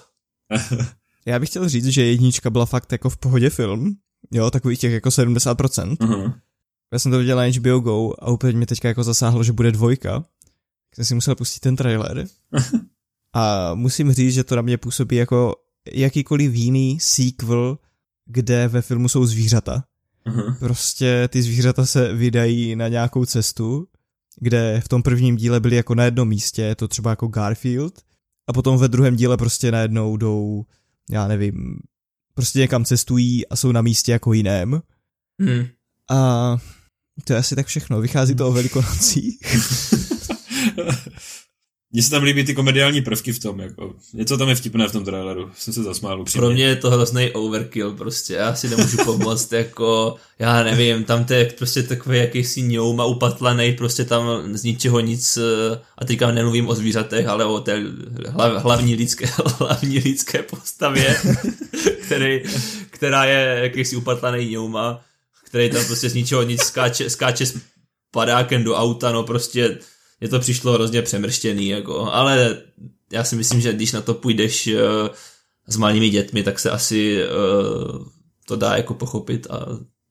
[1.25, 3.95] Já bych chtěl říct, že jednička byla fakt jako v pohodě film.
[4.31, 5.97] Jo, takových těch jako 70%.
[5.97, 6.33] Uh-huh.
[6.93, 9.71] Já jsem to viděl na HBO Go a úplně mě teďka jako zasáhlo, že bude
[9.71, 10.19] dvojka.
[10.19, 12.27] Tak jsem si musel pustit ten trailer.
[13.33, 15.55] A musím říct, že to na mě působí jako
[15.93, 17.77] jakýkoliv jiný sequel,
[18.25, 19.83] kde ve filmu jsou zvířata.
[20.27, 20.59] Uh-huh.
[20.59, 23.87] Prostě ty zvířata se vydají na nějakou cestu,
[24.39, 28.01] kde v tom prvním díle byli jako na jednom místě, je to třeba jako Garfield,
[28.47, 30.65] a potom ve druhém díle prostě najednou jdou,
[31.09, 31.79] já nevím,
[32.33, 34.81] prostě někam cestují a jsou na místě jako jiném.
[35.41, 35.67] Hmm.
[36.11, 36.57] A
[37.23, 38.01] to je asi tak všechno.
[38.01, 39.39] Vychází to o velikonocích.
[41.91, 43.95] Mně se tam líbí ty komediální prvky v tom, jako.
[44.13, 45.51] Něco tam je vtipné v tom traileru.
[45.57, 46.41] Jsem se zasmál upřímně.
[46.41, 51.25] Pro mě je to hrozný overkill prostě, já si nemůžu pomoct, jako, já nevím, tam
[51.25, 54.23] to je prostě takový jakýsi ňouma upatlaný, prostě tam
[54.57, 57.83] z ničeho nic, eh, a teďka nemluvím o zvířatech, ale o té
[58.27, 61.17] hlav, hlavní, lidské, hlavní lidské postavě,
[62.05, 62.43] který,
[62.89, 65.01] která je jakýsi upatlaný ňouma,
[65.45, 67.57] který tam prostě z ničeho nic skáče, skáče s
[68.11, 69.77] padákem do auta, no prostě
[70.19, 72.57] mně to přišlo hrozně přemrštěný, jako, ale
[73.11, 74.81] já si myslím, že když na to půjdeš uh,
[75.67, 78.07] s malými dětmi, tak se asi uh,
[78.45, 79.65] to dá jako pochopit a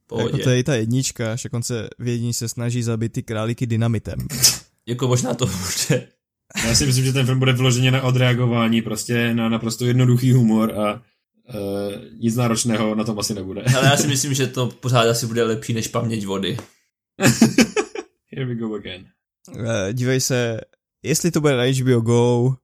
[0.06, 0.28] pohodě.
[0.28, 3.22] jako to je i ta jednička, až on se v jedničce se snaží zabít ty
[3.22, 4.18] králíky dynamitem.
[4.86, 6.08] Jako možná to bude.
[6.66, 10.72] Já si myslím, že ten film bude vyloženě na odreagování, prostě na naprosto jednoduchý humor
[10.72, 11.02] a uh,
[12.20, 13.62] nic náročného na tom asi nebude.
[13.76, 16.56] Ale já si myslím, že to pořád asi bude lepší než paměť vody.
[18.32, 19.06] Here we go again.
[19.54, 20.60] Eh, Dívej se,
[21.02, 22.54] jestli to bude na HBO Go,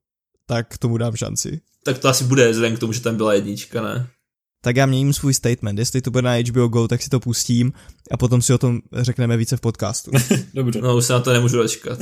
[0.46, 1.60] tak tomu dám šanci.
[1.84, 4.08] Tak to asi bude vzhledem k tomu, že tam byla jednička, ne?
[4.64, 7.72] Tak já měním svůj statement, jestli to bude na HBO Go, tak si to pustím
[8.10, 10.10] a potom si o tom řekneme více v podcastu.
[10.54, 10.80] Dobře.
[10.80, 11.98] No už se na to nemůžu dočkat.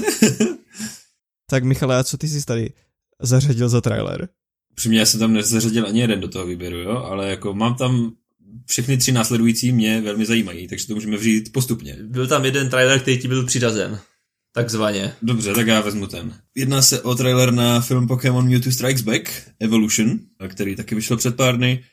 [1.51, 2.73] tak Michale, a co ty jsi tady
[3.23, 4.29] zařadil za trailer?
[4.75, 8.13] Přímě já jsem tam nezařadil ani jeden do toho výběru, jo, ale jako mám tam
[8.67, 11.97] všechny tři následující mě velmi zajímají, takže to můžeme vzít postupně.
[12.03, 14.01] Byl tam jeden trailer, který ti byl přiřazen.
[14.53, 15.13] Takzvaně.
[15.23, 16.35] Dobře, tak já vezmu ten.
[16.55, 20.19] Jedná se o trailer na film Pokémon Mewtwo Strikes Back Evolution,
[20.49, 21.85] který taky vyšel před pár dny.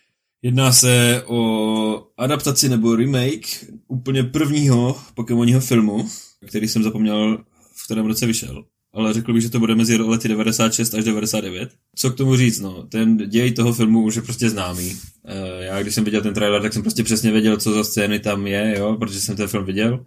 [0.41, 3.47] Jedná se o adaptaci nebo remake
[3.88, 6.09] úplně prvního Pokémonního filmu,
[6.47, 7.43] který jsem zapomněl,
[7.75, 8.65] v kterém roce vyšel.
[8.93, 11.69] Ale řekl bych, že to bude mezi lety 96 až 99.
[11.95, 12.84] Co k tomu říct, no?
[12.84, 14.95] Ten děj toho filmu už je prostě známý.
[15.25, 18.19] Eh, já, když jsem viděl ten trailer, tak jsem prostě přesně věděl, co za scény
[18.19, 20.05] tam je, jo, protože jsem ten film viděl.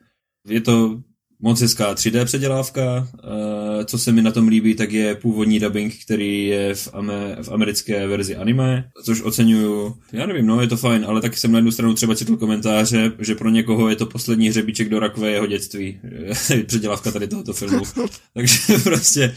[0.48, 1.01] Je to
[1.41, 3.09] moc hezká 3D předělávka.
[3.19, 7.37] Eh, co se mi na tom líbí, tak je původní dubbing, který je v, ame,
[7.43, 9.97] v americké verzi anime, což oceňuju.
[10.12, 13.12] Já nevím, no, je to fajn, ale taky jsem na jednu stranu třeba četl komentáře,
[13.19, 16.01] že pro někoho je to poslední hřebíček do rakve jeho dětství.
[16.67, 17.85] předělávka tady tohoto filmu.
[18.35, 19.35] Takže prostě,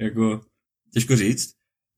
[0.00, 0.40] jako,
[0.94, 1.50] těžko říct.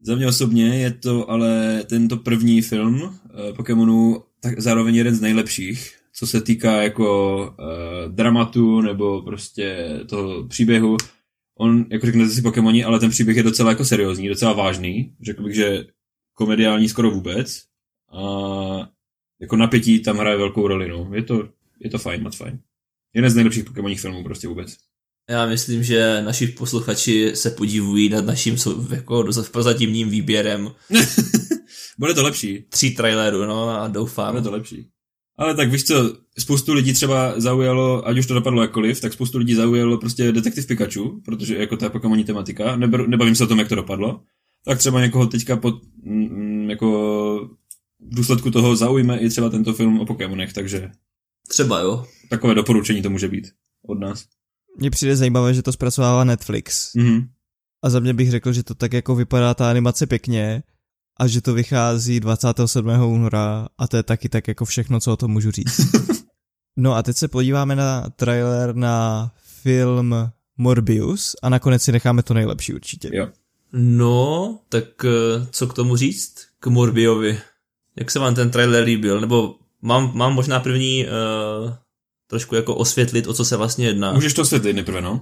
[0.05, 5.21] Za mě osobně je to ale tento první film eh, Pokémonu tak zároveň jeden z
[5.21, 10.97] nejlepších co se týká jako uh, dramatu nebo prostě toho příběhu.
[11.59, 15.17] On, jako řeknete si Pokémoni, ale ten příběh je docela jako seriózní, docela vážný.
[15.21, 15.85] Řekl bych, že
[16.35, 17.63] komediální skoro vůbec.
[18.13, 18.23] A
[19.41, 21.11] jako napětí tam hraje velkou roli, no.
[21.15, 21.49] Je to,
[21.81, 22.59] je to fajn, moc fajn.
[23.15, 24.77] Jeden z nejlepších Pokémonních filmů prostě vůbec.
[25.31, 28.57] Já myslím, že naši posluchači se podivují nad naším
[28.91, 30.73] jako prozatímním výběrem.
[31.99, 32.65] Bude to lepší.
[32.69, 34.33] Tří trailerů, no a doufám.
[34.33, 34.92] Bude to lepší.
[35.39, 39.39] Ale tak víš co, spoustu lidí třeba zaujalo, ať už to dopadlo jakkoliv, tak spoustu
[39.39, 43.69] lidí zaujalo prostě detektiv Pikachu, protože jako ta Pokémoní tematika, nebavím se o tom, jak
[43.69, 44.21] to dopadlo,
[44.65, 46.89] tak třeba někoho teďka pod, mm, jako
[48.01, 50.91] v důsledku toho zaujme i třeba tento film o Pokémonech, takže...
[51.49, 52.07] Třeba jo.
[52.31, 53.53] Takové doporučení to může být
[53.89, 54.25] od nás.
[54.79, 56.95] Mně přijde zajímavé, že to zpracovává Netflix.
[56.95, 57.29] Mm-hmm.
[57.83, 60.63] A za mě bych řekl, že to tak jako vypadá ta animace pěkně
[61.23, 62.89] a že to vychází 27.
[62.91, 65.81] února a to je taky tak jako všechno, co o tom můžu říct.
[66.77, 69.31] No a teď se podíváme na trailer na
[69.63, 70.15] film
[70.57, 73.11] Morbius a nakonec si necháme to nejlepší určitě.
[73.13, 73.29] Jo.
[73.73, 76.35] No, tak eh, co k tomu říct?
[76.61, 77.41] K Morbiovi.
[77.99, 79.21] Jak se vám ten trailer líbil?
[79.21, 81.73] Nebo mám, mám možná první uh,
[82.27, 84.13] trošku jako osvětlit, o co se vlastně jedná.
[84.13, 85.21] Můžeš to osvětlit nejprve, no?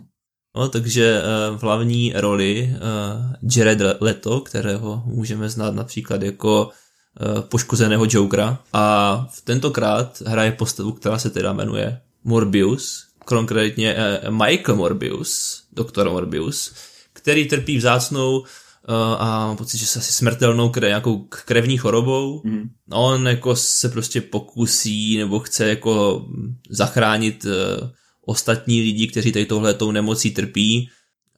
[0.56, 7.40] No, takže uh, v hlavní roli uh, Jared Leto, kterého můžeme znát například jako uh,
[7.40, 13.96] poškozeného Jokera a v tentokrát hraje postavu, která se teda jmenuje Morbius, konkrétně
[14.30, 16.74] Michael Morbius, doktor Morbius,
[17.12, 18.44] který trpí vzácnou
[19.18, 22.42] a mám pocit, že se asi smrtelnou kre, nějakou krevní chorobou.
[22.44, 22.70] Mm.
[22.92, 26.26] On jako se prostě pokusí nebo chce jako
[26.70, 27.88] zachránit uh,
[28.26, 30.90] ostatní lidi, kteří tady tohletou nemocí trpí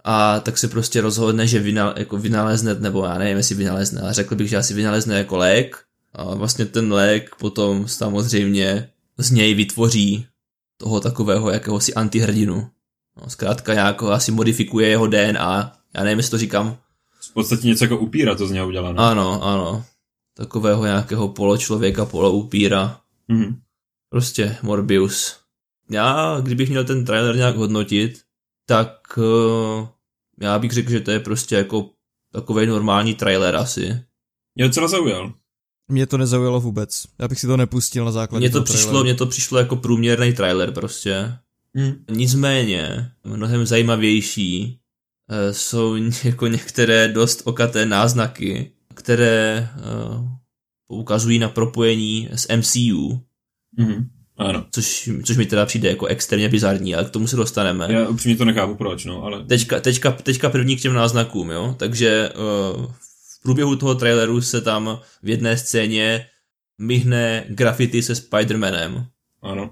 [0.04, 4.14] a tak se prostě rozhodne, že vynal, jako vynalezne, nebo já nevím, jestli vynalezne, ale
[4.14, 5.76] řekl bych, že asi vynalezne jako lék
[6.12, 8.88] a vlastně ten lék potom samozřejmě
[9.18, 10.26] z něj vytvoří
[10.76, 12.70] toho takového jakéhosi antihrdinu.
[13.16, 16.76] No, zkrátka nějak asi modifikuje jeho DNA, já nevím, jestli to říkám.
[17.30, 19.00] V podstatě něco jako upíra to z něho udělá, no?
[19.00, 19.84] Ano, ano.
[20.36, 23.00] Takového nějakého poločlověka, poloupíra.
[23.30, 23.56] Mm-hmm.
[24.09, 25.41] Prostě Morbius
[25.93, 28.20] já, kdybych měl ten trailer nějak hodnotit,
[28.66, 29.89] tak uh,
[30.40, 31.90] já bych řekl, že to je prostě jako
[32.32, 34.01] takový normální trailer asi.
[34.55, 35.32] Mě docela zaujal.
[35.89, 37.06] Mě to nezaujalo vůbec.
[37.19, 40.32] Já bych si to nepustil na základě mně to přišlo, Mně to přišlo jako průměrný
[40.32, 41.35] trailer prostě.
[41.74, 42.05] Hmm.
[42.10, 44.81] Nicméně, mnohem zajímavější
[45.31, 50.28] uh, jsou jako některé dost okaté náznaky, které uh,
[50.86, 53.20] poukazují na propojení s MCU.
[53.78, 54.06] Mm-hmm.
[54.48, 54.66] Ano.
[54.70, 57.86] Což, což mi teda přijde jako extrémně bizarní, ale k tomu se dostaneme.
[57.90, 59.44] Já upřímně to nechápu proč, no, ale...
[59.44, 62.31] Teďka, teďka, teďka první k těm náznakům, jo, takže
[62.77, 62.86] uh,
[63.39, 66.27] v průběhu toho traileru se tam v jedné scéně
[66.78, 69.06] myhne grafity se Spider-Manem.
[69.43, 69.70] Ano.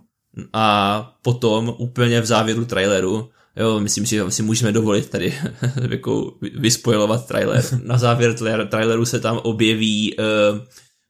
[0.53, 5.35] A potom úplně v závěru traileru Jo, myslím, že si můžeme dovolit tady
[5.91, 7.65] jako vyspojovat trailer.
[7.85, 8.35] Na závěr
[8.69, 10.25] traileru se tam objeví uh,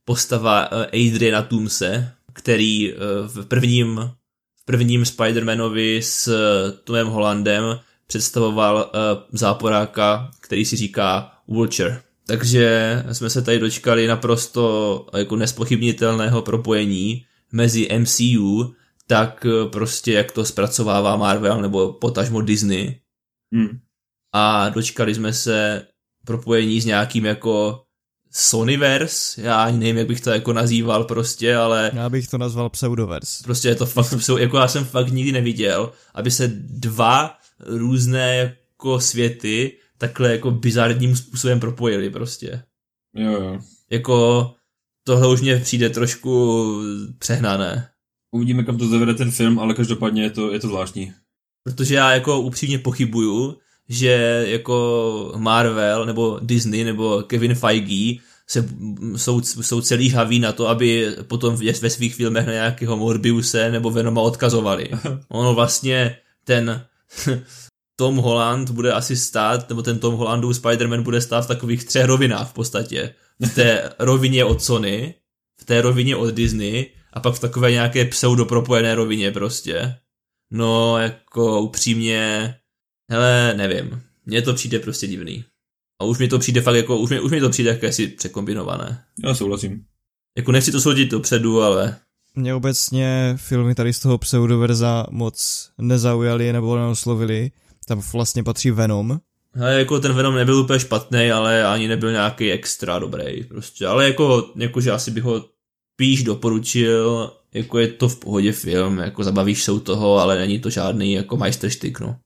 [0.04, 2.96] postava uh, Adriana Toomse, který eh,
[3.26, 4.10] v prvním,
[4.62, 8.98] v prvním Spider-Manovi s eh, Tomem Hollandem představoval eh,
[9.32, 12.02] záporáka, který si říká Vulture.
[12.26, 18.74] Takže jsme se tady dočkali naprosto jako nespochybnitelného propojení mezi MCU,
[19.06, 23.00] tak prostě jak to zpracovává Marvel nebo potažmo Disney.
[23.54, 23.78] Hmm.
[24.32, 25.86] A dočkali jsme se
[26.26, 27.84] propojení s nějakým jako
[28.32, 31.90] Sonyverse, já ani nevím, jak bych to jako nazýval prostě, ale...
[31.94, 33.44] Já bych to nazval Pseudoverse.
[33.44, 39.00] Prostě je to fakt, jako já jsem fakt nikdy neviděl, aby se dva různé jako
[39.00, 42.62] světy takhle jako bizarním způsobem propojili prostě.
[43.14, 43.58] Jo, jo.
[43.90, 44.50] Jako
[45.04, 46.82] tohle už mě přijde trošku
[47.18, 47.88] přehnané.
[48.30, 51.12] Uvidíme, kam to zavede ten film, ale každopádně je to, je to zvláštní.
[51.64, 53.58] Protože já jako upřímně pochybuju,
[53.90, 58.68] že jako Marvel nebo Disney nebo Kevin Feige se,
[59.16, 63.90] jsou, jsou celý žhaví na to, aby potom ve svých filmech na nějakého Morbiuse nebo
[63.90, 64.90] Venoma odkazovali.
[65.28, 66.86] Ono vlastně ten
[67.96, 72.04] Tom Holland bude asi stát, nebo ten Tom Hollandův Spider-Man bude stát v takových třech
[72.04, 73.14] rovinách v podstatě.
[73.40, 75.14] V té rovině od Sony,
[75.60, 79.94] v té rovině od Disney a pak v takové nějaké pseudopropojené rovině prostě.
[80.50, 82.54] No, jako upřímně,
[83.10, 84.02] hele, nevím.
[84.26, 85.44] Mně to přijde prostě divný.
[86.00, 89.04] A už mi to přijde fakt jako, už mi, už mi to přijde jakési překombinované.
[89.24, 89.84] Já souhlasím.
[90.36, 91.96] Jako nechci to soudit dopředu, ale...
[92.34, 97.50] Mě obecně filmy tady z toho pseudoverza moc nezaujaly nebo neoslovily.
[97.86, 99.20] Tam vlastně patří Venom.
[99.60, 103.86] Ale jako ten Venom nebyl úplně špatný, ale ani nebyl nějaký extra dobrý prostě.
[103.86, 105.44] Ale jako, jako že asi bych ho
[105.94, 110.60] spíš doporučil, jako je to v pohodě film, jako zabavíš se u toho, ale není
[110.60, 112.16] to žádný jako majsterštyk, no.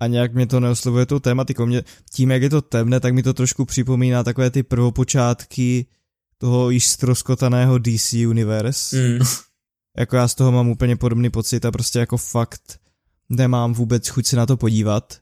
[0.00, 1.66] A nějak mě to neoslovuje tou tématikou.
[1.66, 5.86] Mě, tím, jak je to temné, tak mi to trošku připomíná takové ty prvopočátky
[6.38, 8.96] toho již stroskotaného DC Universe.
[8.96, 9.18] Mm.
[9.98, 12.80] jako já z toho mám úplně podobný pocit a prostě jako fakt
[13.28, 15.18] nemám vůbec chuť se na to podívat.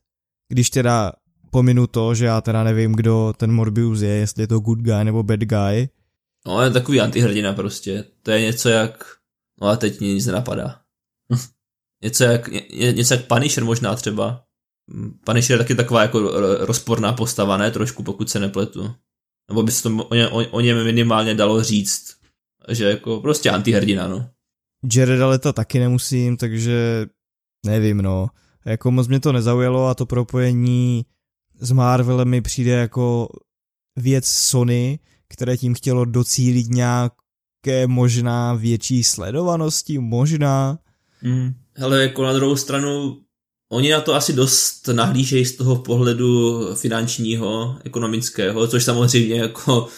[0.49, 1.13] Když teda
[1.51, 5.05] pominu to, že já teda nevím, kdo ten Morbius je, jestli je to good guy
[5.05, 5.89] nebo bad guy.
[6.47, 8.05] No, je takový antihrdina prostě.
[8.23, 9.05] To je něco jak...
[9.61, 10.81] No a teď mě nic nenapadá.
[12.03, 14.46] něco jak, ně, něco jak Punisher možná třeba.
[15.25, 16.21] Punisher je taky taková jako
[16.61, 17.71] rozporná postava, ne?
[17.71, 18.95] Trošku, pokud se nepletu.
[19.49, 22.17] Nebo by se to o, ně, o, o něm minimálně dalo říct.
[22.69, 24.31] Že jako prostě antihrdina, no.
[24.95, 27.07] Jareda Leta taky nemusím, takže
[27.67, 28.29] nevím, no.
[28.65, 31.07] Jako moc mě to nezaujalo a to propojení
[31.59, 33.29] s Marvelem mi přijde jako
[33.97, 34.99] věc Sony,
[35.29, 40.79] které tím chtělo docílit nějaké možná větší sledovanosti, možná.
[41.23, 41.55] Mm.
[41.75, 43.21] Hele, jako na druhou stranu,
[43.69, 49.89] oni na to asi dost nahlížejí z toho pohledu finančního, ekonomického, což samozřejmě jako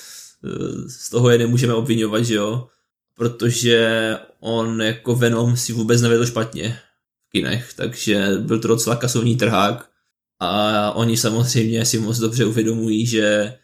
[0.44, 2.68] eh, z toho je nemůžeme obvinovat, že jo,
[3.14, 6.78] protože on jako Venom si vůbec nevedl špatně
[7.28, 9.90] v kinech, takže byl to docela kasovní trhák
[10.40, 13.54] a oni samozřejmě si moc dobře uvědomují, že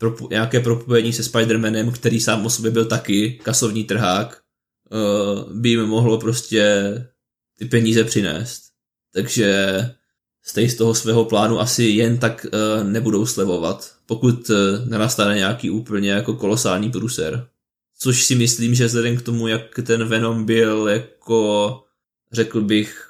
[0.00, 4.40] propu- nějaké propojení se Spider-Manem, který sám o sobě byl taky kasovní trhák,
[4.90, 6.94] uh, by jim mohlo prostě
[7.58, 8.69] ty peníze přinést.
[9.14, 9.80] Takže
[10.44, 14.56] z toho svého plánu asi jen tak uh, nebudou slevovat, pokud uh,
[14.88, 17.48] nenastane nějaký úplně jako kolosální pruser.
[17.98, 21.82] Což si myslím, že vzhledem k tomu, jak ten Venom byl jako,
[22.32, 23.06] řekl bych,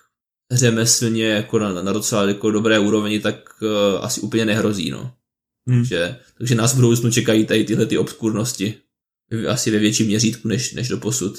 [0.53, 5.15] řemeslně jako na, na docela jako dobré úrovni, tak uh, asi úplně nehrozí, no.
[5.69, 5.79] Hmm.
[5.79, 8.75] Takže, takže nás v budoucnu čekají tady tyhle ty obskurnosti.
[9.49, 11.39] Asi ve větším měřítku než, než do posud.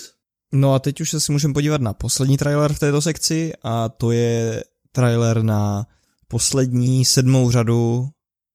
[0.52, 3.90] No a teď už se si můžeme podívat na poslední trailer v této sekci a
[3.90, 5.88] to je trailer na
[6.28, 8.10] poslední sedmou řadu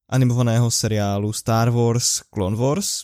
[0.09, 3.03] animovaného seriálu Star Wars Clone Wars.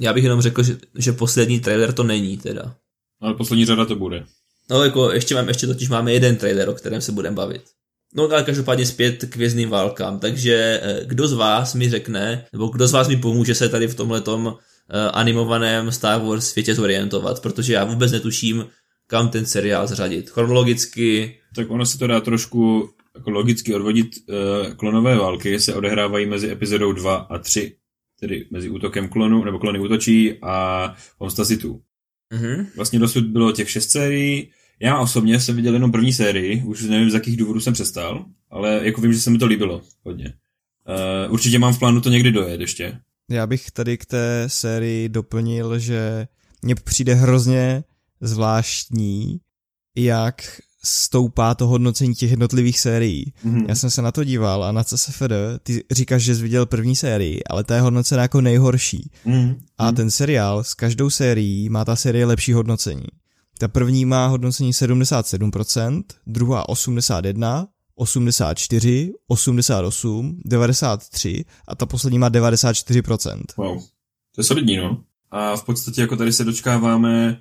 [0.00, 2.74] Já bych jenom řekl, že, že poslední trailer to není teda.
[3.20, 4.24] Ale poslední řada to bude.
[4.70, 7.62] No jako ještě, mám, ještě totiž máme jeden trailer, o kterém se budeme bavit.
[8.14, 12.68] No ale každopádně zpět k vězným válkám, takže eh, kdo z vás mi řekne, nebo
[12.68, 14.56] kdo z vás mi pomůže se tady v tomhletom
[15.12, 18.66] animovaném Star Wars světě zorientovat, protože já vůbec netuším,
[19.06, 20.30] kam ten seriál zřadit.
[20.30, 21.36] Chronologicky...
[21.54, 24.08] Tak ono se to dá trošku jako logicky odvodit.
[24.26, 27.76] Uh, klonové války se odehrávají mezi epizodou 2 a 3,
[28.20, 31.42] tedy mezi útokem klonu, nebo klony útočí a pomsta.
[31.42, 32.66] Mm-hmm.
[32.76, 34.50] Vlastně dosud bylo těch šest sérií,
[34.82, 38.80] já osobně jsem viděl jenom první sérii, už nevím z jakých důvodů jsem přestal, ale
[38.82, 40.34] jako vím, že se mi to líbilo hodně.
[41.26, 43.00] Uh, určitě mám v plánu to někdy dojet ještě.
[43.30, 46.28] Já bych tady k té sérii doplnil, že
[46.62, 47.84] mně přijde hrozně
[48.20, 49.40] zvláštní,
[49.96, 53.32] jak stoupá to hodnocení těch jednotlivých sérií.
[53.44, 53.64] Mm-hmm.
[53.68, 55.32] Já jsem se na to díval a na CSFD,
[55.62, 59.10] ty říkáš, že jsi viděl první sérii, ale ta je hodnocena jako nejhorší.
[59.26, 59.56] Mm-hmm.
[59.78, 63.06] A ten seriál s každou sérií má ta série lepší hodnocení.
[63.58, 67.68] Ta první má hodnocení 77%, druhá 81,
[68.00, 73.40] 84, 88, 93 a ta poslední má 94%.
[73.56, 73.78] Wow,
[74.34, 75.04] to je solidní, no.
[75.30, 77.40] A v podstatě jako tady se dočkáváme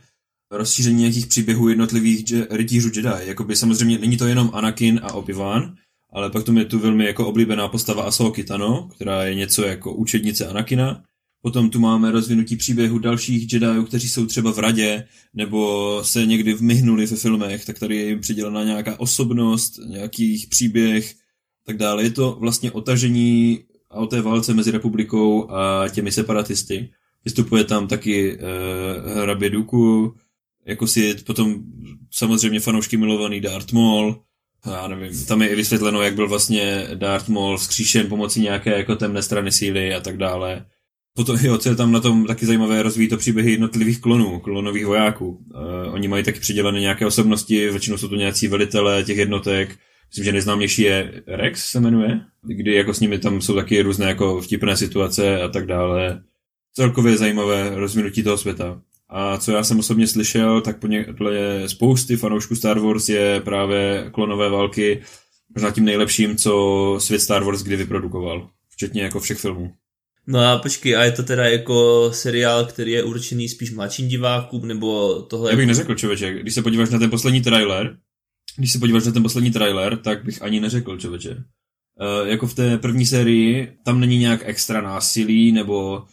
[0.52, 3.10] rozšíření nějakých příběhů jednotlivých dže- rytířů Jedi.
[3.20, 5.74] Jakoby samozřejmě není to jenom Anakin a Obi-Wan,
[6.14, 9.94] ale pak tu je tu velmi jako oblíbená postava Ahsoka Tano, která je něco jako
[9.94, 11.04] učednice Anakina.
[11.42, 16.54] Potom tu máme rozvinutí příběhu dalších Jediů, kteří jsou třeba v radě, nebo se někdy
[16.54, 21.14] vmyhnuli ve filmech, tak tady je jim přidělena nějaká osobnost, nějakých příběh,
[21.66, 22.04] tak dále.
[22.04, 23.60] Je to vlastně otažení
[23.90, 26.90] a o té válce mezi republikou a těmi separatisty.
[27.26, 30.16] Vystupuje tam taky uh, hrabě Duku,
[30.66, 31.56] jako si potom
[32.12, 34.24] samozřejmě fanoušky milovaný Darth Maul,
[34.66, 38.96] já nevím, tam je i vysvětleno, jak byl vlastně Darth Maul vzkříšen pomocí nějaké jako
[38.96, 40.66] temné strany síly a tak dále.
[41.20, 44.86] Potom, jo, co je tam na tom taky zajímavé, rozvíjí to příběhy jednotlivých klonů, klonových
[44.86, 45.28] vojáků.
[45.28, 49.78] Uh, oni mají taky přidělené nějaké osobnosti, většinou jsou to nějací velitelé těch jednotek.
[50.10, 54.08] Myslím, že nejznámější je Rex se jmenuje, kdy jako s nimi tam jsou taky různé
[54.08, 56.24] jako vtipné situace a tak dále.
[56.74, 58.82] Celkově zajímavé rozvinutí toho světa.
[59.10, 64.50] A co já jsem osobně slyšel, tak podle spousty fanoušků Star Wars je právě klonové
[64.50, 65.02] války
[65.56, 68.50] možná tím nejlepším, co svět Star Wars kdy vyprodukoval.
[68.70, 69.74] Včetně jako všech filmů.
[70.30, 74.68] No a počkej, a je to teda jako seriál, který je určený spíš mladším divákům,
[74.68, 75.52] nebo tohle...
[75.52, 77.98] Já bych neřekl, člověče, když se podíváš na ten poslední trailer,
[78.58, 81.30] když se podíváš na ten poslední trailer, tak bych ani neřekl, člověče.
[81.32, 86.04] Uh, jako v té první sérii, tam není nějak extra násilí, nebo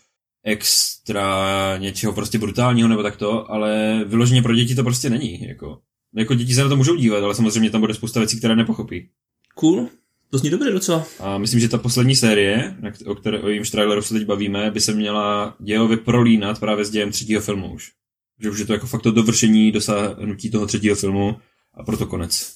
[0.44, 5.48] extra něčeho prostě brutálního nebo takto, ale vyloženě pro děti to prostě není.
[5.48, 5.78] Jako,
[6.14, 9.08] jako děti se na to můžou dívat, ale samozřejmě tam bude spousta věcí, které nepochopí.
[9.54, 9.88] Cool.
[10.30, 11.06] To zní dobře docela.
[11.20, 12.76] A myslím, že ta poslední série,
[13.06, 16.90] o, které, o jejímž traileru se teď bavíme, by se měla dějově prolínat právě s
[16.90, 17.92] dějem třetího filmu už.
[18.40, 21.36] Že už je to jako fakt to dovršení, dosáhnutí toho třetího filmu
[21.74, 22.52] a proto konec.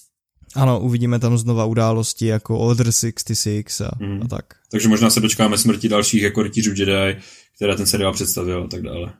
[0.55, 4.23] Ano, uvidíme tam znova události jako Order 66 a, mm.
[4.23, 4.45] a tak.
[4.71, 7.17] Takže možná se dočkáme smrti dalších jako rytířů Jedi,
[7.57, 9.13] která ten seriál představil a tak dále.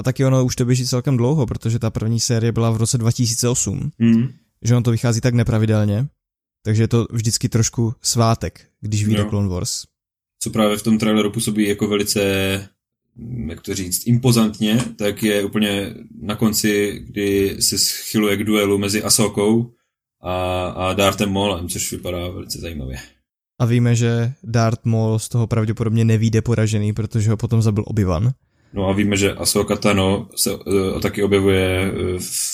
[0.00, 2.98] A taky ono už to běží celkem dlouho, protože ta první série byla v roce
[2.98, 4.28] 2008, mm.
[4.62, 6.06] že ono to vychází tak nepravidelně,
[6.62, 9.84] takže je to vždycky trošku svátek, když vyjde Clone Wars.
[10.42, 12.20] Co právě v tom traileru působí jako velice,
[13.48, 19.02] jak to říct, impozantně, tak je úplně na konci, kdy se schyluje k duelu mezi
[19.02, 19.72] Asokou
[20.22, 22.98] a, a Darthem Maulem, což vypadá velice zajímavě.
[23.60, 28.32] A víme, že Darth Maul z toho pravděpodobně nevíde poražený, protože ho potom zabil Obi-Wan.
[28.72, 31.92] No a víme, že Ahsoka Tano se uh, taky objevuje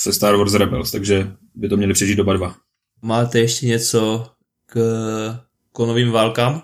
[0.07, 2.57] ve Star Wars Rebels, takže by to měli přežít doba dva.
[3.03, 4.31] Máte ještě něco
[4.67, 4.77] k
[5.73, 6.63] konovým válkám?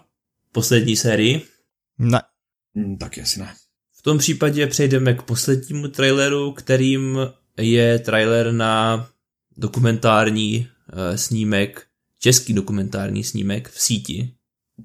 [0.53, 1.43] Poslední sérii?
[1.99, 2.21] Ne.
[2.75, 3.55] Hmm, tak asi ne.
[3.99, 7.19] V tom případě přejdeme k poslednímu traileru, kterým
[7.57, 9.09] je trailer na
[9.57, 11.87] dokumentární uh, snímek,
[12.19, 14.35] český dokumentární snímek v síti,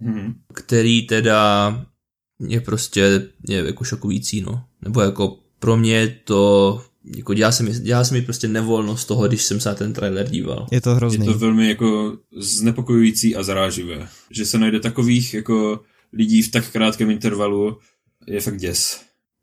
[0.02, 0.34] mm-hmm.
[0.54, 1.72] který teda
[2.48, 4.66] je prostě je jako šokující, no.
[4.82, 6.84] Nebo jako pro mě to
[7.16, 9.76] jako dělá se, mi, dělá se mi prostě nevolno z toho, když jsem se na
[9.76, 10.68] ten trailer díval.
[10.72, 11.28] Je to hrozný.
[11.28, 14.08] Je to velmi jako znepokojující a zaráživé.
[14.32, 15.80] Že se najde takových jako
[16.14, 17.78] lidí v tak krátkém intervalu
[18.28, 19.02] je fakt děs.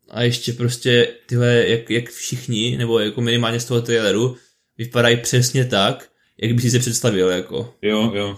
[0.09, 4.35] A ještě prostě tyhle, jak, jak všichni, nebo jako minimálně z toho traileru,
[4.77, 6.09] vypadají přesně tak,
[6.41, 7.73] jak by si se představil, jako.
[7.81, 8.37] Jo, jo.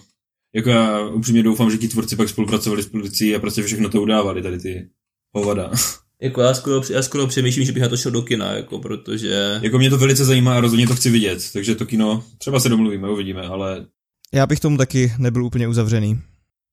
[0.54, 4.02] Jako já upřímně doufám, že ti tvůrci pak spolupracovali s policií a prostě všechno to
[4.02, 4.90] udávali, tady ty
[5.34, 5.72] hovada.
[6.22, 9.60] Jako já skoro, já skoro přemýšlím, že bych na to šel do kina, jako protože...
[9.61, 12.69] Jako mě to velice zajímá a rozhodně to chci vidět, takže to kino, třeba se
[12.69, 13.85] domluvíme, uvidíme, ale...
[14.34, 16.19] Já bych tomu taky nebyl úplně uzavřený.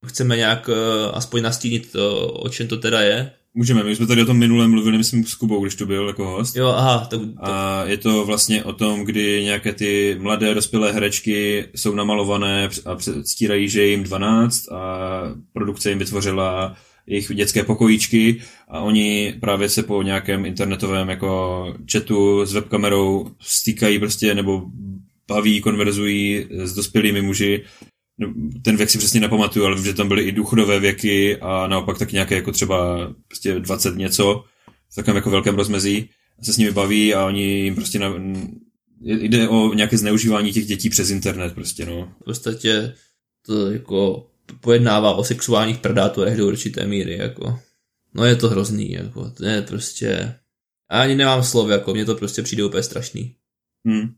[0.05, 0.75] Chceme nějak uh,
[1.13, 2.01] aspoň nastínit, uh,
[2.33, 3.31] o čem to teda je?
[3.53, 6.25] Můžeme, my jsme tady o tom minule mluvili, myslím, s Kubou, když tu byl jako
[6.25, 6.55] host.
[6.55, 7.07] Jo, aha.
[7.09, 7.29] Tak, tak...
[7.37, 12.97] A je to vlastně o tom, kdy nějaké ty mladé dospělé herečky jsou namalované a
[13.23, 15.21] stírají, že je jim 12 a
[15.53, 16.75] produkce jim vytvořila
[17.07, 23.99] jejich dětské pokojíčky a oni právě se po nějakém internetovém jako chatu s webkamerou stýkají
[23.99, 24.63] prostě nebo
[25.27, 27.63] baví, konverzují s dospělými muži.
[28.17, 31.67] No, ten věk si přesně nepamatuju, ale vím, že tam byly i důchodové věky a
[31.67, 34.43] naopak tak nějaké jako třeba prostě 20 něco
[34.91, 36.09] v takovém jako velkém rozmezí
[36.41, 38.13] se s nimi baví a oni jim prostě na,
[39.01, 42.13] jde o nějaké zneužívání těch dětí přes internet prostě, no.
[42.21, 42.93] V podstatě
[43.45, 44.27] to jako
[44.61, 47.59] pojednává o sexuálních predátorech do určité míry, jako.
[48.13, 50.35] No je to hrozný, jako, to je prostě...
[50.91, 53.35] Já ani nemám slov, jako, mně to prostě přijde úplně strašný.
[53.87, 54.13] Hmm.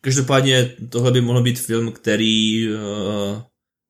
[0.00, 2.78] Každopádně tohle by mohl být film, který uh,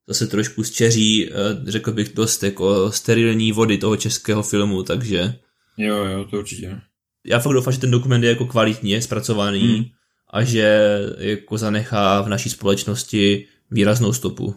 [0.08, 5.34] zase trošku zčeří, uh, řekl bych, dost jako sterilní vody toho českého filmu, takže...
[5.76, 6.80] Jo, jo, to určitě.
[7.26, 9.84] Já fakt doufám, že ten dokument je jako kvalitně zpracovaný hmm.
[10.30, 14.54] a že jako zanechá v naší společnosti výraznou stopu.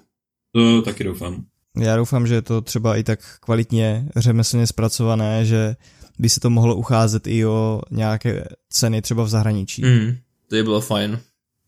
[0.55, 1.43] To taky doufám.
[1.77, 5.75] Já doufám, že je to třeba i tak kvalitně řemeslně zpracované, že
[6.19, 9.85] by se to mohlo ucházet i o nějaké ceny třeba v zahraničí.
[9.85, 10.17] Mm,
[10.49, 11.19] to je bylo fajn.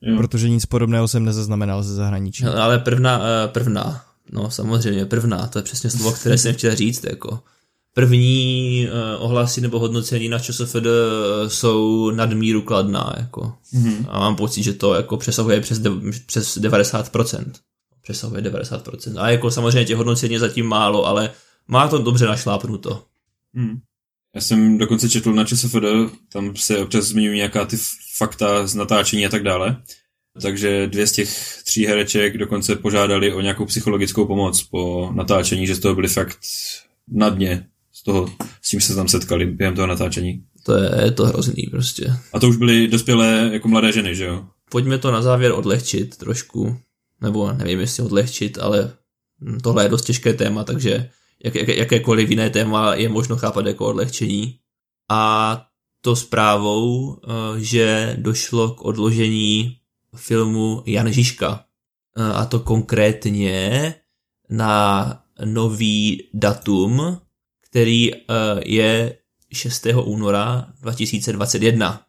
[0.02, 0.18] Jo.
[0.18, 2.44] Protože nic podobného jsem nezaznamenal ze zahraničí.
[2.44, 6.76] No, ale prvná, uh, prvná, no samozřejmě prvná, to je přesně slovo, které jsem chtěl
[6.76, 7.40] říct, jako
[7.94, 10.76] první uh, ohlasy nebo hodnocení na ČSFD
[11.48, 13.54] jsou nadmíru kladná, jako.
[13.74, 14.06] Mm-hmm.
[14.10, 17.46] A mám pocit, že to jako přesahuje přes, de- přes 90%
[18.08, 19.22] přesahuje 90%.
[19.22, 21.32] A jako samozřejmě těch hodnocení je zatím málo, ale
[21.68, 23.04] má to dobře našlápnuto.
[23.54, 23.80] Hmm.
[24.36, 25.84] Já jsem dokonce četl na ČSFD,
[26.34, 27.78] tam se občas zmiňují nějaká ty
[28.18, 29.78] fakta z natáčení a tak dále.
[30.42, 35.76] takže dvě z těch tří hereček dokonce požádali o nějakou psychologickou pomoc po natáčení, že
[35.76, 36.38] z toho byli fakt
[37.08, 38.30] na dně z toho,
[38.62, 40.44] s čím se tam setkali během toho natáčení.
[40.64, 42.14] To je, je to hrozný prostě.
[42.34, 44.46] A to už byly dospělé jako mladé ženy, že jo?
[44.70, 46.78] Pojďme to na závěr odlehčit trošku,
[47.22, 48.94] nebo nevím, jestli odlehčit, ale
[49.64, 51.10] tohle je dost těžké téma, takže
[51.44, 54.60] jak, jak, jakékoliv jiné téma je možno chápat jako odlehčení.
[55.10, 55.64] A
[56.02, 57.30] to zprávou, eh,
[57.60, 59.78] že došlo k odložení
[60.16, 61.66] filmu Jan Žižka.
[62.18, 63.96] Eh, a to konkrétně
[64.50, 67.22] na nový datum,
[67.70, 68.20] který eh,
[68.66, 69.18] je
[69.54, 70.04] 6.
[70.04, 72.02] února 2021.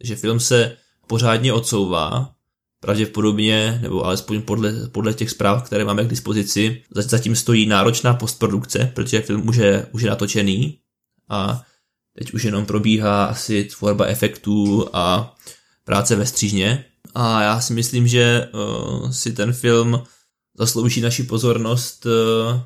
[0.00, 0.76] Že film se
[1.06, 2.35] pořádně odsouvá,
[2.80, 8.92] pravděpodobně, nebo alespoň podle, podle těch zpráv, které máme k dispozici, zatím stojí náročná postprodukce,
[8.94, 10.78] protože film už je, už je natočený
[11.28, 11.62] a
[12.18, 15.34] teď už jenom probíhá asi tvorba efektů a
[15.84, 16.84] práce ve střížně.
[17.14, 20.02] A já si myslím, že uh, si ten film
[20.58, 22.60] zaslouží naši pozornost uh,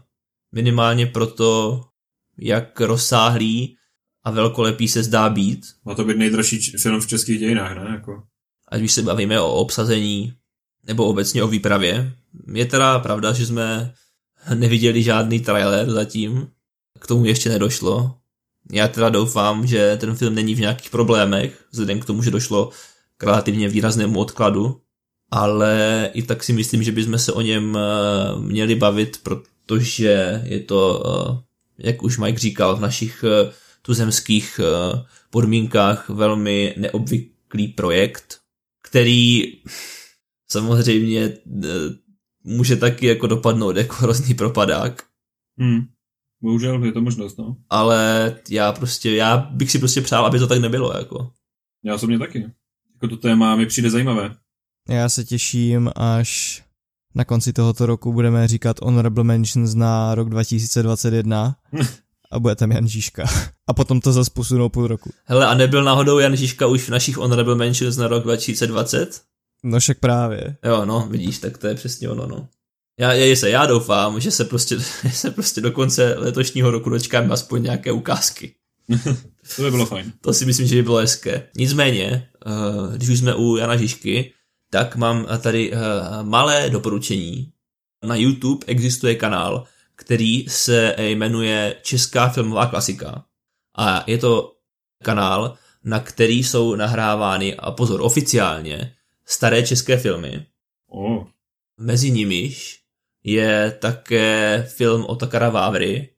[0.55, 1.81] minimálně proto,
[2.39, 3.77] jak rozsáhlý
[4.25, 5.67] a velkolepý se zdá být.
[5.85, 7.91] Má to být nejdražší film v českých dějinách, ne?
[7.91, 8.23] Jako...
[8.71, 10.35] Ať už se bavíme o obsazení
[10.87, 12.13] nebo obecně o výpravě.
[12.55, 13.95] Je teda pravda, že jsme
[14.55, 16.49] neviděli žádný trailer zatím,
[17.01, 18.15] k tomu ještě nedošlo.
[18.73, 22.71] Já teda doufám, že ten film není v nějakých problémech, vzhledem k tomu, že došlo
[23.17, 24.81] k relativně výraznému odkladu,
[25.31, 30.61] ale i tak si myslím, že bychom se o něm eh, měli bavit, protože je
[30.61, 33.53] to, eh, jak už Mike říkal, v našich eh,
[33.83, 34.61] tuzemských
[35.31, 38.40] podmínkách velmi neobvyklý projekt,
[38.83, 39.43] který
[40.51, 41.33] samozřejmě
[42.45, 45.05] může taky jako dopadnout jako hrozný propadák.
[45.59, 45.81] Hmm.
[46.43, 47.57] Bohužel je to možnost, no.
[47.71, 51.33] Ale já prostě, já bych si prostě přál, aby to tak nebylo, jako.
[51.85, 52.39] Já osobně taky.
[52.95, 54.37] Jako to téma mi přijde zajímavé.
[54.89, 56.63] Já se těším, až
[57.15, 61.57] na konci tohoto roku budeme říkat Honorable Mentions na rok 2021
[62.31, 63.25] a bude tam Jan Žižka.
[63.69, 65.11] A potom to zase posunou půl roku.
[65.25, 69.21] Hele, a nebyl náhodou Jan Žižka už v našich Honorable Mentions na rok 2020?
[69.65, 70.57] No však právě.
[70.65, 72.49] Jo, no, vidíš, tak to je přesně ono, no.
[73.01, 74.81] Já, já, se, já doufám, že se prostě,
[75.13, 78.55] se prostě do konce letošního roku dočkáme aspoň nějaké ukázky.
[79.57, 80.13] to by bylo fajn.
[80.21, 81.49] To si myslím, že by bylo hezké.
[81.57, 84.33] Nicméně, eh, když už jsme u Jana Žižky,
[84.71, 85.79] tak mám tady eh,
[86.23, 87.53] malé doporučení.
[88.05, 89.65] Na YouTube existuje kanál,
[90.01, 93.25] který se jmenuje Česká filmová klasika.
[93.77, 94.53] A je to
[95.05, 98.95] kanál, na který jsou nahrávány, a pozor, oficiálně,
[99.27, 100.47] staré české filmy.
[100.89, 101.25] Oh.
[101.79, 102.81] Mezi nimiž
[103.25, 106.09] je také film o Takara Vávry,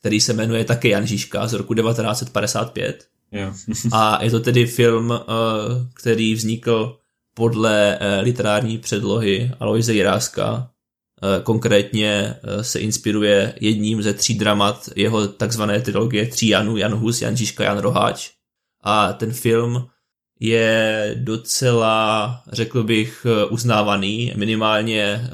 [0.00, 3.08] který se jmenuje také Jan Žižka z roku 1955.
[3.32, 3.56] Yeah.
[3.92, 5.24] a je to tedy film, eh,
[5.94, 6.98] který vznikl
[7.34, 10.70] podle eh, literární předlohy Aloise Jiráska.
[11.22, 17.22] Eh, konkrétně se inspiruje jedním ze tří dramat jeho takzvané trilogie tří Janů, Jan Hus,
[17.22, 18.30] Jan Žižka, Jan Roháč.
[18.84, 19.86] A ten film
[20.40, 25.30] je docela, řekl bych, uznávaný, minimálně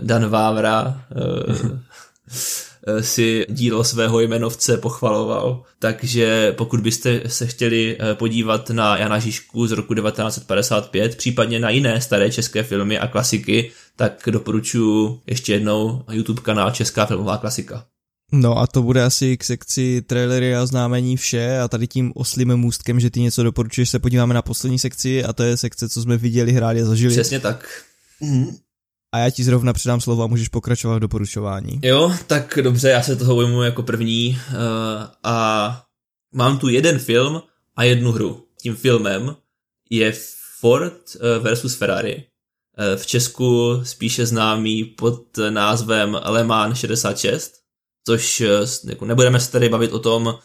[0.00, 1.04] Dan Vávra
[3.00, 5.62] si dílo svého jmenovce pochvaloval.
[5.78, 11.70] Takže pokud byste se chtěli eh, podívat na Jana Žižku z roku 1955, případně na
[11.70, 17.84] jiné staré české filmy a klasiky, tak doporučuji ještě jednou YouTube kanál Česká filmová klasika.
[18.32, 22.56] No a to bude asi k sekci trailery a oznámení vše a tady tím oslým
[22.56, 26.02] můstkem, že ty něco doporučuješ, se podíváme na poslední sekci a to je sekce, co
[26.02, 27.12] jsme viděli, hráli a zažili.
[27.12, 27.84] Přesně tak.
[28.20, 28.56] Mm.
[29.14, 31.80] A já ti zrovna předám slovo a můžeš pokračovat v doporučování.
[31.82, 34.54] Jo, tak dobře, já se toho ujmu jako první uh,
[35.22, 35.86] a
[36.34, 37.42] mám tu jeden film
[37.76, 38.46] a jednu hru.
[38.60, 39.36] Tím filmem
[39.90, 40.12] je
[40.60, 42.16] Ford eh, versus Ferrari.
[42.16, 47.52] Uh, v Česku spíše známý pod názvem Le Mans 66,
[48.06, 48.42] což
[48.84, 50.38] jako nebudeme se tady bavit o tom,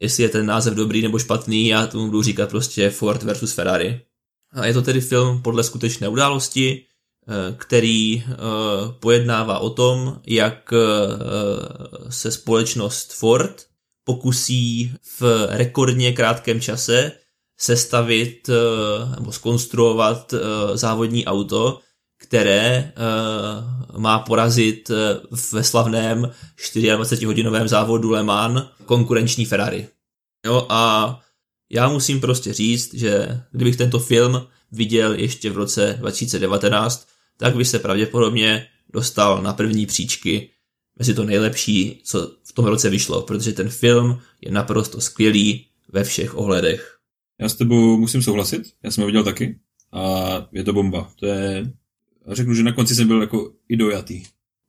[0.00, 4.00] jestli je ten název dobrý nebo špatný, já tomu budu říkat prostě Ford versus Ferrari.
[4.52, 6.89] A je to tedy film podle skutečné události, Eh,
[7.56, 8.34] který eh,
[9.00, 10.78] pojednává o tom, jak eh,
[12.08, 13.66] se společnost Ford
[14.04, 17.12] pokusí v rekordně krátkém čase
[17.58, 18.50] sestavit
[19.14, 20.34] nebo skonstruovat
[20.74, 21.80] závodní auto,
[22.18, 22.92] které
[23.96, 24.90] má porazit
[25.52, 29.88] ve slavném 24-hodinovém závodu Le Mans konkurenční Ferrari.
[30.46, 31.20] Jo, a
[31.70, 37.64] já musím prostě říct, že kdybych tento film viděl ještě v roce 2019, tak by
[37.64, 40.50] se pravděpodobně dostal na první příčky
[41.00, 46.04] mezi to nejlepší, co v tom roce vyšlo, protože ten film je naprosto skvělý ve
[46.04, 46.96] všech ohledech.
[47.40, 49.58] Já s tebou musím souhlasit, já jsem ho viděl taky.
[49.92, 51.10] a je to bomba.
[51.20, 51.72] To je,
[52.28, 54.22] řeknu, že na konci jsem byl jako i dojatý.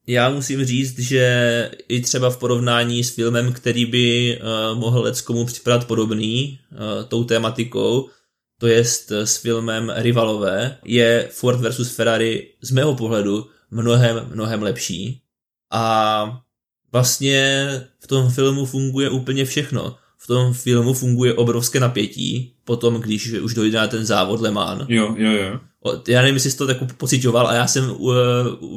[0.06, 5.44] Já musím říct, že i třeba v porovnání s filmem, který by uh, mohl leckomu
[5.44, 8.08] připadat podobný uh, tou tématikou,
[8.62, 15.22] to jest s filmem Rivalové, je Ford versus Ferrari z mého pohledu mnohem, mnohem lepší.
[15.72, 16.24] A
[16.92, 17.66] vlastně
[18.00, 19.96] v tom filmu funguje úplně všechno.
[20.18, 24.82] V tom filmu funguje obrovské napětí, potom když už dojde na ten závod Le Mans.
[24.88, 25.60] Jo, jo, jo.
[26.08, 28.14] Já nevím, jestli jsi to tak pocitoval, a já jsem uh,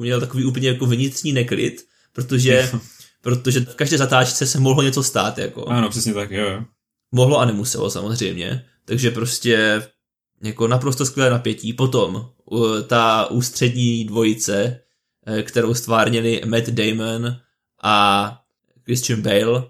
[0.02, 2.70] měl takový úplně jako vnitřní neklid, protože,
[3.22, 5.38] protože v každé zatáčce se mohlo něco stát.
[5.38, 5.66] Jako.
[5.66, 6.64] Ano, přesně tak, jo, jo.
[7.12, 8.66] Mohlo a nemuselo samozřejmě.
[8.86, 9.82] Takže prostě
[10.44, 11.74] jako naprosto skvělé napětí.
[11.74, 14.80] Potom uh, ta ústřední dvojice,
[15.28, 17.38] uh, kterou stvárnili Matt Damon
[17.84, 18.38] a
[18.84, 19.64] Christian Bale,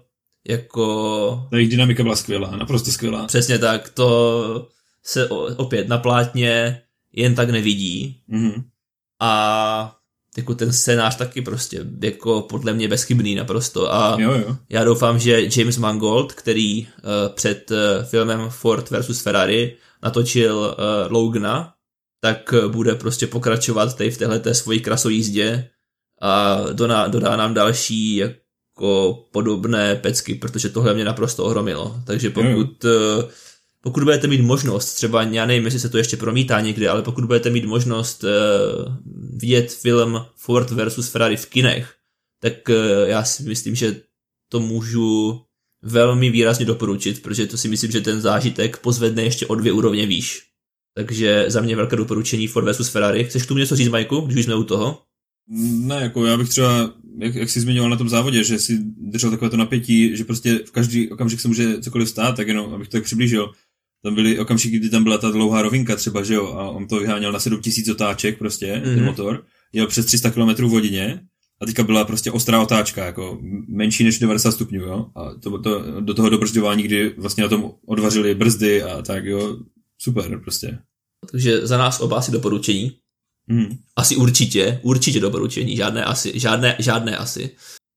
[0.48, 1.46] jako...
[1.50, 3.26] Ta jejich dynamika byla skvělá, naprosto skvělá.
[3.26, 4.68] Přesně tak, to
[5.02, 6.82] se opět na plátně
[7.12, 8.22] jen tak nevidí.
[8.30, 8.64] Mm-hmm.
[9.20, 9.96] A
[10.36, 14.56] jako ten scénář taky prostě jako podle mě bezchybný naprosto a jo, jo.
[14.68, 21.12] já doufám, že James Mangold, který uh, před uh, filmem Ford versus Ferrari natočil uh,
[21.12, 21.72] Logana,
[22.20, 25.68] tak uh, bude prostě pokračovat tady v téhleté svojí krasojízdě
[26.22, 31.96] a dodá, dodá nám další jako podobné pecky, protože tohle mě naprosto ohromilo.
[32.06, 33.28] Takže pokud jo, jo.
[33.86, 37.24] Pokud budete mít možnost, třeba já nevím, jestli se to ještě promítá někdy, ale pokud
[37.24, 38.30] budete mít možnost uh,
[39.40, 41.94] vidět film Ford versus Ferrari v kinech,
[42.42, 42.74] tak uh,
[43.08, 44.00] já si myslím, že
[44.50, 45.40] to můžu
[45.82, 50.06] velmi výrazně doporučit, protože to si myslím, že ten zážitek pozvedne ještě o dvě úrovně
[50.06, 50.42] výš.
[50.96, 53.24] Takže za mě velké doporučení Ford versus Ferrari.
[53.24, 55.02] Chceš k tomu něco říct, Majku, když už jsme u toho?
[55.78, 59.30] Ne, jako já bych třeba, jak, jak jsi zmiňoval na tom závodě, že si držel
[59.30, 62.88] takové to napětí, že prostě v každý okamžik se může cokoliv stát, tak jenom, abych
[62.88, 63.52] to tak přiblížil
[64.02, 67.00] tam byly okamžiky, kdy tam byla ta dlouhá rovinka třeba, že jo, a on to
[67.00, 68.82] vyháněl na 7000 otáček prostě, mm-hmm.
[68.82, 69.04] ten mhm.
[69.04, 71.20] motor, jel přes 300 km v hodině
[71.60, 76.00] a teďka byla prostě ostrá otáčka, jako menší než 90 stupňů, jo, a to, to,
[76.00, 79.56] do toho dobržďování, kdy vlastně na tom odvařili brzdy a tak, jo,
[79.98, 80.78] super prostě.
[81.30, 82.92] Takže za nás oba asi doporučení.
[83.46, 83.78] Mm.
[83.96, 87.50] Asi určitě, určitě doporučení, žádné asi, žádné, žádné asi.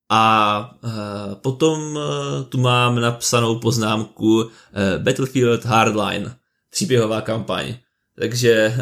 [0.09, 2.01] A uh, potom uh,
[2.49, 4.49] tu mám napsanou poznámku uh,
[4.97, 6.35] Battlefield Hardline,
[6.69, 7.75] příběhová kampaň.
[8.19, 8.77] Takže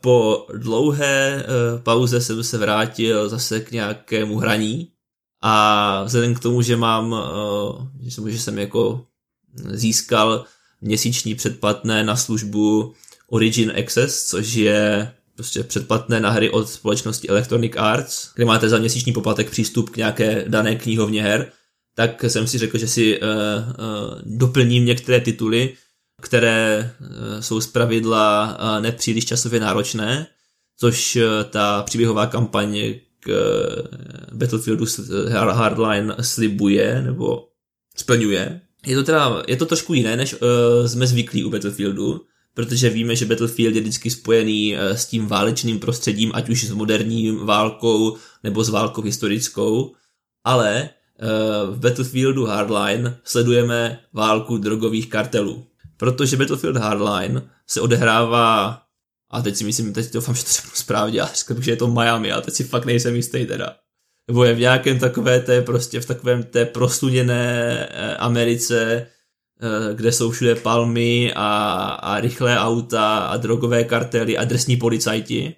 [0.00, 4.88] po dlouhé uh, pauze jsem se vrátil zase k nějakému hraní
[5.42, 7.16] a vzhledem k tomu, že mám,
[8.00, 9.06] že, jsem, že jsem jako
[9.70, 10.44] získal
[10.80, 12.94] měsíční předplatné na službu
[13.28, 18.78] Origin Access, což je prostě předplatné na hry od společnosti Electronic Arts, kde máte za
[18.78, 21.52] měsíční poplatek přístup k nějaké dané knihovně her,
[21.94, 25.74] tak jsem si řekl, že si uh, uh, doplním některé tituly,
[26.22, 27.06] které uh,
[27.40, 30.26] jsou zpravidla uh, nepříliš časově náročné,
[30.78, 34.84] což uh, ta příběhová kampaň k uh, Battlefieldu
[35.30, 37.48] Hardline slibuje nebo
[37.96, 38.60] splňuje.
[38.86, 40.38] Je to teda, je to trošku jiné, než uh,
[40.86, 42.20] jsme zvyklí u Battlefieldu,
[42.54, 46.72] protože víme, že Battlefield je vždycky spojený eh, s tím válečným prostředím, ať už s
[46.72, 49.94] moderní válkou nebo s válkou historickou,
[50.44, 51.26] ale eh,
[51.70, 55.66] v Battlefieldu Hardline sledujeme válku drogových kartelů.
[55.96, 58.82] Protože Battlefield Hardline se odehrává
[59.30, 61.88] a teď si myslím, teď doufám, že to řeknu správně, já řekl že je to
[61.88, 63.76] Miami, a teď si fakt nejsem jistý teda.
[64.28, 69.06] Nebo je v nějakém takové té prostě v takovém té prostuněné eh, Americe,
[69.94, 75.54] kde jsou všude palmy a, a rychlé auta a drogové kartely a drsní policajti.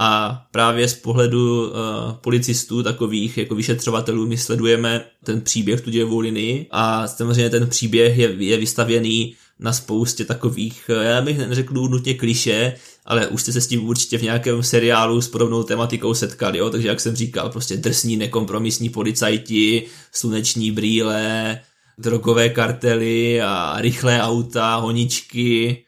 [0.00, 1.72] A právě z pohledu uh,
[2.20, 8.18] policistů, takových jako vyšetřovatelů, my sledujeme ten příběh, tu dějovou linii a samozřejmě ten příběh
[8.18, 12.74] je, je vystavěný na spoustě takových, eh, já bych neřekl nutně kliše,
[13.04, 16.70] ale už jste se s tím určitě v nějakém seriálu s podobnou tematikou setkali, jo?
[16.70, 21.58] takže jak jsem říkal, prostě drsní, nekompromisní policajti, sluneční brýle,
[21.98, 25.84] drogové kartely a rychlé auta, honičky.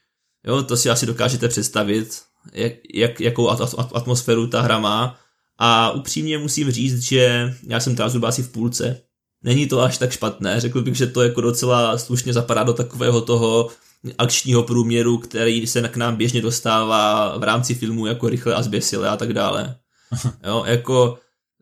[0.47, 2.23] Jo, to si asi dokážete představit,
[2.53, 3.49] jak, jak, jakou
[3.95, 5.19] atmosféru ta hra má.
[5.59, 9.01] A upřímně musím říct, že já jsem teda zhruba asi v půlce.
[9.43, 13.21] Není to až tak špatné, řekl bych, že to jako docela slušně zapadá do takového
[13.21, 13.71] toho
[14.19, 19.09] akčního průměru, který se k nám běžně dostává v rámci filmu jako rychle a zběsile
[19.09, 19.77] a tak dále.
[20.47, 21.19] Jo, jako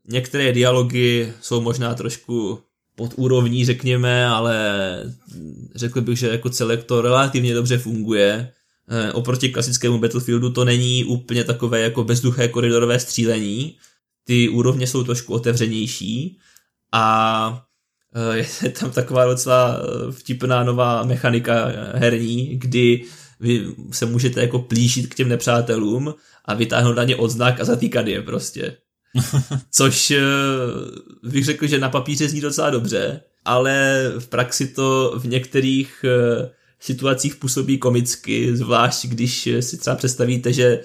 [0.09, 2.63] některé dialogy jsou možná trošku
[2.97, 4.57] pod úrovní, řekněme, ale
[5.75, 8.53] řekl bych, že jako celek to relativně dobře funguje.
[8.89, 13.77] E, oproti klasickému Battlefieldu to není úplně takové jako bezduché koridorové střílení.
[14.25, 16.39] Ty úrovně jsou trošku otevřenější
[16.93, 17.67] a
[18.15, 23.05] e, je tam taková docela vtipná nová mechanika herní, kdy
[23.41, 26.15] vy se můžete jako plížit k těm nepřátelům
[26.45, 28.77] a vytáhnout na ně odznak a zatýkat je prostě.
[29.71, 30.21] Což eh,
[31.23, 36.51] bych řekl, že na papíře zní docela dobře, ale v praxi to v některých eh,
[36.81, 40.81] situacích působí komicky, zvlášť když si třeba představíte, že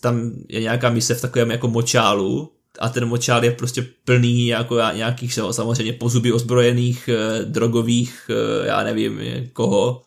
[0.00, 4.78] tam je nějaká mise v takovém jako močálu a ten močál je prostě plný jako
[4.94, 8.30] nějakých samozřejmě pozuby ozbrojených eh, drogových,
[8.64, 9.20] já nevím
[9.52, 10.02] koho,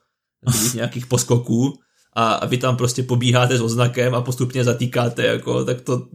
[0.74, 1.80] nějakých poskoků
[2.20, 6.08] a vy tam prostě pobíháte s oznakem a postupně zatýkáte, jako, tak to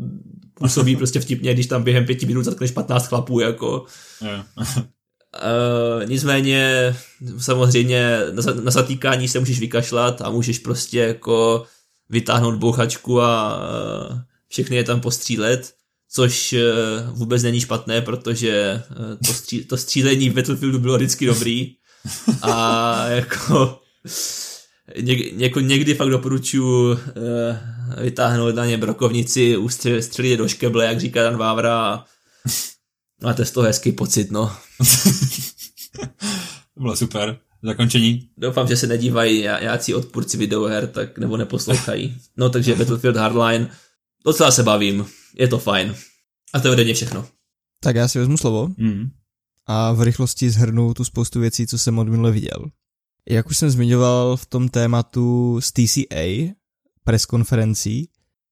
[0.55, 3.85] působí prostě vtipně, když tam během pěti minut zatkneš 15 chlapů, jako.
[4.23, 4.47] Yeah.
[5.35, 6.97] Uh, nicméně
[7.39, 11.65] samozřejmě na, na zatýkání se můžeš vykašlat a můžeš prostě jako
[12.11, 13.57] vytáhnout bouchačku a
[14.11, 14.19] uh,
[14.49, 15.73] všechny je tam postřílet,
[16.11, 21.27] což uh, vůbec není špatné, protože uh, to, stří, to střílení v Battlefieldu bylo vždycky
[21.27, 21.75] dobrý
[22.43, 23.81] a jako
[25.01, 26.99] něk, něko, někdy fakt doporučuji uh,
[28.03, 32.05] vytáhnout na ně brokovnici, ustřelit do škeble, jak říká Dan Vávra a
[33.23, 34.57] máte z toho hezký pocit, no.
[36.75, 37.39] to bylo super.
[37.63, 38.29] Zakončení.
[38.37, 42.17] Doufám, že se nedívají jácí odpůrci videoher, tak nebo neposlouchají.
[42.37, 43.71] No takže Battlefield Hardline,
[44.25, 45.07] docela se bavím,
[45.39, 45.95] je to fajn.
[46.53, 47.29] A to je ode mě všechno.
[47.81, 49.11] Tak já si vezmu slovo mm.
[49.67, 52.71] a v rychlosti zhrnu tu spoustu věcí, co jsem od minule viděl.
[53.29, 56.55] Jak už jsem zmiňoval v tom tématu z TCA,
[57.05, 58.09] preskonferencí,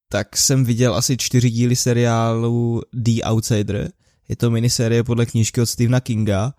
[0.08, 3.92] tak jsem viděl asi čtyři díly seriálu The Outsider.
[4.28, 6.54] Je to miniserie podle knížky od Stephena Kinga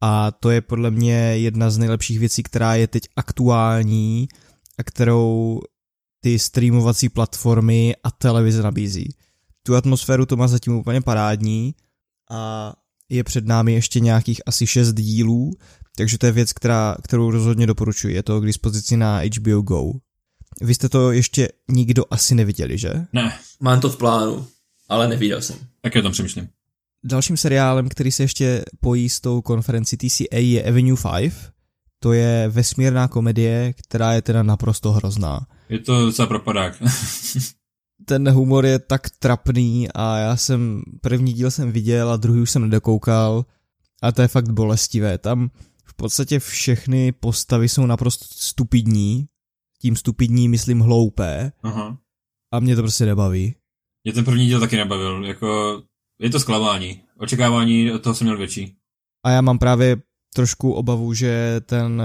[0.00, 4.28] a to je podle mě jedna z nejlepších věcí, která je teď aktuální
[4.78, 5.60] a kterou
[6.20, 9.14] ty streamovací platformy a televize nabízí.
[9.62, 11.74] Tu atmosféru to má zatím úplně parádní
[12.30, 12.72] a
[13.12, 15.50] je před námi ještě nějakých asi šest dílů,
[15.96, 18.14] takže to je věc, která, kterou rozhodně doporučuji.
[18.14, 19.92] Je to k dispozici na HBO Go.
[20.60, 22.90] Vy jste to ještě nikdo asi neviděli, že?
[23.12, 23.38] Ne.
[23.60, 24.46] Mám to v plánu,
[24.88, 25.56] ale neviděl jsem.
[25.80, 26.48] Tak já tam přemýšlím.
[27.04, 31.32] Dalším seriálem, který se ještě pojí s tou konferencí TCA je Avenue 5.
[31.98, 35.46] To je vesmírná komedie, která je teda naprosto hrozná.
[35.68, 36.82] Je to docela propadák.
[38.04, 42.50] Ten humor je tak trapný a já jsem, první díl jsem viděl a druhý už
[42.50, 43.44] jsem nedokoukal
[44.02, 45.18] a to je fakt bolestivé.
[45.18, 45.50] Tam
[45.84, 49.26] v podstatě všechny postavy jsou naprosto stupidní,
[49.80, 51.98] tím stupidní myslím hloupé Aha.
[52.52, 53.54] a mě to prostě nebaví.
[54.04, 55.82] Mě ten první díl taky nebavil, jako
[56.20, 57.02] je to zklamání.
[57.18, 58.76] Očekávání od toho jsem měl větší.
[59.24, 59.96] A já mám právě
[60.34, 62.02] trošku obavu, že ten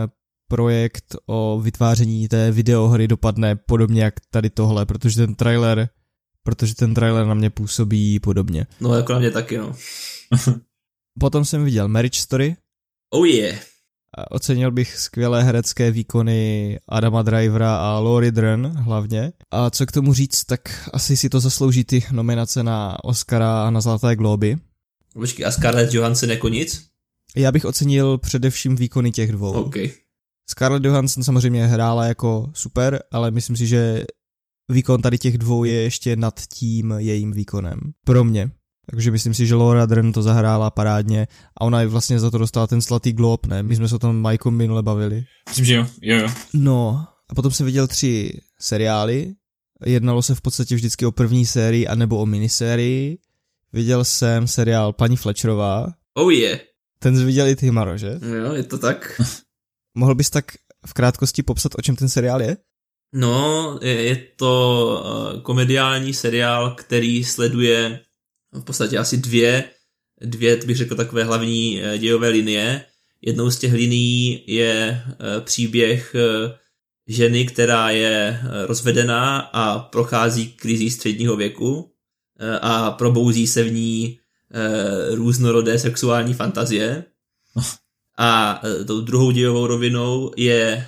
[0.48, 5.90] projekt o vytváření té videohry dopadne podobně jak tady tohle, protože ten trailer
[6.48, 8.68] protože ten trailer na mě působí podobně.
[8.82, 9.76] No jako na mě taky, no.
[11.19, 12.56] Potom jsem viděl Marriage Story.
[13.10, 13.60] Oh yeah.
[14.30, 19.34] Ocenil bych skvělé herecké výkony Adama Drivera a Laurie Dern hlavně.
[19.52, 23.69] A co k tomu říct, tak asi si to zaslouží ty nominace na Oscara a
[23.69, 24.57] na Zlaté globy.
[25.14, 26.88] Počkej, a Scarlett Johansson jako nic?
[27.36, 29.52] Já bych ocenil především výkony těch dvou.
[29.52, 29.91] Okay.
[30.49, 34.06] Scarlett Johansson samozřejmě hrála jako super, ale myslím si, že
[34.72, 37.80] výkon tady těch dvou je ještě nad tím jejím výkonem.
[38.06, 38.52] Pro mě.
[38.91, 42.38] Takže myslím si, že Laura Dern to zahrála parádně a ona je vlastně za to
[42.38, 43.64] dostala ten slatý glob, ne?
[43.64, 45.24] My jsme se o tom Majkom minule bavili.
[45.49, 46.30] Myslím, že jo, jo, jo.
[46.53, 49.34] No, a potom jsem viděl tři seriály.
[49.86, 53.18] Jednalo se v podstatě vždycky o první sérii anebo o minisérii.
[53.74, 55.88] Viděl jsem seriál Paní Fletcherová.
[56.14, 56.40] Oh je.
[56.40, 56.60] Yeah.
[56.99, 58.19] Ten jsi viděl i ty, Maro, že?
[58.44, 59.22] Jo, je to tak.
[59.98, 60.45] Mohl bys tak
[60.86, 62.57] v krátkosti popsat, o čem ten seriál je?
[63.14, 67.99] No, je, je to uh, komediální seriál, který sleduje
[68.52, 69.64] v podstatě asi dvě,
[70.22, 72.86] dvě, bych řekl, takové hlavní uh, dějové linie.
[73.22, 76.15] Jednou z těch linií je uh, příběh
[77.07, 81.94] ženy, která je rozvedená a prochází krizí středního věku
[82.61, 84.19] a probouzí se v ní
[85.10, 87.03] různorodé sexuální fantazie.
[88.18, 90.85] A e, tou druhou dějovou rovinou je e,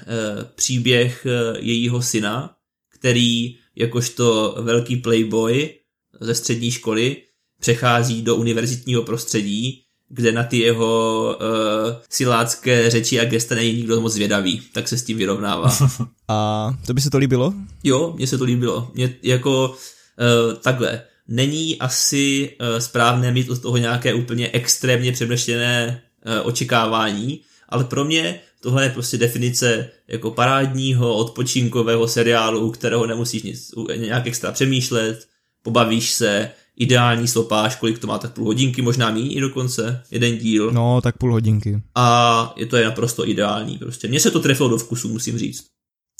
[0.55, 2.55] příběh e, jejího syna,
[2.99, 5.73] který jakožto velký playboy
[6.19, 7.17] ze střední školy
[7.59, 14.01] přechází do univerzitního prostředí, kde na ty jeho uh, silácké řeči a gesta není nikdo
[14.01, 15.77] moc zvědavý, tak se s tím vyrovnává.
[16.27, 17.53] A to by se to líbilo?
[17.83, 18.91] Jo, mně se to líbilo.
[18.93, 26.01] Mě jako uh, takhle, není asi uh, správné mít od toho nějaké úplně extrémně přemrštěné
[26.43, 33.43] očekávání, ale pro mě tohle je prostě definice jako parádního odpočinkového seriálu, u kterého nemusíš
[33.43, 35.27] nic, nějak extra přemýšlet,
[35.63, 40.37] pobavíš se, ideální stopáž, kolik to má, tak půl hodinky, možná méně i dokonce, jeden
[40.37, 40.71] díl.
[40.71, 41.81] No, tak půl hodinky.
[41.95, 44.07] A je to je naprosto ideální prostě.
[44.07, 45.65] Mně se to trefilo do vkusu, musím říct.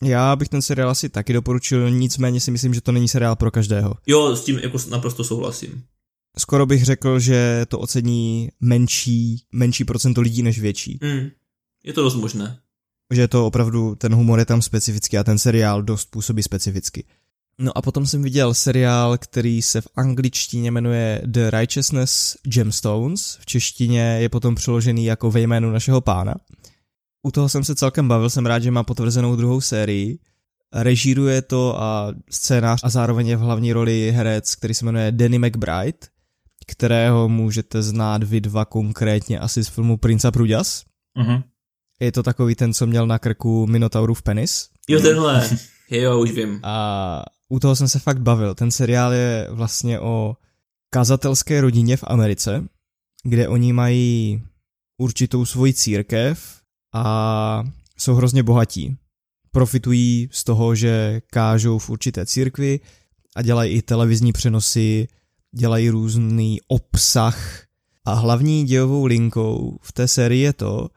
[0.03, 3.51] Já bych ten seriál asi taky doporučil, nicméně si myslím, že to není seriál pro
[3.51, 3.93] každého.
[4.07, 5.83] Jo, s tím jako naprosto souhlasím.
[6.37, 10.99] Skoro bych řekl, že to ocení menší, menší procento lidí než větší.
[11.01, 11.29] Mm,
[11.83, 12.59] je to dost možné.
[13.13, 17.03] Že to opravdu, ten humor je tam specifický a ten seriál dost působí specificky.
[17.61, 23.45] No a potom jsem viděl seriál, který se v angličtině jmenuje The Righteousness Gemstones, v
[23.45, 26.35] češtině je potom přeložený jako ve jménu našeho pána.
[27.23, 30.19] U toho jsem se celkem bavil, jsem rád, že má potvrzenou druhou sérii.
[30.73, 35.39] Režíruje to a scénář a zároveň je v hlavní roli herec, který se jmenuje Danny
[35.39, 35.97] McBride,
[36.69, 40.83] kterého můžete znát vy dva konkrétně asi z filmu Prince a Pruďas.
[41.19, 41.43] Uh-huh.
[41.99, 44.69] Je to takový ten, co měl na krku Minotaurův penis.
[44.89, 45.49] Jo, tenhle.
[45.89, 46.59] jo, už vím.
[46.63, 48.55] A u toho jsem se fakt bavil.
[48.55, 50.35] Ten seriál je vlastně o
[50.89, 52.63] kazatelské rodině v Americe,
[53.23, 54.43] kde oni mají
[54.97, 56.59] určitou svoji církev
[56.93, 57.63] a
[57.97, 58.97] jsou hrozně bohatí.
[59.51, 62.79] Profitují z toho, že kážou v určité církvi
[63.35, 65.07] a dělají i televizní přenosy,
[65.55, 67.63] dělají různý obsah
[68.05, 70.89] a hlavní dějovou linkou v té sérii je to,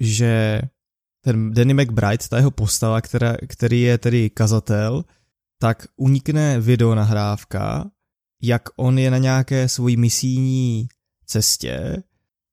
[0.00, 0.60] že
[1.20, 5.04] ten Danny McBride, ta jeho postava, která, který je tedy kazatel,
[5.58, 7.90] tak unikne videonahrávka,
[8.42, 10.88] jak on je na nějaké svojí misijní
[11.26, 12.02] cestě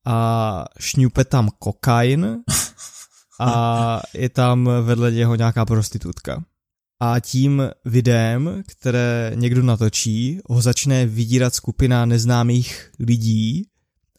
[0.05, 2.37] a šňupe tam kokain
[3.39, 6.43] a je tam vedle něho nějaká prostitutka.
[6.99, 13.67] A tím videem, které někdo natočí, ho začne vydírat skupina neznámých lidí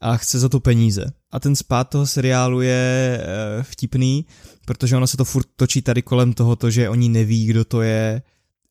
[0.01, 1.05] a chce za to peníze.
[1.31, 4.27] A ten spát toho seriálu je e, vtipný,
[4.67, 8.23] protože ono se to furt točí tady kolem tohoto, že oni neví, kdo to je,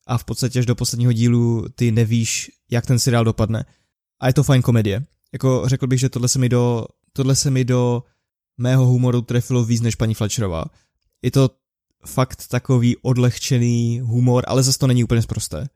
[0.06, 3.64] a v podstatě až do posledního dílu ty nevíš, jak ten seriál dopadne.
[4.20, 5.04] A je to fajn komedie.
[5.32, 8.02] Jako řekl bych, že tohle se mi do, tohle se mi do
[8.58, 10.64] mého humoru trefilo víc než paní Fletcherová.
[11.22, 11.50] Je to
[12.06, 15.68] fakt takový odlehčený humor, ale zase to není úplně zprosté.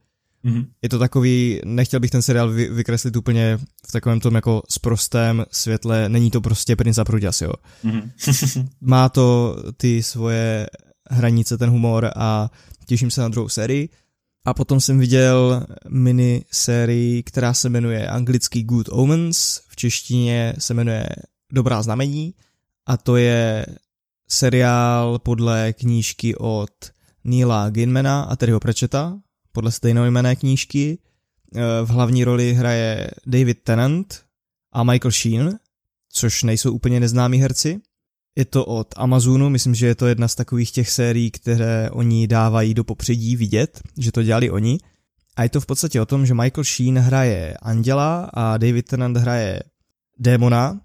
[0.44, 0.66] Mm-hmm.
[0.82, 5.44] Je to takový, nechtěl bych ten seriál vy, vykreslit úplně v takovém tom jako sprostém
[5.50, 7.52] světle, není to prostě Prince a Pruďas, jo.
[7.84, 8.68] Mm-hmm.
[8.80, 10.66] Má to ty svoje
[11.10, 12.50] hranice, ten humor a
[12.86, 13.88] těším se na druhou sérii.
[14.46, 20.74] A potom jsem viděl mini sérii, která se jmenuje anglický Good Omens, v češtině se
[20.74, 21.08] jmenuje
[21.52, 22.34] Dobrá znamení
[22.86, 23.66] a to je
[24.34, 26.70] seriál podle knížky od
[27.24, 29.18] Neila Ginmana a Terryho Pratchetta,
[29.52, 30.98] podle stejnojmené knížky.
[31.84, 34.22] V hlavní roli hraje David Tennant
[34.72, 35.58] a Michael Sheen,
[36.12, 37.80] což nejsou úplně neznámí herci.
[38.36, 42.26] Je to od Amazonu, myslím, že je to jedna z takových těch sérií, které oni
[42.26, 44.78] dávají do popředí vidět, že to dělali oni.
[45.36, 49.16] A je to v podstatě o tom, že Michael Sheen hraje Anděla a David Tennant
[49.16, 49.62] hraje
[50.18, 50.80] démona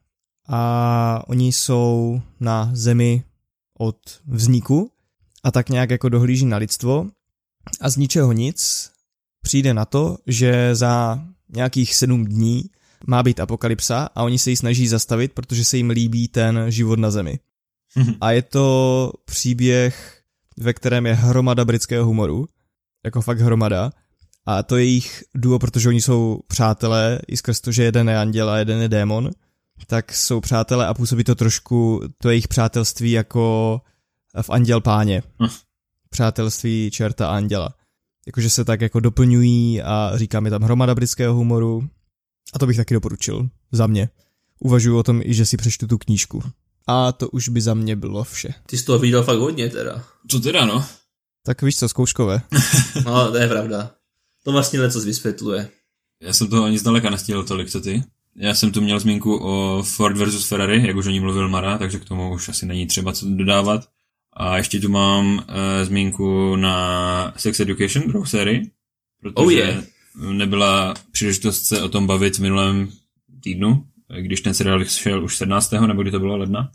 [0.48, 3.24] a oni jsou na zemi
[3.82, 3.98] od
[4.28, 4.92] vzniku
[5.44, 7.06] a tak nějak jako dohlíží na lidstvo
[7.82, 8.92] a z ničeho nic
[9.42, 12.64] přijde na to, že za nějakých sedm dní
[13.08, 17.00] má být apokalypsa a oni se ji snaží zastavit, protože se jim líbí ten život
[17.00, 17.40] na Zemi.
[18.22, 20.22] a je to příběh,
[20.58, 22.48] ve kterém je hromada britského humoru,
[23.06, 23.92] jako fakt hromada,
[24.46, 28.18] a to je jejich duo, protože oni jsou přátelé, i skrz to, že jeden je
[28.18, 29.32] anděl a jeden je démon,
[29.88, 33.82] tak jsou přátelé a působí to trošku, to jejich přátelství jako
[34.42, 35.24] v Anděl páně.
[35.44, 35.50] Hm.
[36.10, 37.74] Přátelství čerta a anděla.
[38.28, 41.90] Jakože se tak jako doplňují a říká mi tam hromada britského humoru,
[42.54, 43.50] a to bych taky doporučil.
[43.72, 44.10] Za mě.
[44.60, 46.44] Uvažuji o tom i, že si přečtu tu knížku.
[46.88, 48.54] A to už by za mě bylo vše.
[48.66, 50.04] Ty jsi toho viděl fakt hodně teda.
[50.28, 50.86] Co teda, no?
[51.46, 52.42] Tak víš co, zkouškové.
[53.06, 53.92] no, to je pravda.
[54.44, 55.70] To vlastně něco vysvětluje.
[56.22, 58.04] Já jsem toho ani zdaleka nestihl tolik, co ty.
[58.36, 61.78] Já jsem tu měl zmínku o Ford versus Ferrari, jak už o ní mluvil Mara,
[61.78, 63.90] takže k tomu už asi není třeba co dodávat.
[64.34, 68.72] A ještě tu mám e, zmínku na Sex Education, druhou sérii,
[69.22, 69.84] protože oh yeah
[70.16, 72.92] nebyla příležitost se o tom bavit v minulém
[73.44, 73.86] týdnu,
[74.20, 75.72] když ten seriál šel už 17.
[75.72, 76.72] nebo kdy to bylo ledna.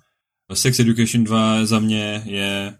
[0.54, 2.74] Sex Education 2 za mě je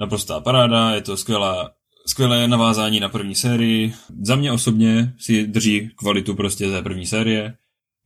[0.00, 1.70] naprostá paráda, je to skvělá,
[2.06, 3.94] skvělé navázání na první sérii.
[4.22, 7.54] Za mě osobně si drží kvalitu prostě té první série.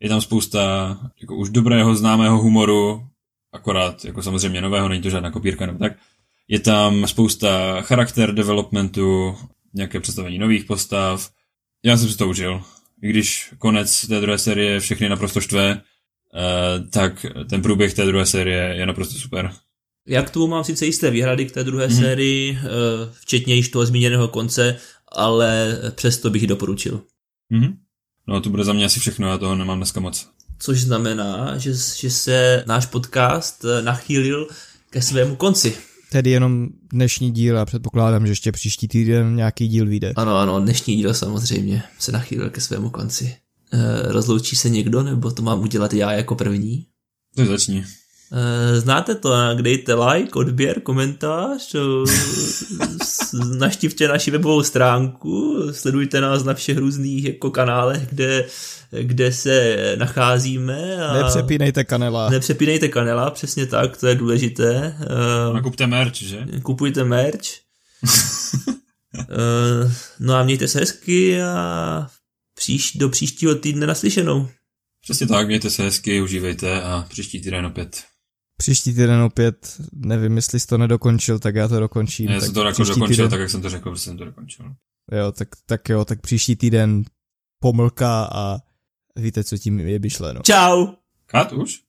[0.00, 3.06] Je tam spousta jako už dobrého, známého humoru,
[3.52, 5.92] akorát jako samozřejmě nového, není to žádná kopírka nebo tak.
[6.48, 9.36] Je tam spousta charakter developmentu,
[9.74, 11.30] nějaké představení nových postav,
[11.84, 12.62] já jsem si to užil.
[13.02, 18.26] I když konec té druhé série všechny naprosto štve, uh, tak ten průběh té druhé
[18.26, 19.52] série je naprosto super.
[20.08, 22.00] Já k tomu mám sice jisté výhrady k té druhé mm-hmm.
[22.00, 22.58] sérii, uh,
[23.20, 24.76] včetně již toho zmíněného konce,
[25.12, 27.02] ale přesto bych ji doporučil.
[27.52, 27.76] Mm-hmm.
[28.30, 30.28] No to bude za mě asi všechno, já toho nemám dneska moc.
[30.58, 34.48] Což znamená, že, že se náš podcast eh, nachýlil
[34.90, 35.76] ke svému konci.
[36.10, 40.12] Tedy jenom dnešní díl a předpokládám, že ještě příští týden nějaký díl vyjde.
[40.16, 43.36] Ano, ano, dnešní díl samozřejmě se nachýlil ke svému konci.
[43.72, 46.86] E, rozloučí se někdo, nebo to mám udělat já jako první?
[47.36, 47.84] To začni.
[48.32, 51.76] E, znáte to, dejte like, odběr, komentář,
[53.58, 58.46] naštivte naši webovou stránku, sledujte nás na všech různých jako kanálech, kde,
[59.02, 61.06] kde se nacházíme.
[61.06, 62.30] A nepřepínejte kanela.
[62.30, 64.96] Nepřepínejte kanela, přesně tak, to je důležité.
[65.54, 66.46] A kupte merch, že?
[66.62, 67.46] Kupujte merch.
[70.20, 72.06] no a mějte se hezky a
[72.56, 74.48] příš, do příštího týdne naslyšenou.
[75.02, 78.09] Přesně tak, mějte se hezky, užívejte a příští týden opět.
[78.60, 82.28] Příští týden opět, nevím, jestli jsi to nedokončil, tak já to dokončím.
[82.28, 83.30] Já jsem to jako dokončil, týden...
[83.30, 84.74] tak jak jsem to řekl, že jsem to dokončil.
[85.12, 87.04] Jo, tak, tak jo, tak příští týden
[87.62, 88.58] pomlka a
[89.16, 90.40] víte, co tím je myšleno.
[90.44, 90.86] Čau!
[91.26, 91.80] Kat už?